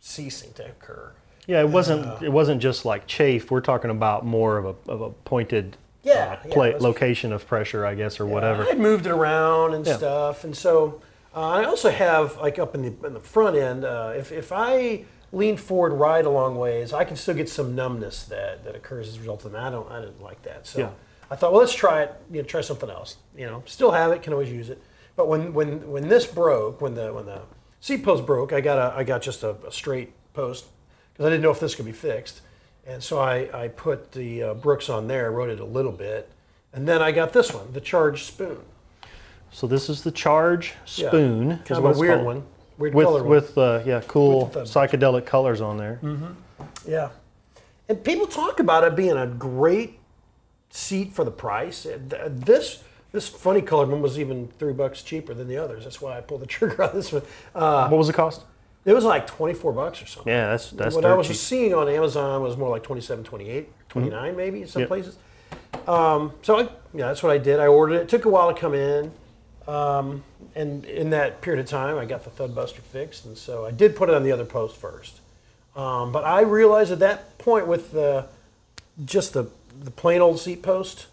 ceasing 0.00 0.52
to 0.54 0.66
occur. 0.66 1.12
Yeah, 1.46 1.60
it 1.62 1.68
wasn't. 1.70 2.22
It 2.22 2.30
wasn't 2.30 2.60
just 2.60 2.84
like 2.84 3.06
chafe. 3.06 3.50
We're 3.50 3.62
talking 3.62 3.90
about 3.90 4.24
more 4.26 4.58
of 4.58 4.66
a 4.66 4.90
of 4.92 5.00
a 5.00 5.10
pointed 5.10 5.76
Yeah, 6.02 6.38
uh, 6.44 6.48
yeah, 6.48 6.56
was- 6.74 6.82
location 6.82 7.32
of 7.32 7.46
pressure, 7.46 7.86
I 7.86 7.94
guess, 7.94 8.20
or 8.20 8.26
whatever. 8.26 8.66
I 8.68 8.74
moved 8.74 9.06
it 9.06 9.12
around 9.12 9.72
and 9.74 9.86
Yeah. 9.86 9.96
stuff, 9.96 10.44
and 10.44 10.54
so 10.54 11.00
uh, 11.34 11.40
I 11.40 11.64
also 11.64 11.90
have 11.90 12.36
like 12.38 12.58
up 12.58 12.74
in 12.74 12.82
the 12.82 13.06
in 13.06 13.14
the 13.14 13.20
front 13.20 13.56
end. 13.56 13.84
Uh, 13.84 14.12
if 14.16 14.32
if 14.32 14.52
I 14.52 15.04
lean 15.32 15.56
forward, 15.56 15.92
ride 15.92 16.24
a 16.24 16.30
long 16.30 16.56
ways, 16.56 16.92
I 16.92 17.04
can 17.04 17.16
still 17.16 17.34
get 17.34 17.48
some 17.48 17.74
numbness 17.74 18.24
that 18.24 18.64
that 18.64 18.74
occurs 18.74 19.08
as 19.08 19.16
a 19.16 19.20
result 19.20 19.44
of 19.44 19.52
that. 19.52 19.62
I 19.62 19.70
don't 19.70 19.90
I 19.90 20.00
didn't 20.00 20.22
like 20.22 20.42
that, 20.42 20.66
so 20.66 20.78
Yeah. 20.80 20.90
I 21.30 21.36
thought, 21.36 21.52
well, 21.52 21.60
let's 21.60 21.74
try 21.74 22.02
it. 22.04 22.14
You 22.30 22.40
know, 22.40 22.48
try 22.48 22.62
something 22.62 22.88
else. 22.88 23.18
You 23.36 23.46
know, 23.46 23.62
still 23.66 23.90
have 23.90 24.12
it, 24.12 24.22
can 24.22 24.32
always 24.32 24.50
use 24.50 24.70
it. 24.70 24.82
But 25.16 25.28
when 25.28 25.52
when 25.52 25.90
when 25.90 26.08
this 26.08 26.26
broke, 26.26 26.80
when 26.80 26.94
the 26.94 27.12
when 27.12 27.26
the 27.26 27.42
seat 27.80 28.02
post 28.02 28.24
broke, 28.24 28.52
I 28.52 28.60
got 28.60 28.78
a 28.78 28.96
I 28.96 29.04
got 29.04 29.20
just 29.22 29.42
a, 29.42 29.50
a 29.66 29.70
straight 29.70 30.12
post 30.32 30.66
because 31.12 31.26
I 31.26 31.30
didn't 31.30 31.42
know 31.42 31.50
if 31.50 31.60
this 31.60 31.74
could 31.74 31.84
be 31.84 31.92
fixed. 31.92 32.40
And 32.86 33.02
so 33.02 33.18
I, 33.18 33.64
I 33.64 33.68
put 33.68 34.12
the 34.12 34.42
uh, 34.42 34.54
Brooks 34.54 34.88
on 34.88 35.08
there, 35.08 35.30
wrote 35.30 35.50
it 35.50 35.60
a 35.60 35.64
little 35.64 35.92
bit, 35.92 36.30
and 36.72 36.88
then 36.88 37.02
I 37.02 37.12
got 37.12 37.34
this 37.34 37.52
one, 37.52 37.70
the 37.74 37.82
Charge 37.82 38.24
Spoon. 38.24 38.60
So 39.50 39.66
this 39.66 39.88
is 39.88 40.02
the 40.02 40.10
Charge 40.10 40.74
Yeah. 40.96 41.08
Spoon. 41.08 41.50
is 41.52 41.58
Kind 41.68 41.78
of 41.78 41.84
what 41.84 41.96
a 41.96 41.98
weird 41.98 42.14
called. 42.14 42.26
one, 42.26 42.42
weird 42.78 42.94
With 42.94 43.06
color 43.06 43.20
one. 43.22 43.30
with 43.30 43.58
uh, 43.58 43.80
yeah, 43.84 44.02
cool 44.06 44.46
With 44.46 44.54
psychedelic 44.68 45.26
colors 45.26 45.60
on 45.60 45.76
there. 45.78 45.98
Mm-hmm. 46.02 46.32
Yeah, 46.86 47.10
and 47.88 48.02
people 48.04 48.26
talk 48.26 48.60
about 48.60 48.84
it 48.84 48.94
being 48.96 49.16
a 49.16 49.26
great 49.26 49.98
seat 50.70 51.12
for 51.12 51.24
the 51.24 51.30
price. 51.30 51.86
This 52.28 52.82
This 53.10 53.26
funny 53.28 53.62
colored 53.62 53.88
one 53.88 54.02
was 54.02 54.18
even 54.18 54.48
three 54.58 54.74
bucks 54.74 55.02
cheaper 55.02 55.32
than 55.34 55.48
the 55.48 55.56
others. 55.56 55.84
That's 55.84 56.00
why 56.00 56.18
I 56.18 56.20
pulled 56.20 56.42
the 56.42 56.46
trigger 56.56 56.82
on 56.82 56.94
this 56.94 57.10
one. 57.12 57.22
Uh, 57.54 57.88
what 57.88 57.96
was 57.98 58.06
the 58.06 58.12
cost? 58.12 58.42
it 58.84 58.92
was 58.94 59.04
like 59.04 59.26
24 59.26 59.72
bucks 59.72 60.00
or 60.02 60.06
something. 60.06 60.32
Yeah, 60.32 60.50
that's 60.50 60.70
that's 60.70 60.94
what 60.94 61.04
I 61.04 61.14
was 61.14 61.26
cheap. 61.28 61.36
seeing 61.36 61.74
on 61.74 61.88
Amazon 61.88 62.42
was 62.42 62.56
more 62.56 62.68
like 62.70 62.82
27, 62.82 63.24
28, 63.24 63.68
29 63.88 64.36
maybe 64.36 64.62
in 64.62 64.68
some 64.68 64.80
Yep. 64.80 64.88
places. 64.88 65.16
Um, 65.86 66.32
so 66.42 66.58
I, 66.58 66.62
yeah, 66.94 67.06
that's 67.08 67.22
what 67.22 67.32
I 67.32 67.38
did. 67.38 67.60
I 67.60 67.66
ordered 67.66 67.94
it. 67.96 68.02
It 68.02 68.08
took 68.08 68.24
a 68.24 68.28
while 68.28 68.52
to 68.52 68.58
come 68.58 68.74
in. 68.74 69.10
Um, 69.68 70.24
and 70.54 70.84
in 70.86 71.10
that 71.10 71.42
period 71.42 71.60
of 71.60 71.66
time, 71.66 71.98
I 71.98 72.06
got 72.06 72.24
the 72.24 72.30
Thud 72.30 72.54
Buster 72.54 72.80
fixed. 72.80 73.26
And 73.26 73.36
so 73.36 73.66
I 73.66 73.70
did 73.70 73.94
put 73.94 74.08
it 74.08 74.14
on 74.14 74.22
the 74.24 74.32
other 74.32 74.46
post 74.46 74.76
first. 74.78 75.20
Um, 75.76 76.10
but 76.10 76.24
I 76.24 76.40
realized 76.40 76.90
at 76.90 76.98
that 77.00 77.36
point 77.38 77.66
with 77.66 77.92
the, 77.92 78.26
just 79.04 79.34
the, 79.34 79.48
the 79.80 79.90
plain 79.90 80.20
old 80.22 80.40
seat 80.40 80.62
post, 80.62 81.06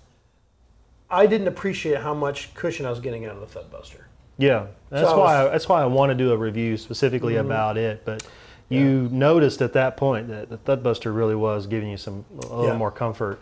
I 1.09 1.27
didn't 1.27 1.47
appreciate 1.49 2.01
how 2.01 2.13
much 2.13 2.53
cushion 2.55 2.85
I 2.85 2.89
was 2.89 2.99
getting 3.01 3.25
out 3.25 3.33
of 3.35 3.41
the 3.41 3.45
Thud 3.47 3.69
Buster. 3.69 4.07
Yeah, 4.37 4.67
that's 4.89 5.07
I 5.09 5.11
why 5.11 5.17
was- 5.17 5.31
Mm-hmm. 5.31 5.47
I, 5.47 5.51
that's 5.51 5.69
why 5.69 5.81
I 5.81 5.85
want 5.85 6.09
to 6.11 6.15
do 6.15 6.31
a 6.31 6.37
review 6.37 6.77
specifically 6.77 7.35
about 7.35 7.77
it. 7.77 8.03
But 8.05 8.25
you 8.69 9.09
noticed 9.11 9.61
at 9.61 9.73
that 9.73 9.97
point 9.97 10.29
that 10.29 10.49
the 10.49 10.57
Thudbuster 10.57 11.13
really 11.15 11.35
was 11.35 11.67
giving 11.67 11.89
you 11.89 11.97
some 11.97 12.23
a 12.31 12.35
little 12.41 12.65
Yeah. 12.67 12.77
more 12.77 12.89
comfort 12.91 13.39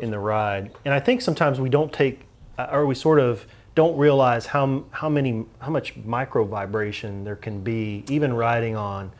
in 0.00 0.10
the 0.12 0.18
ride. 0.18 0.70
And 0.84 0.94
I 0.94 1.00
think 1.00 1.20
sometimes 1.22 1.60
we 1.60 1.68
don't 1.68 1.92
take, 1.92 2.22
or 2.56 2.86
we 2.86 2.94
sort 2.94 3.18
of 3.18 3.44
don't 3.74 3.96
realize 3.96 4.46
how 4.46 4.84
how 4.90 5.08
many 5.08 5.44
how 5.60 5.70
much 5.70 5.96
micro 6.04 6.44
vibration 6.44 7.24
there 7.24 7.36
can 7.36 7.60
be 7.60 8.04
even 8.08 8.32
riding 8.32 8.76
on 8.76 9.10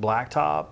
blacktop. 0.00 0.66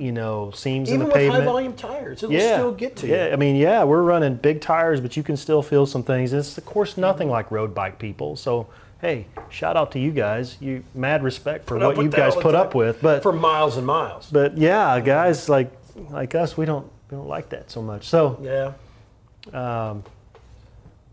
You 0.00 0.12
know, 0.12 0.50
seams 0.54 0.88
Mm-hmm. 0.88 0.94
Even 0.94 0.94
in 0.94 0.98
the 1.00 1.04
with 1.06 1.14
pavement. 1.14 1.40
high 1.44 1.44
volume 1.44 1.72
tires, 1.74 2.22
it'll 2.22 2.32
yeah, 2.34 2.54
still 2.56 2.72
get 2.72 2.96
to 2.96 3.06
you. 3.06 3.14
yeah. 3.14 3.30
I 3.32 3.36
mean, 3.36 3.54
yeah, 3.56 3.84
we're 3.84 4.02
running 4.02 4.34
big 4.36 4.60
tires, 4.60 5.00
but 5.00 5.16
you 5.16 5.22
can 5.22 5.36
still 5.36 5.62
feel 5.62 5.86
some 5.86 6.02
things. 6.02 6.32
It's 6.32 6.58
of 6.58 6.64
course 6.64 6.96
nothing 6.96 7.26
Mm-hmm. 7.26 7.32
like 7.32 7.50
road 7.50 7.74
bike 7.74 7.98
people. 7.98 8.34
So 8.36 8.66
hey, 9.00 9.26
shout 9.50 9.76
out 9.76 9.92
to 9.92 9.98
you 9.98 10.10
guys. 10.10 10.56
You 10.60 10.82
mad 10.94 11.22
respect 11.22 11.66
for 11.66 11.78
Put 11.78 11.96
what 11.96 12.04
you 12.04 12.10
guys 12.10 12.34
put 12.36 12.54
up 12.54 12.74
with. 12.74 13.00
But 13.02 13.22
For 13.22 13.32
miles 13.32 13.76
and 13.76 13.86
miles. 13.86 14.28
but 14.32 14.56
yeah, 14.58 14.98
guys 15.00 15.48
like 15.48 15.70
like 16.10 16.34
us, 16.34 16.56
we 16.56 16.64
don't 16.64 16.86
we 17.10 17.16
don't 17.18 17.28
like 17.28 17.50
that 17.50 17.70
so 17.70 17.82
much. 17.82 18.08
So 18.08 18.38
Yeah. 18.42 18.72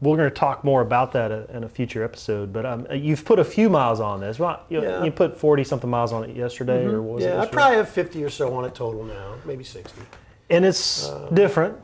We're 0.01 0.15
going 0.17 0.29
to 0.29 0.35
talk 0.35 0.63
more 0.63 0.81
about 0.81 1.11
that 1.13 1.31
uh, 1.31 1.43
in 1.53 1.63
a 1.63 1.69
future 1.69 2.03
episode. 2.03 2.53
But 2.53 2.65
um, 2.65 2.87
you've 2.93 3.25
put 3.25 3.37
a 3.39 3.43
few 3.43 3.69
miles 3.69 3.99
on 3.99 4.19
this, 4.21 4.39
right? 4.39 4.59
You, 4.69 4.81
Yeah. 4.81 5.03
you 5.03 5.11
put 5.11 5.37
forty 5.37 5.63
something 5.63 5.89
miles 5.89 6.13
on 6.13 6.23
it 6.23 6.35
yesterday, 6.35 6.85
or 6.85 7.01
what 7.01 7.15
was 7.15 7.25
it? 7.25 7.29
Yeah, 7.29 7.41
I 7.41 7.45
probably 7.47 7.77
have 7.77 7.89
50 7.89 8.23
or 8.23 8.29
so 8.29 8.53
on 8.55 8.65
it 8.65 8.73
total 8.75 9.03
now, 9.03 9.35
maybe 9.45 9.63
60. 9.63 10.01
and 10.49 10.65
it's 10.65 11.09
Uh, 11.09 11.29
different. 11.33 11.75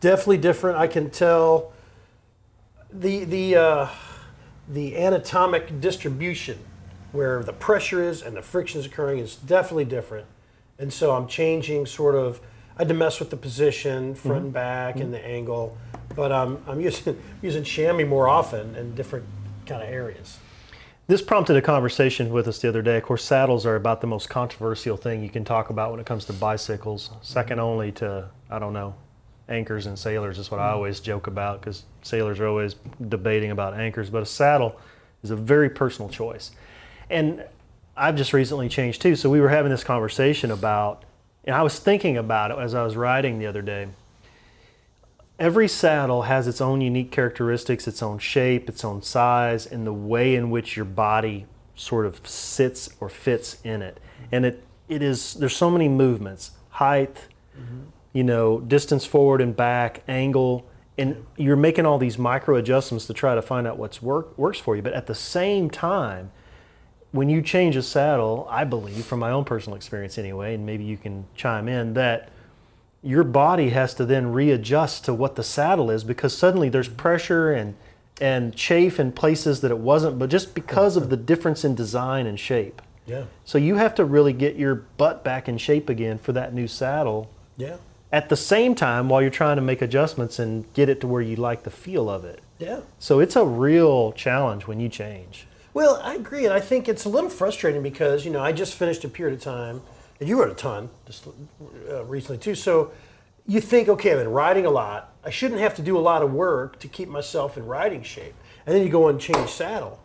Definitely 0.00 0.38
different. 0.38 0.78
I 0.78 0.86
can 0.86 1.10
tell 1.10 1.72
the 2.92 3.24
the 3.24 3.56
uh, 3.56 3.86
the 4.68 4.96
anatomic 4.96 5.80
distribution 5.80 6.58
where 7.12 7.42
the 7.42 7.52
pressure 7.52 8.02
is 8.02 8.22
and 8.22 8.36
the 8.36 8.42
friction 8.42 8.80
is 8.80 8.86
occurring 8.86 9.18
is 9.18 9.34
definitely 9.36 9.84
different. 9.86 10.26
And 10.78 10.92
so 10.92 11.14
I'm 11.16 11.26
changing 11.26 11.86
sort 11.86 12.14
of. 12.14 12.40
I 12.78 12.82
had 12.82 12.88
to 12.88 12.94
mess 12.94 13.18
with 13.18 13.30
the 13.30 13.36
position, 13.36 14.14
front 14.14 14.36
and 14.36 14.44
mm-hmm. 14.46 14.52
back, 14.52 14.96
and 15.00 15.12
the 15.12 15.18
mm-hmm. 15.18 15.30
angle, 15.30 15.76
but 16.14 16.30
um, 16.30 16.62
I'm 16.66 16.74
I'm 16.74 16.80
using 16.88 17.20
using 17.42 17.64
chamois 17.64 18.04
more 18.04 18.28
often 18.28 18.76
in 18.76 18.94
different 18.94 19.26
kind 19.66 19.82
of 19.82 19.88
areas. 19.88 20.38
This 21.08 21.22
prompted 21.22 21.56
a 21.56 21.62
conversation 21.62 22.30
with 22.30 22.46
us 22.48 22.58
the 22.58 22.68
other 22.68 22.82
day. 22.82 22.98
Of 22.98 23.02
course, 23.02 23.24
saddles 23.24 23.64
are 23.64 23.76
about 23.76 24.02
the 24.02 24.06
most 24.06 24.28
controversial 24.28 24.96
thing 24.96 25.22
you 25.22 25.30
can 25.30 25.42
talk 25.42 25.70
about 25.70 25.90
when 25.90 26.00
it 26.00 26.06
comes 26.06 26.26
to 26.26 26.34
bicycles, 26.34 27.10
second 27.22 27.56
mm-hmm. 27.56 27.66
only 27.66 27.92
to, 27.92 28.28
I 28.50 28.58
don't 28.58 28.74
know, 28.74 28.94
anchors 29.48 29.86
and 29.86 29.98
sailors 29.98 30.38
is 30.38 30.50
what 30.50 30.60
I 30.60 30.68
always 30.68 31.00
joke 31.00 31.26
about 31.26 31.60
because 31.60 31.84
sailors 32.02 32.38
are 32.40 32.46
always 32.46 32.76
debating 33.08 33.50
about 33.50 33.74
anchors. 33.74 34.10
But 34.10 34.22
a 34.22 34.26
saddle 34.26 34.78
is 35.22 35.30
a 35.30 35.36
very 35.36 35.70
personal 35.70 36.10
choice. 36.10 36.50
And 37.10 37.44
I've 37.96 38.14
just 38.14 38.32
recently 38.32 38.68
changed 38.68 39.02
too. 39.02 39.16
So 39.16 39.30
we 39.30 39.40
were 39.40 39.48
having 39.48 39.70
this 39.70 39.84
conversation 39.84 40.50
about, 40.50 41.04
and 41.48 41.56
I 41.56 41.62
was 41.62 41.80
thinking 41.80 42.16
about 42.16 42.52
it 42.52 42.58
as 42.58 42.74
I 42.74 42.84
was 42.84 42.94
riding 42.94 43.40
the 43.40 43.46
other 43.46 43.62
day 43.62 43.88
every 45.38 45.68
saddle 45.68 46.22
has 46.22 46.46
its 46.46 46.60
own 46.60 46.80
unique 46.80 47.10
characteristics, 47.10 47.86
its 47.86 48.02
own 48.02 48.18
shape, 48.18 48.68
its 48.68 48.84
own 48.84 49.02
size, 49.02 49.66
and 49.66 49.86
the 49.86 49.92
way 49.92 50.34
in 50.34 50.50
which 50.50 50.76
your 50.76 50.84
body 50.84 51.46
sort 51.74 52.06
of 52.06 52.26
sits 52.26 52.88
or 53.00 53.08
fits 53.08 53.58
in 53.62 53.82
it. 53.82 54.00
And 54.32 54.44
it, 54.44 54.64
it 54.88 55.02
is 55.02 55.34
there's 55.34 55.56
so 55.56 55.70
many 55.70 55.88
movements, 55.88 56.52
height, 56.70 57.26
mm-hmm. 57.56 57.84
you 58.12 58.24
know, 58.24 58.60
distance 58.60 59.04
forward 59.04 59.40
and 59.40 59.56
back, 59.56 60.02
angle, 60.08 60.68
and 60.96 61.24
you're 61.36 61.56
making 61.56 61.86
all 61.86 61.98
these 61.98 62.18
micro 62.18 62.56
adjustments 62.56 63.06
to 63.06 63.14
try 63.14 63.36
to 63.36 63.42
find 63.42 63.66
out 63.66 63.78
what's 63.78 64.02
work 64.02 64.36
works 64.36 64.58
for 64.58 64.74
you. 64.74 64.82
But 64.82 64.94
at 64.94 65.06
the 65.06 65.14
same 65.14 65.70
time, 65.70 66.32
when 67.12 67.28
you 67.28 67.40
change 67.42 67.76
a 67.76 67.82
saddle, 67.82 68.46
I 68.50 68.64
believe, 68.64 69.04
from 69.04 69.20
my 69.20 69.30
own 69.30 69.44
personal 69.44 69.76
experience 69.76 70.18
anyway, 70.18 70.54
and 70.54 70.66
maybe 70.66 70.84
you 70.84 70.96
can 70.96 71.26
chime 71.34 71.68
in, 71.68 71.94
that 71.94 72.28
your 73.02 73.24
body 73.24 73.70
has 73.70 73.94
to 73.94 74.04
then 74.04 74.32
readjust 74.32 75.04
to 75.06 75.14
what 75.14 75.36
the 75.36 75.42
saddle 75.42 75.90
is 75.90 76.04
because 76.04 76.36
suddenly 76.36 76.68
there's 76.68 76.88
pressure 76.88 77.52
and 77.52 77.74
and 78.20 78.54
chafe 78.56 78.98
in 78.98 79.12
places 79.12 79.60
that 79.60 79.70
it 79.70 79.78
wasn't, 79.78 80.18
but 80.18 80.28
just 80.28 80.52
because 80.52 80.96
of 80.96 81.08
the 81.08 81.16
difference 81.16 81.64
in 81.64 81.76
design 81.76 82.26
and 82.26 82.38
shape. 82.40 82.82
Yeah. 83.06 83.24
So 83.44 83.58
you 83.58 83.76
have 83.76 83.94
to 83.94 84.04
really 84.04 84.32
get 84.32 84.56
your 84.56 84.74
butt 84.74 85.22
back 85.22 85.48
in 85.48 85.56
shape 85.56 85.88
again 85.88 86.18
for 86.18 86.32
that 86.32 86.52
new 86.52 86.66
saddle 86.66 87.30
Yeah. 87.56 87.76
at 88.10 88.28
the 88.28 88.36
same 88.36 88.74
time 88.74 89.08
while 89.08 89.22
you're 89.22 89.30
trying 89.30 89.54
to 89.54 89.62
make 89.62 89.80
adjustments 89.82 90.40
and 90.40 90.64
get 90.74 90.88
it 90.88 91.00
to 91.02 91.06
where 91.06 91.22
you 91.22 91.36
like 91.36 91.62
the 91.62 91.70
feel 91.70 92.10
of 92.10 92.24
it. 92.24 92.40
Yeah. 92.58 92.80
So 92.98 93.20
it's 93.20 93.36
a 93.36 93.44
real 93.44 94.10
challenge 94.12 94.66
when 94.66 94.80
you 94.80 94.88
change. 94.88 95.46
Well, 95.74 96.00
I 96.02 96.14
agree, 96.14 96.44
and 96.44 96.54
I 96.54 96.60
think 96.60 96.88
it's 96.88 97.04
a 97.04 97.08
little 97.08 97.30
frustrating 97.30 97.82
because 97.82 98.24
you 98.24 98.30
know 98.30 98.40
I 98.40 98.52
just 98.52 98.74
finished 98.74 99.04
a 99.04 99.08
period 99.08 99.36
of 99.36 99.42
time, 99.42 99.82
and 100.18 100.28
you 100.28 100.40
wrote 100.40 100.50
a 100.50 100.54
ton 100.54 100.88
just 101.06 101.26
uh, 101.90 102.04
recently 102.04 102.38
too. 102.38 102.54
So 102.54 102.92
you 103.46 103.60
think, 103.60 103.88
okay, 103.88 104.12
I've 104.12 104.18
been 104.18 104.28
riding 104.28 104.66
a 104.66 104.70
lot. 104.70 105.14
I 105.24 105.30
shouldn't 105.30 105.60
have 105.60 105.74
to 105.76 105.82
do 105.82 105.96
a 105.96 106.00
lot 106.00 106.22
of 106.22 106.32
work 106.32 106.78
to 106.80 106.88
keep 106.88 107.08
myself 107.08 107.56
in 107.56 107.66
riding 107.66 108.02
shape, 108.02 108.34
and 108.66 108.74
then 108.74 108.82
you 108.82 108.88
go 108.88 109.08
and 109.08 109.20
change 109.20 109.50
saddle, 109.50 110.00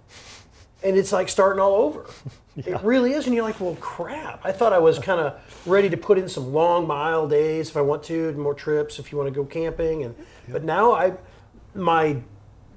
and 0.84 0.98
it's 0.98 1.12
like 1.12 1.30
starting 1.30 1.62
all 1.62 1.76
over. 1.76 2.06
It 2.56 2.84
really 2.84 3.14
is, 3.14 3.26
and 3.26 3.34
you're 3.34 3.44
like, 3.44 3.60
well, 3.60 3.76
crap. 3.82 4.46
I 4.46 4.52
thought 4.52 4.74
I 4.74 4.78
was 4.78 5.00
kind 5.10 5.20
of 5.20 5.42
ready 5.66 5.90
to 5.90 5.98
put 5.98 6.20
in 6.20 6.30
some 6.30 6.54
long 6.54 6.86
mile 6.86 7.28
days 7.28 7.70
if 7.70 7.76
I 7.76 7.82
want 7.82 8.04
to, 8.04 8.30
and 8.30 8.38
more 8.38 8.54
trips 8.54 9.00
if 9.00 9.12
you 9.12 9.18
want 9.18 9.28
to 9.28 9.34
go 9.34 9.44
camping, 9.44 10.04
and 10.04 10.14
but 10.50 10.64
now 10.64 10.92
I, 10.92 11.14
my 11.74 12.18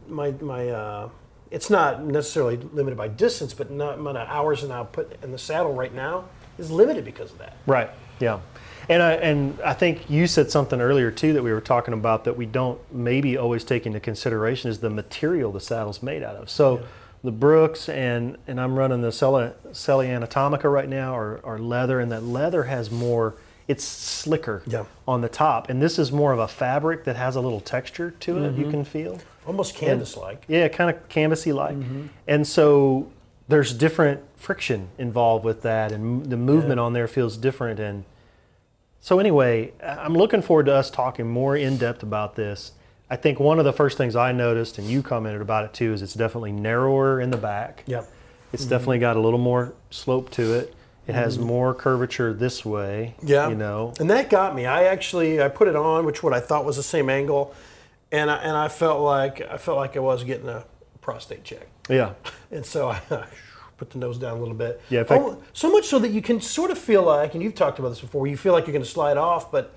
my 0.09 0.31
my 0.40 0.68
uh, 0.68 1.09
it's 1.50 1.70
not 1.70 2.04
necessarily 2.04 2.56
limited 2.56 2.96
by 2.96 3.09
distance, 3.09 3.54
but 3.54 3.70
not 3.70 3.98
amount 3.98 4.18
of 4.18 4.28
hours 4.28 4.62
and 4.62 4.72
I 4.72 4.82
put 4.85 5.22
in 5.22 5.32
the 5.32 5.38
saddle 5.38 5.72
right 5.72 5.94
now 5.94 6.24
is 6.59 6.70
limited 6.70 7.04
because 7.04 7.30
of 7.30 7.38
that. 7.38 7.56
Right. 7.66 7.90
Yeah. 8.20 8.40
And 8.88 9.02
I, 9.02 9.12
and 9.14 9.61
I 9.62 9.72
think 9.72 10.09
you 10.09 10.26
said 10.26 10.50
something 10.50 10.80
earlier 10.80 11.11
too 11.11 11.32
that 11.32 11.42
we 11.42 11.52
were 11.52 11.61
talking 11.61 11.92
about 11.94 12.24
that 12.24 12.37
we 12.37 12.46
don't 12.46 12.80
maybe 12.92 13.37
always 13.37 13.64
take 13.64 13.87
into 13.87 14.00
consideration 14.00 14.70
is 14.70 14.78
the 14.78 14.90
material 14.90 15.50
the 15.52 15.61
saddle's 15.61 16.02
made 16.02 16.22
out 16.22 16.37
of. 16.37 16.48
So 16.48 16.82
the 17.24 17.32
Brooks 17.32 17.88
and 17.88 18.38
and 18.46 18.61
I'm 18.61 18.76
running 18.76 19.02
the 19.02 19.11
Selle 19.11 20.00
Anatomica 20.02 20.68
right 20.68 20.88
now 20.88 21.16
are, 21.16 21.40
are 21.44 21.59
leather 21.59 22.00
and 22.00 22.12
that 22.12 22.22
leather 22.22 22.64
has 22.64 22.90
more 22.90 23.35
it's 23.66 23.82
slicker 23.82 24.62
Yeah. 24.66 24.85
on 25.09 25.22
the 25.22 25.28
top 25.28 25.68
and 25.68 25.82
this 25.82 25.98
is 25.98 26.12
more 26.12 26.32
of 26.32 26.38
a 26.38 26.46
fabric 26.46 27.02
that 27.04 27.16
has 27.16 27.35
a 27.35 27.40
little 27.40 27.61
texture 27.61 28.12
to 28.12 28.38
it 28.38 28.54
you 28.54 28.62
mm-hmm. 28.62 28.70
can 28.70 28.85
feel. 28.85 29.18
Almost 29.46 29.74
canvas 29.74 30.16
like. 30.16 30.44
Yeah, 30.48 30.68
kind 30.68 30.90
of 30.90 31.09
canvassy 31.09 31.52
like. 31.52 31.76
Mm-hmm. 31.76 32.06
And 32.26 32.46
so 32.46 33.11
there's 33.48 33.72
different 33.72 34.22
friction 34.37 34.88
involved 34.98 35.44
with 35.44 35.62
that, 35.62 35.92
and 35.92 36.26
the 36.26 36.37
movement 36.37 36.80
on 36.80 36.92
there 36.92 37.06
feels 37.06 37.37
different. 37.37 37.78
And 37.78 38.04
so, 39.00 39.18
anyway, 39.18 39.72
I'm 39.82 40.14
looking 40.14 40.42
forward 40.42 40.66
to 40.66 40.74
us 40.74 40.90
talking 40.90 41.28
more 41.28 41.56
in 41.56 41.76
depth 41.76 42.02
about 42.02 42.35
this. 42.35 42.72
I 43.09 43.14
think 43.14 43.38
one 43.38 43.61
of 43.61 43.64
the 43.64 43.72
first 43.72 43.96
things 43.96 44.16
I 44.16 44.32
noticed, 44.32 44.78
and 44.78 44.88
you 44.88 45.00
commented 45.00 45.40
about 45.40 45.64
it 45.64 45.72
too, 45.72 45.92
is 45.92 46.02
it's 46.02 46.14
definitely 46.14 46.50
narrower 46.50 47.20
in 47.20 47.30
the 47.30 47.37
back. 47.37 47.85
Yeah. 47.87 48.04
It's 48.52 48.64
definitely 48.64 48.98
got 48.98 49.16
a 49.16 49.20
little 49.20 49.38
more 49.38 49.74
slope 49.90 50.30
to 50.30 50.54
it. 50.54 50.74
It 51.06 51.14
has 51.14 51.38
more 51.38 51.72
curvature 51.72 52.32
this 52.32 52.64
way. 52.64 53.14
Mm-hmm. 53.18 53.28
Yeah. 53.28 53.48
You 53.48 53.54
know. 53.54 53.94
And 54.00 54.11
that 54.11 54.28
got 54.28 54.56
me. 54.56 54.66
I 54.66 54.85
actually 54.85 55.40
I 55.40 55.48
put 55.48 55.68
it 55.68 55.76
on, 55.76 56.04
which 56.04 56.24
what 56.24 56.32
I 56.32 56.40
thought 56.40 56.64
was 56.64 56.76
the 56.76 56.82
same 56.82 57.09
angle, 57.09 57.54
and 58.12 58.31
I, 58.31 58.37
and 58.37 58.57
I 58.57 58.69
felt 58.69 59.01
like 59.01 59.40
I 59.40 59.57
felt 59.57 59.77
like 59.79 59.97
I 59.97 60.01
was 60.01 60.25
getting 60.25 60.49
a 60.49 60.64
prostate 61.01 61.45
check. 61.45 61.66
Yeah. 61.88 62.12
And 62.51 62.64
so 62.67 62.88
I 62.90 63.00
put 63.77 63.90
the 63.90 63.98
nose 63.98 64.19
down 64.19 64.37
a 64.37 64.40
little 64.40 64.54
bit. 64.54 64.81
Yeah, 64.90 65.04
fact- 65.04 65.23
Oh, 65.25 65.42
so 65.52 65.71
much 65.71 65.87
so 65.87 65.98
that 66.00 66.11
you 66.11 66.23
can 66.23 66.40
sort 66.40 66.71
of 66.71 66.79
feel 66.79 67.02
like, 67.02 67.35
and 67.35 67.42
you've 67.42 67.54
talked 67.54 67.79
about 67.79 67.90
this 67.90 68.00
before, 68.00 68.27
you 68.27 68.37
feel 68.37 68.52
like 68.52 68.67
you're 68.67 68.73
going 68.73 68.85
to 68.85 68.90
slide 68.90 69.17
off, 69.17 69.50
but 69.52 69.75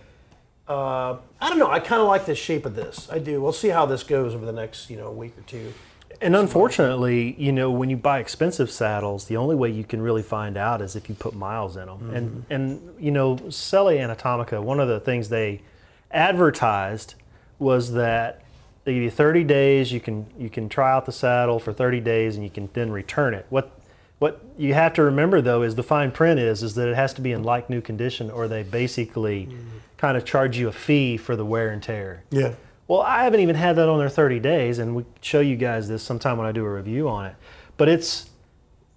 uh, 0.67 1.17
I 1.41 1.49
don't 1.49 1.57
know. 1.59 1.69
I 1.69 1.79
kind 1.79 2.01
of 2.01 2.07
like 2.07 2.25
the 2.25 2.35
shape 2.35 2.65
of 2.65 2.75
this. 2.75 3.09
I 3.11 3.17
do. 3.19 3.41
We'll 3.41 3.51
see 3.51 3.69
how 3.69 3.85
this 3.87 4.03
goes 4.03 4.35
over 4.35 4.45
the 4.45 4.51
next, 4.51 4.89
you 4.89 4.97
know, 4.97 5.11
week 5.11 5.37
or 5.37 5.41
two. 5.41 5.73
And 6.21 6.35
unfortunately, 6.35 7.33
you 7.39 7.51
know, 7.51 7.71
when 7.71 7.89
you 7.89 7.97
buy 7.97 8.19
expensive 8.19 8.69
saddles, 8.69 9.25
the 9.25 9.37
only 9.37 9.55
way 9.55 9.69
you 9.69 9.83
can 9.83 10.01
really 10.01 10.21
find 10.21 10.57
out 10.57 10.81
is 10.81 10.95
if 10.95 11.07
you 11.09 11.15
put 11.15 11.33
miles 11.33 11.77
in 11.77 11.85
them. 11.85 12.13
And 12.13 12.45
and 12.49 12.95
you 12.99 13.09
know, 13.11 13.37
Selle 13.49 13.87
Anatomica, 13.97 14.61
one 14.61 14.79
of 14.79 14.87
the 14.89 14.99
things 14.99 15.29
they 15.29 15.61
advertised 16.11 17.15
was 17.59 17.93
that 17.93 18.41
they 18.85 18.93
give 18.93 19.03
you 19.03 19.11
30 19.11 19.43
days. 19.43 19.91
You 19.91 19.99
can 19.99 20.25
you 20.37 20.49
can 20.49 20.69
try 20.69 20.91
out 20.91 21.05
the 21.05 21.11
saddle 21.11 21.59
for 21.59 21.73
30 21.73 21.99
days, 21.99 22.35
and 22.35 22.43
you 22.43 22.49
can 22.49 22.69
then 22.73 22.91
return 22.91 23.33
it. 23.33 23.45
What 23.49 23.71
what 24.17 24.43
you 24.57 24.73
have 24.73 24.93
to 24.93 25.03
remember 25.03 25.41
though 25.41 25.61
is 25.61 25.75
the 25.75 25.83
fine 25.83 26.11
print 26.11 26.39
is 26.39 26.63
is 26.63 26.75
that 26.75 26.87
it 26.87 26.95
has 26.95 27.13
to 27.15 27.21
be 27.21 27.31
in 27.31 27.43
like 27.43 27.69
new 27.69 27.81
condition, 27.81 28.31
or 28.31 28.47
they 28.47 28.63
basically 28.63 29.45
mm. 29.45 29.59
kind 29.97 30.17
of 30.17 30.25
charge 30.25 30.57
you 30.57 30.67
a 30.67 30.71
fee 30.71 31.17
for 31.17 31.35
the 31.35 31.45
wear 31.45 31.69
and 31.69 31.83
tear. 31.83 32.23
Yeah. 32.31 32.53
Well, 32.87 33.01
I 33.01 33.23
haven't 33.23 33.41
even 33.41 33.55
had 33.55 33.75
that 33.75 33.87
on 33.87 33.99
there 33.99 34.09
30 34.09 34.39
days, 34.39 34.79
and 34.79 34.95
we 34.95 35.05
show 35.21 35.41
you 35.41 35.55
guys 35.55 35.87
this 35.87 36.01
sometime 36.01 36.39
when 36.39 36.47
I 36.47 36.51
do 36.51 36.65
a 36.65 36.73
review 36.73 37.07
on 37.07 37.27
it. 37.27 37.35
But 37.77 37.87
it's 37.87 38.29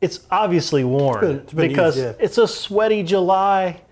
it's 0.00 0.20
obviously 0.30 0.82
worn 0.82 1.16
it's 1.16 1.20
been, 1.20 1.36
it's 1.36 1.52
been 1.52 1.68
because 1.68 1.96
used, 1.96 2.18
yeah. 2.18 2.24
it's 2.24 2.38
a 2.38 2.48
sweaty 2.48 3.02
July, 3.02 3.82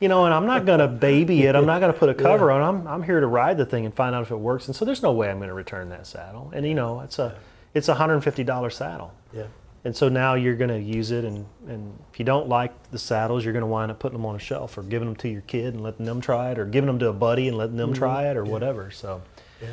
you 0.00 0.08
know, 0.08 0.24
and 0.24 0.34
I'm 0.34 0.46
not 0.46 0.66
gonna 0.66 0.88
baby 0.88 1.44
it. 1.44 1.54
I'm 1.54 1.66
not 1.66 1.80
gonna 1.80 1.92
put 1.92 2.08
a 2.08 2.14
cover 2.28 2.48
yeah. 2.48 2.56
on. 2.56 2.62
I'm 2.62 2.88
I'm 2.88 3.02
here 3.02 3.20
to 3.20 3.26
ride 3.26 3.58
the 3.58 3.66
thing 3.66 3.84
and 3.84 3.94
find 3.94 4.14
out 4.14 4.22
if 4.22 4.30
it 4.30 4.36
works. 4.36 4.66
And 4.66 4.74
so 4.74 4.84
there's 4.84 5.02
no 5.02 5.12
way 5.12 5.30
I'm 5.30 5.38
gonna 5.38 5.54
return 5.54 5.90
that 5.90 6.06
saddle. 6.06 6.50
And 6.54 6.66
you 6.66 6.74
know, 6.74 7.00
it's 7.00 7.18
a 7.18 7.36
it's 7.74 7.88
a 7.88 7.94
hundred 7.94 8.14
and 8.14 8.24
fifty 8.24 8.42
dollar 8.42 8.70
saddle. 8.70 9.12
Yeah. 9.32 9.46
And 9.84 9.96
so 9.96 10.08
now 10.10 10.34
you're 10.34 10.56
going 10.56 10.68
to 10.68 10.78
use 10.78 11.10
it, 11.10 11.24
and, 11.24 11.46
and 11.66 11.98
if 12.12 12.18
you 12.18 12.24
don't 12.26 12.50
like 12.50 12.90
the 12.90 12.98
saddles, 12.98 13.44
you're 13.44 13.54
going 13.54 13.62
to 13.62 13.66
wind 13.66 13.90
up 13.90 13.98
putting 13.98 14.18
them 14.18 14.26
on 14.26 14.36
a 14.36 14.38
shelf 14.38 14.76
or 14.76 14.82
giving 14.82 15.08
them 15.08 15.16
to 15.16 15.28
your 15.30 15.40
kid 15.42 15.72
and 15.72 15.82
letting 15.82 16.04
them 16.04 16.20
try 16.20 16.50
it, 16.50 16.58
or 16.58 16.66
giving 16.66 16.86
them 16.86 16.98
to 16.98 17.08
a 17.08 17.14
buddy 17.14 17.48
and 17.48 17.56
letting 17.56 17.78
them 17.78 17.90
mm-hmm. 17.90 17.98
try 17.98 18.28
it, 18.28 18.36
or 18.36 18.44
yeah. 18.44 18.50
whatever. 18.50 18.90
So, 18.90 19.22
yeah. 19.62 19.68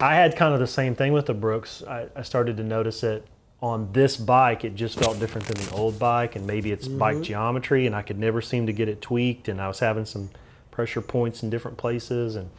I 0.00 0.16
had 0.16 0.34
kind 0.34 0.52
of 0.52 0.58
the 0.58 0.66
same 0.66 0.96
thing 0.96 1.12
with 1.12 1.26
the 1.26 1.34
Brooks. 1.34 1.84
I, 1.88 2.08
I, 2.16 2.22
started 2.22 2.56
to 2.56 2.64
notice 2.64 3.04
it 3.04 3.24
on 3.62 3.90
this 3.92 4.16
bike. 4.16 4.64
It 4.64 4.74
just 4.74 4.98
felt 4.98 5.18
different 5.20 5.46
than 5.46 5.64
the 5.64 5.72
old 5.72 5.98
bike, 5.98 6.36
and 6.36 6.46
maybe 6.46 6.72
it's 6.72 6.88
mm-hmm. 6.88 6.98
bike 6.98 7.22
geometry, 7.22 7.86
and 7.86 7.94
I 7.94 8.02
could 8.02 8.18
never 8.18 8.42
seem 8.42 8.66
to 8.66 8.72
get 8.72 8.88
it 8.88 9.00
tweaked, 9.00 9.48
and 9.48 9.60
I 9.60 9.68
was 9.68 9.78
having 9.78 10.04
some 10.04 10.30
pressure 10.70 11.00
points 11.00 11.42
in 11.42 11.50
different 11.50 11.78
places. 11.78 12.36
And 12.36 12.50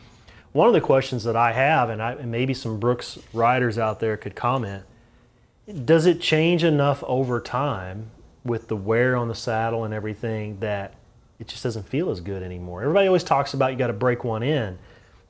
one 0.53 0.67
of 0.67 0.73
the 0.73 0.81
questions 0.81 1.23
that 1.25 1.35
I 1.35 1.51
have, 1.51 1.89
and, 1.89 2.01
I, 2.01 2.13
and 2.13 2.31
maybe 2.31 2.53
some 2.53 2.79
Brooks 2.79 3.19
riders 3.33 3.77
out 3.77 3.99
there 3.99 4.17
could 4.17 4.35
comment 4.35 4.85
does 5.85 6.05
it 6.05 6.19
change 6.19 6.63
enough 6.63 7.03
over 7.07 7.39
time 7.39 8.11
with 8.43 8.67
the 8.67 8.75
wear 8.75 9.15
on 9.15 9.29
the 9.29 9.35
saddle 9.35 9.85
and 9.85 9.93
everything 9.93 10.59
that 10.59 10.95
it 11.39 11.47
just 11.47 11.63
doesn't 11.63 11.87
feel 11.87 12.09
as 12.09 12.19
good 12.19 12.43
anymore? 12.43 12.81
Everybody 12.81 13.07
always 13.07 13.23
talks 13.23 13.53
about 13.53 13.71
you 13.71 13.77
got 13.77 13.87
to 13.87 13.93
break 13.93 14.23
one 14.23 14.43
in, 14.43 14.77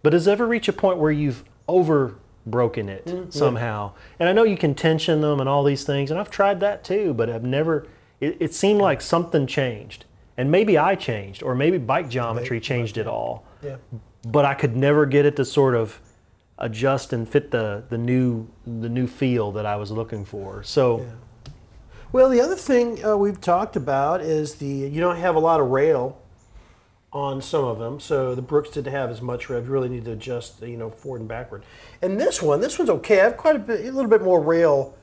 but 0.01 0.09
does 0.09 0.27
it 0.27 0.31
ever 0.31 0.47
reach 0.47 0.67
a 0.67 0.73
point 0.73 0.97
where 0.97 1.11
you've 1.11 1.43
over 1.67 2.15
broken 2.45 2.89
it 2.89 3.05
mm-hmm. 3.05 3.29
somehow? 3.29 3.93
And 4.19 4.29
I 4.29 4.33
know 4.33 4.43
you 4.43 4.57
can 4.57 4.75
tension 4.75 5.21
them 5.21 5.39
and 5.39 5.49
all 5.49 5.63
these 5.63 5.83
things, 5.83 6.11
and 6.11 6.19
I've 6.19 6.29
tried 6.29 6.59
that 6.61 6.83
too, 6.83 7.13
but 7.13 7.29
I've 7.29 7.43
never. 7.43 7.87
It, 8.19 8.37
it 8.39 8.53
seemed 8.53 8.81
like 8.81 9.01
something 9.01 9.47
changed, 9.47 10.05
and 10.37 10.51
maybe 10.51 10.77
I 10.77 10.95
changed, 10.95 11.43
or 11.43 11.55
maybe 11.55 11.77
bike 11.77 12.09
geometry 12.09 12.59
changed 12.59 12.97
it 12.97 13.07
all. 13.07 13.45
Yeah. 13.61 13.77
But 14.25 14.45
I 14.45 14.53
could 14.53 14.75
never 14.75 15.05
get 15.05 15.25
it 15.25 15.35
to 15.35 15.45
sort 15.45 15.75
of 15.75 15.99
adjust 16.57 17.13
and 17.13 17.27
fit 17.27 17.51
the 17.51 17.83
the 17.89 17.97
new 17.97 18.47
the 18.65 18.89
new 18.89 19.07
feel 19.07 19.51
that 19.53 19.65
I 19.65 19.75
was 19.75 19.91
looking 19.91 20.25
for. 20.25 20.63
So. 20.63 20.99
Yeah. 20.99 21.05
Well, 22.11 22.29
the 22.29 22.41
other 22.41 22.55
thing 22.55 23.03
uh, 23.03 23.17
we've 23.17 23.41
talked 23.41 23.75
about 23.75 24.21
is 24.21 24.55
the 24.55 24.67
you 24.67 25.01
don't 25.01 25.15
have 25.15 25.35
a 25.35 25.39
lot 25.39 25.59
of 25.59 25.69
rail 25.69 26.21
on 27.13 27.41
some 27.41 27.63
of 27.63 27.77
them, 27.77 27.99
so 27.99 28.33
the 28.33 28.41
Brooks 28.41 28.71
didn't 28.71 28.91
have 28.91 29.11
as 29.11 29.21
much 29.21 29.47
rev. 29.47 29.65
You 29.65 29.71
really 29.71 29.89
need 29.89 30.03
to 30.05 30.11
adjust, 30.13 30.61
you 30.63 30.77
know, 30.77 30.89
forward 30.89 31.21
and 31.21 31.29
backward. 31.29 31.63
And 32.01 32.19
this 32.19 32.41
one, 32.41 32.59
this 32.59 32.79
one's 32.79 32.89
okay. 32.89 33.21
I 33.21 33.25
have 33.25 33.37
quite 33.37 33.55
a 33.55 33.59
bit, 33.59 33.85
a 33.85 33.91
little 33.91 34.09
bit 34.09 34.23
more 34.23 34.41
rail 34.41 34.97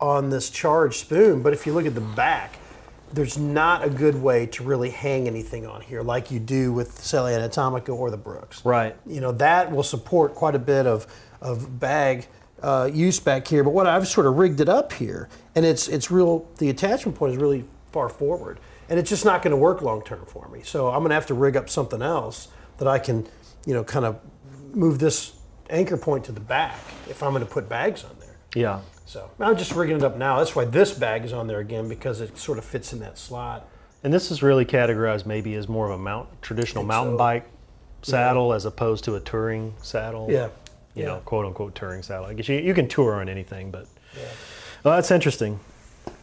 on 0.00 0.28
this 0.28 0.50
Charge 0.50 0.98
Spoon, 0.98 1.40
but 1.40 1.52
if 1.52 1.64
you 1.64 1.72
look 1.72 1.86
at 1.86 1.94
the 1.94 2.00
back, 2.00 2.58
there's 3.12 3.38
not 3.38 3.84
a 3.84 3.90
good 3.90 4.20
way 4.20 4.46
to 4.46 4.64
really 4.64 4.90
hang 4.90 5.28
anything 5.28 5.66
on 5.66 5.80
here 5.80 6.02
like 6.02 6.30
you 6.30 6.40
do 6.40 6.72
with 6.72 6.98
Selle 6.98 7.28
Anatomica 7.28 7.90
or 7.90 8.10
the 8.10 8.16
Brooks. 8.16 8.64
Right. 8.64 8.96
You 9.06 9.20
know, 9.20 9.32
that 9.32 9.70
will 9.70 9.82
support 9.82 10.34
quite 10.34 10.54
a 10.54 10.58
bit 10.58 10.86
of, 10.86 11.06
of 11.40 11.78
bag 11.78 12.26
uh, 12.62 12.90
use 12.92 13.20
back 13.20 13.46
here. 13.46 13.62
But 13.62 13.70
what 13.70 13.86
I've 13.86 14.08
sort 14.08 14.26
of 14.26 14.38
rigged 14.38 14.60
it 14.60 14.68
up 14.68 14.92
here, 14.92 15.28
and 15.54 15.64
it's, 15.64 15.88
it's 15.88 16.10
real, 16.10 16.48
the 16.58 16.70
attachment 16.70 17.16
point 17.16 17.34
is 17.34 17.38
really 17.38 17.64
far 17.92 18.08
forward. 18.08 18.58
And 18.92 18.98
it's 18.98 19.08
just 19.08 19.24
not 19.24 19.40
going 19.40 19.52
to 19.52 19.56
work 19.56 19.80
long 19.80 20.02
term 20.02 20.26
for 20.26 20.46
me. 20.48 20.60
So 20.64 20.88
I'm 20.88 20.98
going 20.98 21.08
to 21.08 21.14
have 21.14 21.24
to 21.28 21.34
rig 21.34 21.56
up 21.56 21.70
something 21.70 22.02
else 22.02 22.48
that 22.76 22.86
I 22.86 22.98
can, 22.98 23.26
you 23.64 23.72
know, 23.72 23.82
kind 23.82 24.04
of 24.04 24.20
move 24.74 24.98
this 24.98 25.32
anchor 25.70 25.96
point 25.96 26.26
to 26.26 26.32
the 26.32 26.40
back 26.40 26.78
if 27.08 27.22
I'm 27.22 27.32
going 27.32 27.42
to 27.42 27.50
put 27.50 27.70
bags 27.70 28.04
on 28.04 28.14
there. 28.20 28.36
Yeah. 28.54 28.80
So 29.06 29.30
I'm 29.40 29.56
just 29.56 29.72
rigging 29.72 29.96
it 29.96 30.02
up 30.02 30.18
now. 30.18 30.36
That's 30.36 30.54
why 30.54 30.66
this 30.66 30.92
bag 30.92 31.24
is 31.24 31.32
on 31.32 31.46
there 31.46 31.60
again 31.60 31.88
because 31.88 32.20
it 32.20 32.36
sort 32.36 32.58
of 32.58 32.66
fits 32.66 32.92
in 32.92 32.98
that 32.98 33.16
slot. 33.16 33.66
And 34.04 34.12
this 34.12 34.30
is 34.30 34.42
really 34.42 34.66
categorized 34.66 35.24
maybe 35.24 35.54
as 35.54 35.70
more 35.70 35.86
of 35.86 35.92
a 35.92 36.02
mount 36.02 36.28
traditional 36.42 36.84
mountain 36.84 37.14
so. 37.14 37.18
bike 37.18 37.48
saddle 38.02 38.50
yeah. 38.50 38.56
as 38.56 38.66
opposed 38.66 39.04
to 39.04 39.14
a 39.14 39.20
touring 39.20 39.72
saddle. 39.80 40.30
Yeah. 40.30 40.48
You 40.94 41.04
yeah. 41.04 41.06
know, 41.06 41.20
quote 41.24 41.46
unquote 41.46 41.74
touring 41.74 42.02
saddle. 42.02 42.26
I 42.26 42.34
guess 42.34 42.46
you, 42.46 42.58
you 42.58 42.74
can 42.74 42.88
tour 42.88 43.14
on 43.14 43.30
anything, 43.30 43.70
but 43.70 43.86
yeah. 44.14 44.28
well, 44.84 44.96
that's 44.96 45.10
interesting. 45.10 45.60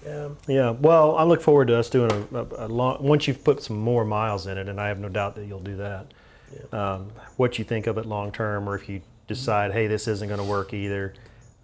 Yeah. 0.05 0.29
Yeah. 0.47 0.69
Well, 0.71 1.15
I 1.15 1.23
look 1.23 1.41
forward 1.41 1.67
to 1.69 1.77
us 1.77 1.89
doing 1.89 2.11
a, 2.11 2.37
a, 2.37 2.65
a, 2.65 2.67
long. 2.67 3.03
Once 3.03 3.27
you've 3.27 3.43
put 3.43 3.61
some 3.61 3.77
more 3.77 4.05
miles 4.05 4.47
in 4.47 4.57
it, 4.57 4.69
and 4.69 4.79
I 4.79 4.87
have 4.87 4.99
no 4.99 5.09
doubt 5.09 5.35
that 5.35 5.45
you'll 5.45 5.59
do 5.59 5.77
that. 5.77 6.13
Yeah. 6.53 6.93
Um, 6.93 7.11
what 7.37 7.59
you 7.59 7.65
think 7.65 7.87
of 7.87 7.97
it 7.97 8.05
long 8.05 8.31
term, 8.31 8.67
or 8.67 8.75
if 8.75 8.89
you 8.89 9.01
decide, 9.27 9.71
hey, 9.71 9.87
this 9.87 10.07
isn't 10.07 10.27
going 10.27 10.39
to 10.39 10.47
work 10.47 10.73
either 10.73 11.13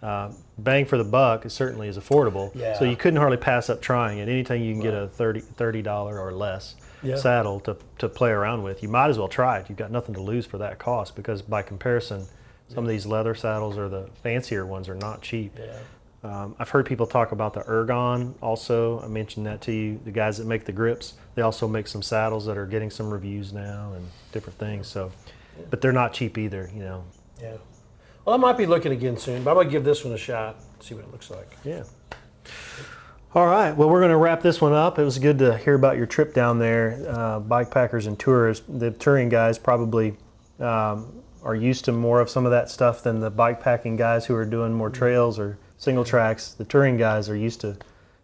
uh, 0.02 0.30
bang 0.58 0.84
for 0.84 0.98
the 0.98 1.04
buck 1.04 1.46
it 1.46 1.50
certainly 1.50 1.88
is 1.88 1.98
affordable. 1.98 2.54
Yeah. 2.54 2.78
So 2.78 2.84
you 2.84 2.96
couldn't 2.96 3.18
hardly 3.18 3.38
pass 3.38 3.70
up 3.70 3.80
trying 3.80 4.18
it. 4.18 4.28
Anytime 4.28 4.62
you 4.62 4.72
can 4.74 4.82
get 4.82 4.94
a 4.94 5.08
30 5.08 5.40
$30 5.40 5.86
or 6.06 6.32
less 6.32 6.76
yeah. 7.02 7.16
saddle 7.16 7.60
to, 7.60 7.76
to 7.98 8.08
play 8.08 8.30
around 8.30 8.62
with, 8.62 8.82
you 8.82 8.88
might 8.88 9.08
as 9.08 9.18
well 9.18 9.28
try 9.28 9.58
it. 9.58 9.68
You've 9.68 9.78
got 9.78 9.90
nothing 9.90 10.14
to 10.14 10.20
lose 10.20 10.46
for 10.46 10.58
that 10.58 10.78
cost 10.78 11.16
because 11.16 11.42
by 11.42 11.62
comparison, 11.62 12.26
some 12.68 12.84
of 12.84 12.88
these 12.88 13.06
leather 13.06 13.34
saddles 13.34 13.78
or 13.78 13.88
the 13.88 14.08
fancier 14.22 14.66
ones 14.66 14.88
are 14.88 14.94
not 14.94 15.22
cheap. 15.22 15.52
Yeah. 15.58 15.76
Um, 16.26 16.56
I've 16.58 16.68
heard 16.68 16.86
people 16.86 17.06
talk 17.06 17.30
about 17.30 17.54
the 17.54 17.60
Ergon 17.60 18.34
also. 18.42 19.00
I 19.00 19.06
mentioned 19.06 19.46
that 19.46 19.60
to 19.62 19.72
you. 19.72 20.00
The 20.04 20.10
guys 20.10 20.38
that 20.38 20.46
make 20.46 20.64
the 20.64 20.72
grips, 20.72 21.14
they 21.36 21.42
also 21.42 21.68
make 21.68 21.86
some 21.86 22.02
saddles 22.02 22.44
that 22.46 22.58
are 22.58 22.66
getting 22.66 22.90
some 22.90 23.10
reviews 23.10 23.52
now 23.52 23.92
and 23.94 24.04
different 24.32 24.58
things. 24.58 24.88
So, 24.88 25.12
but 25.70 25.80
they're 25.80 25.92
not 25.92 26.12
cheap 26.12 26.36
either, 26.36 26.68
you 26.74 26.80
know. 26.80 27.04
Yeah. 27.40 27.56
Well, 28.24 28.34
I 28.34 28.38
might 28.38 28.58
be 28.58 28.66
looking 28.66 28.90
again 28.90 29.16
soon, 29.16 29.44
but 29.44 29.50
I'm 29.50 29.56
going 29.56 29.68
to 29.68 29.70
give 29.70 29.84
this 29.84 30.04
one 30.04 30.14
a 30.14 30.18
shot, 30.18 30.56
see 30.80 30.94
what 30.94 31.04
it 31.04 31.12
looks 31.12 31.30
like. 31.30 31.56
Yeah. 31.64 31.84
All 33.32 33.46
right. 33.46 33.70
Well, 33.70 33.88
we're 33.88 34.00
going 34.00 34.10
to 34.10 34.16
wrap 34.16 34.42
this 34.42 34.60
one 34.60 34.72
up. 34.72 34.98
It 34.98 35.04
was 35.04 35.18
good 35.20 35.38
to 35.38 35.56
hear 35.58 35.74
about 35.74 35.96
your 35.96 36.06
trip 36.06 36.34
down 36.34 36.58
there. 36.58 37.04
Uh, 37.08 37.38
bike 37.38 37.70
packers 37.70 38.06
and 38.06 38.18
tourists, 38.18 38.64
the 38.68 38.90
touring 38.90 39.28
guys 39.28 39.58
probably 39.58 40.16
um, 40.58 41.22
are 41.44 41.54
used 41.54 41.84
to 41.84 41.92
more 41.92 42.20
of 42.20 42.28
some 42.28 42.44
of 42.46 42.50
that 42.50 42.68
stuff 42.68 43.04
than 43.04 43.20
the 43.20 43.30
bike 43.30 43.60
packing 43.60 43.94
guys 43.94 44.26
who 44.26 44.34
are 44.34 44.44
doing 44.44 44.72
more 44.72 44.90
trails 44.90 45.38
or 45.38 45.58
single 45.78 46.04
tracks. 46.04 46.52
The 46.52 46.64
touring 46.64 46.96
guys 46.96 47.28
are 47.28 47.36
used 47.36 47.60
to 47.62 47.76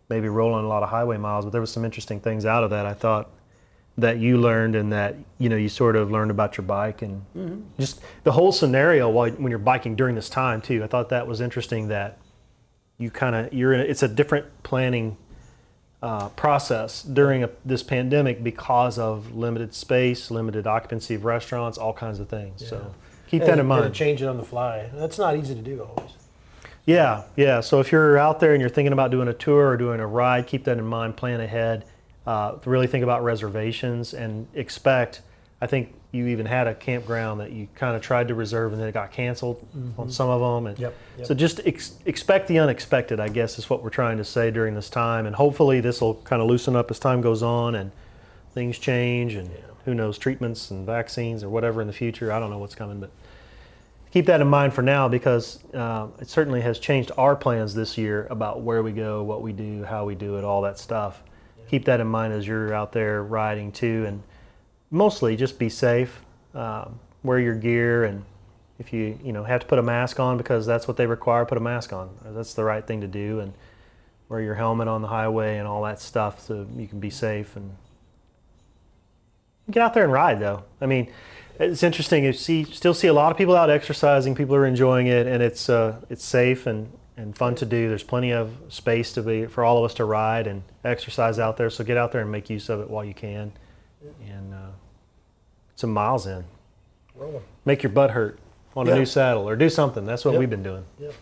maybe 0.09 0.29
rolling 0.29 0.65
a 0.65 0.69
lot 0.69 0.83
of 0.83 0.89
highway 0.89 1.17
miles, 1.17 1.45
but 1.45 1.51
there 1.51 1.61
was 1.61 1.73
some 1.73 1.85
interesting 1.85 2.21
things 2.21 2.45
out 2.45 2.65
of 2.65 2.71
that. 2.71 2.87
I 2.87 2.95
thought 2.95 3.31
that 3.99 4.19
you 4.19 4.39
learned 4.39 4.75
and 4.75 4.93
that 4.93 5.17
you 5.39 5.49
know 5.49 5.57
you 5.57 5.69
sort 5.69 5.97
of 5.97 6.11
learned 6.11 6.31
about 6.31 6.57
your 6.57 6.65
bike 6.65 7.03
and 7.03 7.23
mm-hmm. 7.37 7.61
just 7.79 8.01
the 8.25 8.33
whole 8.33 8.53
scenario 8.53 9.09
while 9.11 9.31
when 9.33 9.51
you're 9.51 9.59
biking 9.59 9.97
during 9.97 10.15
this 10.15 10.29
time 10.29 10.61
too. 10.61 10.83
I 10.83 10.87
thought 10.87 11.11
that 11.11 11.27
was 11.27 11.41
interesting 11.41 11.89
that 11.89 12.19
you 12.99 13.11
kind 13.11 13.35
of 13.35 13.53
you're 13.53 13.73
in 13.73 13.81
a, 13.81 13.85
it's 13.85 14.03
a 14.03 14.09
different 14.09 14.47
planning 14.63 15.17
uh, 16.03 16.29
process 16.31 17.03
during 17.03 17.45
a, 17.45 17.51
this 17.65 17.83
pandemic 17.83 18.43
because 18.43 18.99
of 18.99 19.35
limited 19.35 19.75
space, 19.75 20.31
limited 20.31 20.67
occupancy 20.67 21.15
of 21.15 21.25
restaurants, 21.25 21.79
all 21.79 21.93
kinds 21.93 22.19
of 22.19 22.29
things. 22.29 22.63
Yeah. 22.63 22.69
So 22.69 22.95
keep 23.29 23.43
and, 23.43 23.51
that 23.51 23.59
in 23.59 23.67
mind. 23.67 23.95
change 23.95 24.23
it 24.23 24.27
on 24.27 24.37
the 24.37 24.43
fly. 24.43 24.91
That's 24.95 25.19
not 25.19 25.37
easy 25.37 25.55
to 25.55 25.63
do 25.63 25.83
always. 25.83 26.13
Yeah, 26.85 27.23
yeah. 27.37 27.61
So 27.61 27.81
if 27.81 27.93
you're 27.93 28.19
out 28.19 28.41
there 28.41 28.53
and 28.53 28.61
you're 28.61 28.71
thinking 28.71 28.93
about 28.93 29.11
doing 29.11 29.29
a 29.29 29.35
tour 29.35 29.69
or 29.69 29.77
doing 29.77 30.01
a 30.01 30.07
ride, 30.07 30.47
keep 30.47 30.65
that 30.65 30.79
in 30.79 30.85
mind. 30.85 31.17
Plan 31.17 31.41
ahead 31.41 31.85
uh, 32.27 32.57
really 32.65 32.87
think 32.87 33.03
about 33.03 33.25
reservations 33.25 34.15
and 34.15 34.47
expect. 34.55 35.23
I 35.61 35.67
think 35.67 35.95
you 36.13 36.27
even 36.29 36.47
had 36.47 36.67
a 36.67 36.75
campground 36.75 37.41
that 37.41 37.53
you 37.53 37.69
kind 37.75 37.97
of 37.97 38.03
tried 38.03 38.29
to 38.29 38.35
reserve 38.35 38.73
and 38.73 38.81
then 38.81 38.89
it 38.89 38.93
got 38.93 39.13
canceled 39.13 39.61
mm-hmm. 39.75 40.01
on 40.01 40.11
some 40.11 40.29
of 40.29 40.41
them. 40.41 40.67
And 40.67 40.79
yep, 40.79 40.95
yep. 41.19 41.27
so 41.27 41.35
just 41.35 41.61
ex- 41.65 41.97
expect 42.05 42.49
the 42.49 42.59
unexpected, 42.59 43.19
I 43.19 43.29
guess, 43.29 43.59
is 43.59 43.71
what 43.71 43.83
we're 43.83 43.91
trying 43.91 44.19
to 44.19 44.25
say 44.25 44.51
during 44.51 44.75
this 44.75 44.91
time. 44.91 45.27
And 45.27 45.35
hopefully 45.35 45.81
this 45.81 46.01
will 46.01 46.17
kind 46.17 46.43
of 46.43 46.49
loosen 46.49 46.77
up 46.77 46.91
as 46.91 46.99
time 46.99 47.23
goes 47.23 47.43
on 47.43 47.75
and 47.75 47.91
things 48.53 48.79
change 48.79 49.35
and 49.35 49.49
yeah. 49.51 49.57
who 49.85 49.95
knows, 49.95 50.19
treatments 50.19 50.71
and 50.71 50.85
vaccines 50.85 51.43
or 51.43 51.49
whatever 51.49 51.81
in 51.81 51.87
the 51.87 51.93
future. 51.93 52.31
I 52.31 52.39
don't 52.39 52.51
know 52.51 52.59
what's 52.59 52.75
coming, 52.75 53.01
but 53.01 53.11
keep 54.13 54.27
that 54.27 54.41
in 54.41 54.49
mind 54.49 54.73
for 54.73 54.83
now 54.83 55.09
because 55.09 55.59
uh, 55.75 56.07
it 56.21 56.29
certainly 56.29 56.61
has 56.61 56.79
changed 56.79 57.11
our 57.17 57.35
plans 57.35 57.75
this 57.75 57.99
year 57.99 58.29
about 58.31 58.61
where 58.61 58.83
we 58.83 58.93
go, 58.93 59.25
what 59.25 59.43
we 59.43 59.53
do, 59.53 59.83
how 59.83 60.05
we 60.05 60.15
do 60.15 60.37
it, 60.37 60.45
all 60.45 60.63
that 60.63 60.79
stuff 60.79 61.23
keep 61.73 61.87
that 61.87 62.01
in 62.01 62.07
mind 62.07 62.35
as 62.35 62.47
you're 62.47 62.75
out 62.75 62.93
there 62.93 63.23
riding 63.23 63.73
too. 63.73 64.05
And 64.07 64.23
mostly 64.91 65.37
just 65.37 65.59
be 65.59 65.71
safe, 65.71 66.23
um, 66.55 67.01
wear 67.23 67.41
your 67.41 67.55
gear, 67.55 68.05
and 68.05 68.23
if 68.79 68.93
you 68.93 69.19
you 69.25 69.33
know 69.33 69.43
have 69.43 69.63
to 69.63 69.67
put 69.67 69.79
a 69.79 69.83
mask 69.83 70.21
on 70.21 70.37
because 70.37 70.67
that's 70.67 70.87
what 70.87 70.99
they 70.99 71.07
require, 71.07 71.47
put 71.47 71.57
a 71.57 71.63
mask 71.63 71.95
on. 71.95 72.11
That's 72.27 72.53
the 72.53 72.63
right 72.63 72.87
thing 72.87 73.01
to 73.01 73.07
do, 73.07 73.41
and 73.41 73.55
wear 74.29 74.43
your 74.43 74.55
helmet 74.55 74.87
on 74.87 75.01
the 75.01 75.09
highway 75.09 75.57
and 75.57 75.67
all 75.67 75.83
that 75.85 75.99
stuff 75.99 76.41
so 76.41 76.67
you 76.77 76.87
can 76.87 77.01
be 77.01 77.11
safe 77.11 77.57
and 77.57 77.75
get 79.71 79.83
out 79.83 79.95
there 79.95 80.05
and 80.05 80.13
ride 80.13 80.41
though. 80.41 80.65
I 80.83 80.87
mean, 80.87 81.11
it's 81.63 81.83
interesting. 81.83 82.25
You 82.25 82.33
see, 82.33 82.65
still 82.65 82.95
see 82.95 83.09
a 83.09 83.13
lot 83.13 83.31
of 83.33 83.39
people 83.39 83.57
out 83.57 83.71
exercising. 83.71 84.35
People 84.35 84.55
are 84.57 84.67
enjoying 84.67 85.07
it, 85.07 85.27
and 85.27 85.43
it's 85.43 85.69
uh, 85.69 86.01
it's 86.11 86.25
safe 86.25 86.67
and, 86.67 86.91
and 87.17 87.37
fun 87.37 87.55
to 87.57 87.67
do. 87.67 87.89
There's 87.89 88.03
plenty 88.03 88.33
of 88.33 88.53
space 88.69 89.13
to 89.15 89.23
be 89.23 89.47
for 89.47 89.65
all 89.65 89.79
of 89.79 89.85
us 89.85 89.95
to 89.95 90.05
ride 90.05 90.47
and 90.47 90.63
exercise 90.85 91.39
out 91.39 91.57
there. 91.57 91.71
So 91.71 91.85
get 91.85 91.97
out 91.97 92.13
there 92.13 92.21
and 92.21 92.31
make 92.31 92.49
use 92.51 92.69
of 92.69 92.81
it 92.81 92.89
while 92.91 93.05
you 93.05 93.15
can, 93.15 93.53
and 94.27 94.55
uh, 94.55 94.59
some 95.77 95.91
miles 95.93 96.27
in. 96.27 96.45
Rolling. 97.15 97.43
Make 97.65 97.83
your 97.83 97.93
butt 97.93 98.11
hurt 98.13 98.39
on 98.75 98.87
Yeah. 98.87 98.95
a 98.95 98.99
new 98.99 99.07
saddle 99.07 99.49
or 99.49 99.55
do 99.57 99.69
something. 99.69 100.05
That's 100.07 100.25
what 100.25 100.33
Yep. 100.33 100.41
we've 100.41 100.51
been 100.51 100.63
doing. 100.63 100.85
Yep. 100.99 101.15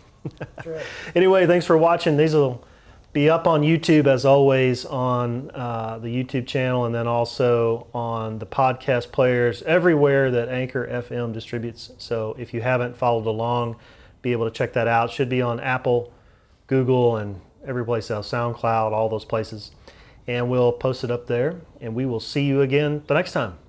Right. 0.65 0.81
Anyway, 1.15 1.47
thanks 1.47 1.65
for 1.65 1.77
watching. 1.77 2.15
These 2.15 2.33
will 2.35 2.63
be 3.13 3.29
up 3.29 3.45
on 3.45 3.61
YouTube 3.61 4.07
as 4.07 4.23
always 4.23 4.85
on 4.85 5.51
uh, 5.53 5.99
the 5.99 6.07
YouTube 6.07 6.47
channel 6.47 6.85
and 6.85 6.95
then 6.95 7.07
also 7.07 7.87
on 7.93 8.39
the 8.39 8.45
podcast 8.45 9.11
players 9.11 9.61
everywhere 9.63 10.31
that 10.31 10.47
Anchor 10.47 10.87
FM 10.87 11.33
distributes. 11.33 11.91
So 11.97 12.35
if 12.39 12.53
you 12.53 12.61
haven't 12.61 12.95
followed 12.95 13.27
along, 13.27 13.75
be 14.21 14.31
able 14.31 14.45
to 14.45 14.51
check 14.51 14.73
that 14.73 14.87
out. 14.87 15.11
Should 15.11 15.29
be 15.29 15.41
on 15.41 15.59
Apple, 15.59 16.13
Google, 16.67 17.17
and 17.17 17.41
every 17.65 17.83
place 17.83 18.09
else, 18.09 18.31
SoundCloud, 18.31 18.91
all 18.91 19.09
those 19.09 19.25
places. 19.25 19.71
And 20.27 20.49
we'll 20.49 20.71
post 20.71 21.03
it 21.03 21.11
up 21.11 21.27
there. 21.27 21.59
And 21.81 21.93
we 21.93 22.05
will 22.05 22.19
see 22.21 22.43
you 22.43 22.61
again 22.61 23.03
the 23.07 23.13
next 23.13 23.33
time. 23.33 23.60